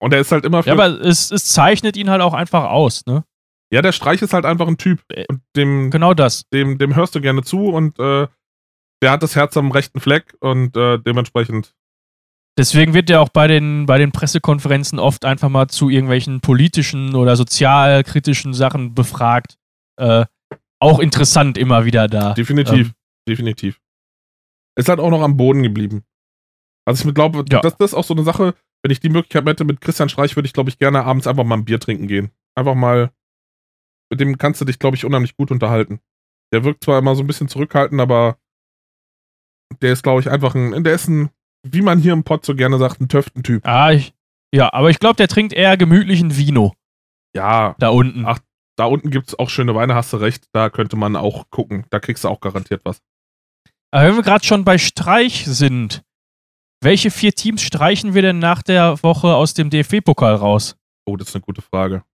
[0.00, 0.64] Und er ist halt immer.
[0.64, 3.24] ja, aber es, es zeichnet ihn halt auch einfach aus, ne?
[3.72, 5.00] Ja, der Streich ist halt einfach ein Typ.
[5.08, 6.48] Äh, und dem, genau das.
[6.50, 8.26] Dem, dem hörst du gerne zu und äh,
[9.02, 11.74] der hat das Herz am rechten Fleck und äh, dementsprechend.
[12.56, 17.14] Deswegen wird er auch bei den, bei den Pressekonferenzen oft einfach mal zu irgendwelchen politischen
[17.14, 19.56] oder sozialkritischen Sachen befragt.
[19.96, 20.26] Äh,
[20.80, 22.34] auch interessant immer wieder da.
[22.34, 22.94] Definitiv, ähm,
[23.28, 23.78] definitiv
[24.78, 26.04] ist halt auch noch am Boden geblieben.
[26.86, 27.60] Also ich glaube, ja.
[27.60, 30.36] das, das ist auch so eine Sache, wenn ich die Möglichkeit hätte mit Christian Streich,
[30.36, 32.30] würde ich, glaube ich, gerne abends einfach mal ein Bier trinken gehen.
[32.54, 33.10] Einfach mal,
[34.10, 36.00] mit dem kannst du dich, glaube ich, unheimlich gut unterhalten.
[36.52, 38.38] Der wirkt zwar immer so ein bisschen zurückhaltend, aber
[39.82, 41.30] der ist, glaube ich, einfach ein, der ist ein,
[41.66, 43.66] wie man hier im Pott so gerne sagt, ein Töftentyp.
[43.66, 44.14] Ah, ich,
[44.54, 46.72] ja, aber ich glaube, der trinkt eher gemütlichen Vino.
[47.36, 47.74] Ja.
[47.78, 48.24] Da unten.
[48.24, 48.38] Ach,
[48.76, 50.48] da unten gibt es auch schöne Weine, hast du recht.
[50.52, 51.84] Da könnte man auch gucken.
[51.90, 53.02] Da kriegst du auch garantiert was.
[53.90, 56.02] Aber wenn wir gerade schon bei Streich sind,
[56.82, 60.76] welche vier Teams streichen wir denn nach der Woche aus dem DFB-Pokal raus?
[61.06, 62.04] Oh, das ist eine gute Frage.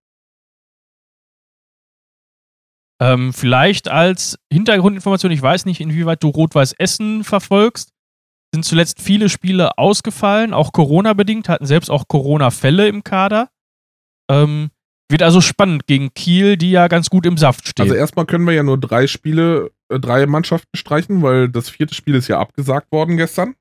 [3.02, 7.90] Ähm, vielleicht als Hintergrundinformation, ich weiß nicht, inwieweit du Rot-Weiß Essen verfolgst,
[8.54, 13.50] sind zuletzt viele Spiele ausgefallen, auch Corona-bedingt, hatten selbst auch Corona-Fälle im Kader.
[14.30, 14.70] Ähm,
[15.10, 17.82] wird also spannend gegen Kiel, die ja ganz gut im Saft stehen.
[17.82, 22.14] Also erstmal können wir ja nur drei Spiele, drei Mannschaften streichen, weil das vierte Spiel
[22.14, 23.54] ist ja abgesagt worden gestern.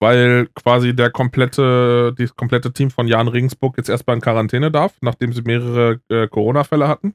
[0.00, 4.96] Weil quasi der komplette, das komplette Team von Jan Regensburg jetzt erstmal in Quarantäne darf,
[5.00, 7.14] nachdem sie mehrere äh, Corona-Fälle hatten.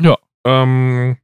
[0.00, 0.16] Ja.
[0.46, 1.16] Ähm,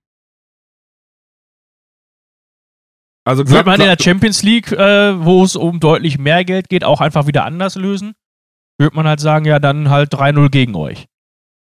[3.27, 6.85] also Wird man in der Champions League, äh, wo es um deutlich mehr Geld geht,
[6.85, 8.15] auch einfach wieder anders lösen?
[8.79, 11.09] Würde man halt sagen, ja, dann halt 3-0 gegen euch.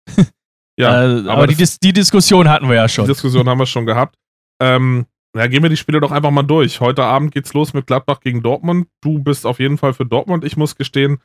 [0.78, 3.05] ja, äh, aber, aber die, Dis die, Diskussion hatten wir ja schon.
[3.05, 4.16] Die Diskussion haben wir schon gehabt.
[4.60, 6.80] Ähm, na, gehen wir die Spiele doch einfach mal durch.
[6.80, 8.88] Heute Abend geht's los mit Gladbach gegen Dortmund.
[9.02, 10.44] Du bist auf jeden Fall für Dortmund.
[10.44, 11.18] Ich muss gestehen,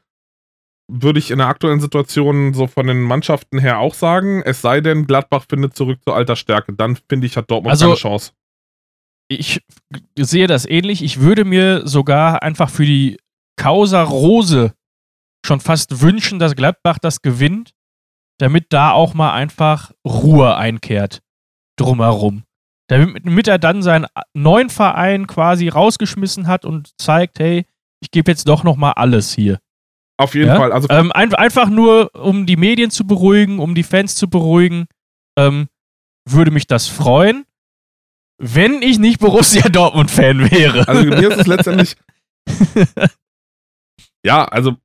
[0.91, 4.41] würde ich in der aktuellen Situation so von den Mannschaften her auch sagen.
[4.43, 6.73] Es sei denn, Gladbach findet zurück zur alter Stärke.
[6.73, 8.31] Dann finde ich, hat Dortmund also, keine Chance.
[9.29, 9.61] Ich
[10.17, 11.03] sehe das ähnlich.
[11.03, 13.17] Ich würde mir sogar einfach für die
[13.55, 14.73] Causa Rose
[15.45, 17.73] schon fast wünschen, dass Gladbach das gewinnt,
[18.39, 21.21] damit da auch mal einfach Ruhe einkehrt
[21.77, 22.43] drumherum.
[22.87, 27.65] Damit, damit er dann seinen neuen Verein quasi rausgeschmissen hat und zeigt, hey,
[28.01, 29.59] ich gebe jetzt doch noch mal alles hier.
[30.17, 30.57] Auf jeden ja?
[30.57, 30.71] Fall.
[30.71, 34.85] Also ähm, ein, einfach nur, um die Medien zu beruhigen, um die Fans zu beruhigen,
[35.37, 35.67] ähm,
[36.29, 37.45] würde mich das freuen,
[38.37, 40.87] wenn ich nicht Borussia Dortmund-Fan wäre.
[40.87, 41.95] Also mir ist es letztendlich.
[44.25, 44.77] ja, also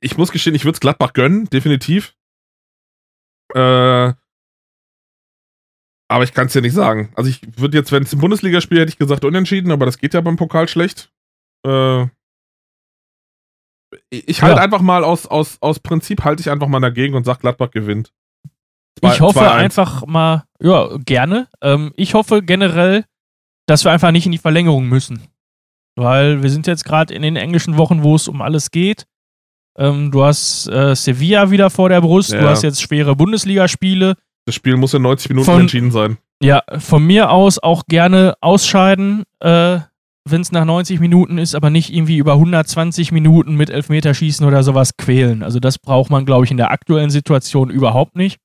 [0.00, 2.14] ich muss gestehen, ich würde es Gladbach gönnen, definitiv.
[3.54, 4.12] Äh,
[6.10, 7.12] aber ich kann es dir nicht sagen.
[7.14, 10.14] Also ich würde jetzt, wenn es im Bundesligaspiel hätte ich gesagt unentschieden, aber das geht
[10.14, 11.12] ja beim Pokal schlecht.
[11.66, 12.06] Äh,
[14.10, 14.62] ich halte ja.
[14.62, 18.12] einfach mal aus, aus, aus Prinzip halte ich einfach mal dagegen und sage, Gladbach gewinnt.
[18.98, 21.48] Zwei, ich hoffe einfach mal, ja, gerne.
[21.62, 23.04] Ähm, ich hoffe generell,
[23.66, 25.28] dass wir einfach nicht in die Verlängerung müssen.
[25.94, 29.06] Weil wir sind jetzt gerade in den englischen Wochen, wo es um alles geht.
[29.78, 32.40] Ähm, du hast äh, Sevilla wieder vor der Brust, ja.
[32.40, 34.14] du hast jetzt schwere Bundesligaspiele.
[34.44, 36.18] Das Spiel muss in 90 Minuten von, entschieden sein.
[36.42, 39.78] Ja, von mir aus auch gerne ausscheiden, äh,
[40.30, 44.62] wenn es nach 90 Minuten ist, aber nicht irgendwie über 120 Minuten mit Elfmeterschießen oder
[44.62, 45.42] sowas quälen.
[45.42, 48.38] Also das braucht man, glaube ich, in der aktuellen Situation überhaupt nicht.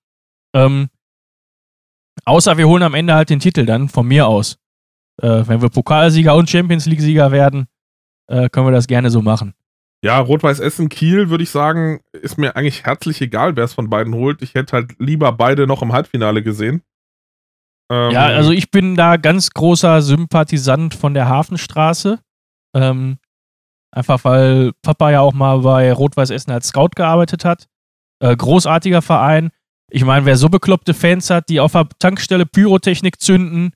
[0.56, 0.90] Ähm,
[2.26, 4.58] außer wir holen am Ende halt den Titel dann, von mir aus.
[5.22, 7.66] Äh, wenn wir Pokalsieger und Champions League-Sieger werden,
[8.28, 9.54] äh, können wir das gerne so machen.
[10.04, 13.90] Ja, Rot-Weiß Essen Kiel würde ich sagen, ist mir eigentlich herzlich egal, wer es von
[13.90, 14.42] beiden holt.
[14.42, 16.84] Ich hätte halt lieber beide noch im Halbfinale gesehen.
[17.90, 22.20] Ähm, ja, also ich bin da ganz großer Sympathisant von der Hafenstraße.
[22.76, 23.18] Ähm,
[23.92, 27.68] einfach weil Papa ja auch mal bei Rot-Weiß Essen als Scout gearbeitet hat.
[28.20, 29.52] Äh, großartiger Verein.
[29.90, 33.72] Ich meine, wer so bekloppte Fans hat, die auf der Tankstelle Pyrotechnik zünden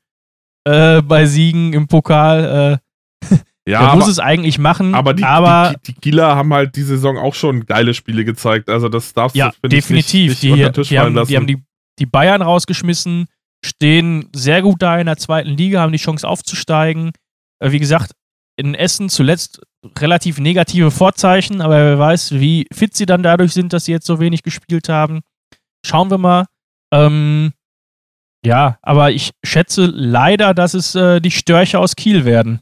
[0.66, 2.82] äh, bei Siegen im Pokal,
[3.24, 3.28] äh,
[3.68, 4.96] ja, aber, muss es eigentlich machen.
[4.96, 8.70] Aber, die, aber die, die, Kieler haben halt die Saison auch schon geile Spiele gezeigt.
[8.70, 10.32] Also das darfst ja, du, definitiv.
[10.32, 11.58] Ich, nicht, nicht die, die, haben, die, haben, die,
[12.00, 13.26] die Bayern rausgeschmissen,
[13.66, 17.12] stehen sehr gut da in der zweiten Liga, haben die Chance aufzusteigen.
[17.60, 18.14] Äh, wie gesagt,
[18.56, 19.60] in Essen zuletzt
[20.00, 24.08] relativ negative Vorzeichen, aber wer weiß, wie fit sie dann dadurch sind, dass sie jetzt
[24.08, 25.22] so wenig gespielt haben.
[25.86, 26.46] Schauen wir mal.
[26.94, 27.52] Ähm,
[28.46, 32.62] ja, aber ich schätze leider, dass es äh, die Störche aus Kiel werden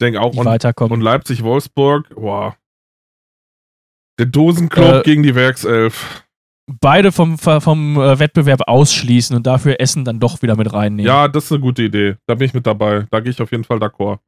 [0.00, 0.34] denke auch.
[0.34, 0.92] Und, weiterkommen.
[0.92, 2.56] und Leipzig-Wolfsburg, boah.
[4.18, 6.24] Der Dosenclub äh, gegen die Werkself.
[6.80, 11.06] Beide vom, vom äh, Wettbewerb ausschließen und dafür Essen dann doch wieder mit reinnehmen.
[11.06, 12.16] Ja, das ist eine gute Idee.
[12.26, 13.06] Da bin ich mit dabei.
[13.10, 14.18] Da gehe ich auf jeden Fall d'accord.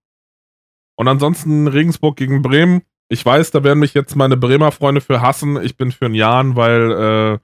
[0.97, 2.83] Und ansonsten Regensburg gegen Bremen.
[3.09, 5.63] Ich weiß, da werden mich jetzt meine Bremer Freunde für hassen.
[5.63, 7.39] Ich bin für einen Jan, weil, äh,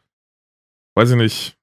[0.95, 1.57] weiß ich nicht.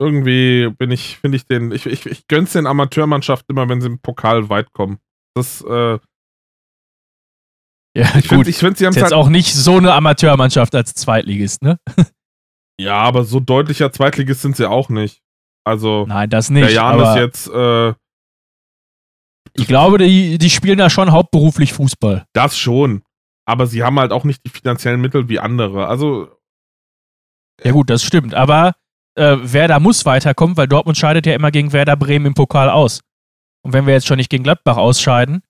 [0.00, 3.88] Irgendwie bin ich, finde ich den, ich, ich, ich gönn's den Amateurmannschaften immer, wenn sie
[3.88, 4.98] im Pokal weit kommen.
[5.34, 5.98] Das, äh,
[7.96, 8.38] ja, ich gut.
[8.38, 11.78] Find, ich finde, sie haben jetzt halt auch nicht so eine Amateurmannschaft als Zweitligist, ne?
[12.80, 15.22] ja, aber so deutlicher Zweitligist sind sie auch nicht.
[15.64, 16.64] Also, Nein, das nicht.
[16.64, 17.94] Der Jan ist jetzt, äh,
[19.54, 22.26] Ich glaube, die, die spielen da schon hauptberuflich Fußball.
[22.32, 23.02] Das schon.
[23.46, 25.86] Aber sie haben halt auch nicht die finanziellen Mittel wie andere.
[25.86, 26.28] Also,
[27.62, 28.34] Ja gut, das stimmt.
[28.34, 28.74] Aber
[29.16, 33.00] äh, Werder muss weiterkommen, weil Dortmund scheidet ja immer gegen Werder Bremen im Pokal aus.
[33.64, 35.42] Und wenn wir jetzt schon nicht gegen Gladbach ausscheiden,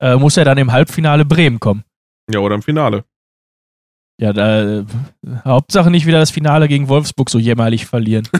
[0.00, 1.84] äh, muss er dann im Halbfinale Bremen kommen.
[2.30, 3.04] ja, oder im Finale.
[4.20, 4.84] Ja, da, äh,
[5.44, 8.28] Hauptsache nicht wieder das Finale gegen Wolfsburg so jämmerlich verlieren.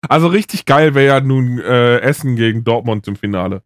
[0.08, 3.62] Also richtig geil wäre ja nun äh, Essen gegen Dortmund im Finale.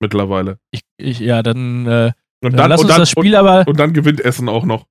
[0.00, 0.58] Mittlerweile.
[0.70, 2.12] Ich, ich, ja, dann, äh,
[2.42, 4.48] Und dann dann, lass und uns dann, das Spiel aber, und, und dann gewinnt Essen
[4.48, 4.86] auch noch.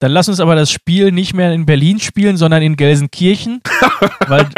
[0.00, 3.60] Dann lass uns aber das Spiel nicht mehr in Berlin spielen, sondern in Gelsenkirchen,
[4.28, 4.48] weil,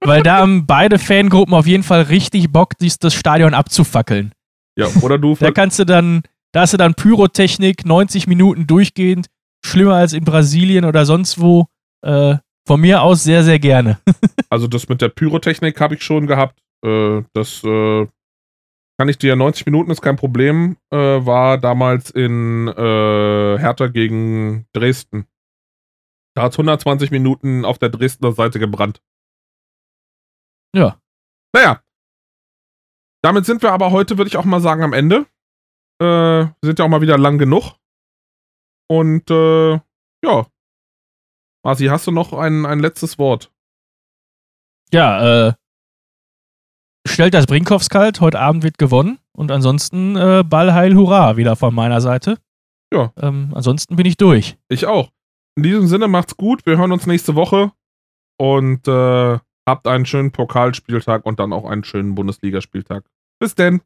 [0.00, 4.32] weil da haben beide Fangruppen auf jeden Fall richtig Bock, dies, das Stadion abzufackeln.
[4.76, 5.34] Ja, oder du.
[5.38, 6.22] Da kannst du dann,
[6.52, 9.26] da hast du dann Pyrotechnik, 90 Minuten durchgehend,
[9.64, 11.66] schlimmer als in Brasilien oder sonst wo.
[12.02, 12.36] Äh,
[12.66, 13.98] von mir aus sehr, sehr gerne.
[14.50, 16.60] Also das mit der Pyrotechnik habe ich schon gehabt.
[16.86, 18.06] Äh, das äh,
[18.98, 20.76] kann ich dir 90 Minuten ist kein Problem.
[20.90, 25.26] Äh, war damals in äh, Hertha gegen Dresden.
[26.36, 29.02] Da hat 120 Minuten auf der Dresdner Seite gebrannt.
[30.74, 31.00] Ja.
[31.52, 31.82] Naja.
[33.22, 35.26] Damit sind wir aber heute, würde ich auch mal sagen, am Ende.
[36.00, 37.76] Äh, wir sind ja auch mal wieder lang genug.
[38.88, 39.72] Und äh,
[40.24, 40.46] ja.
[41.64, 43.52] Marci, hast du noch ein, ein letztes Wort?
[44.92, 45.54] Ja, äh,
[47.06, 49.18] stellt das Brinkhoffs kalt, heute Abend wird gewonnen.
[49.32, 52.38] Und ansonsten äh, Ball, Heil, Hurra wieder von meiner Seite.
[52.92, 53.12] Ja.
[53.20, 54.56] Ähm, ansonsten bin ich durch.
[54.68, 55.10] Ich auch.
[55.56, 56.66] In diesem Sinne macht's gut.
[56.66, 57.72] Wir hören uns nächste Woche
[58.38, 63.04] und äh, habt einen schönen Pokalspieltag und dann auch einen schönen Bundesligaspieltag.
[63.40, 63.80] Bis denn.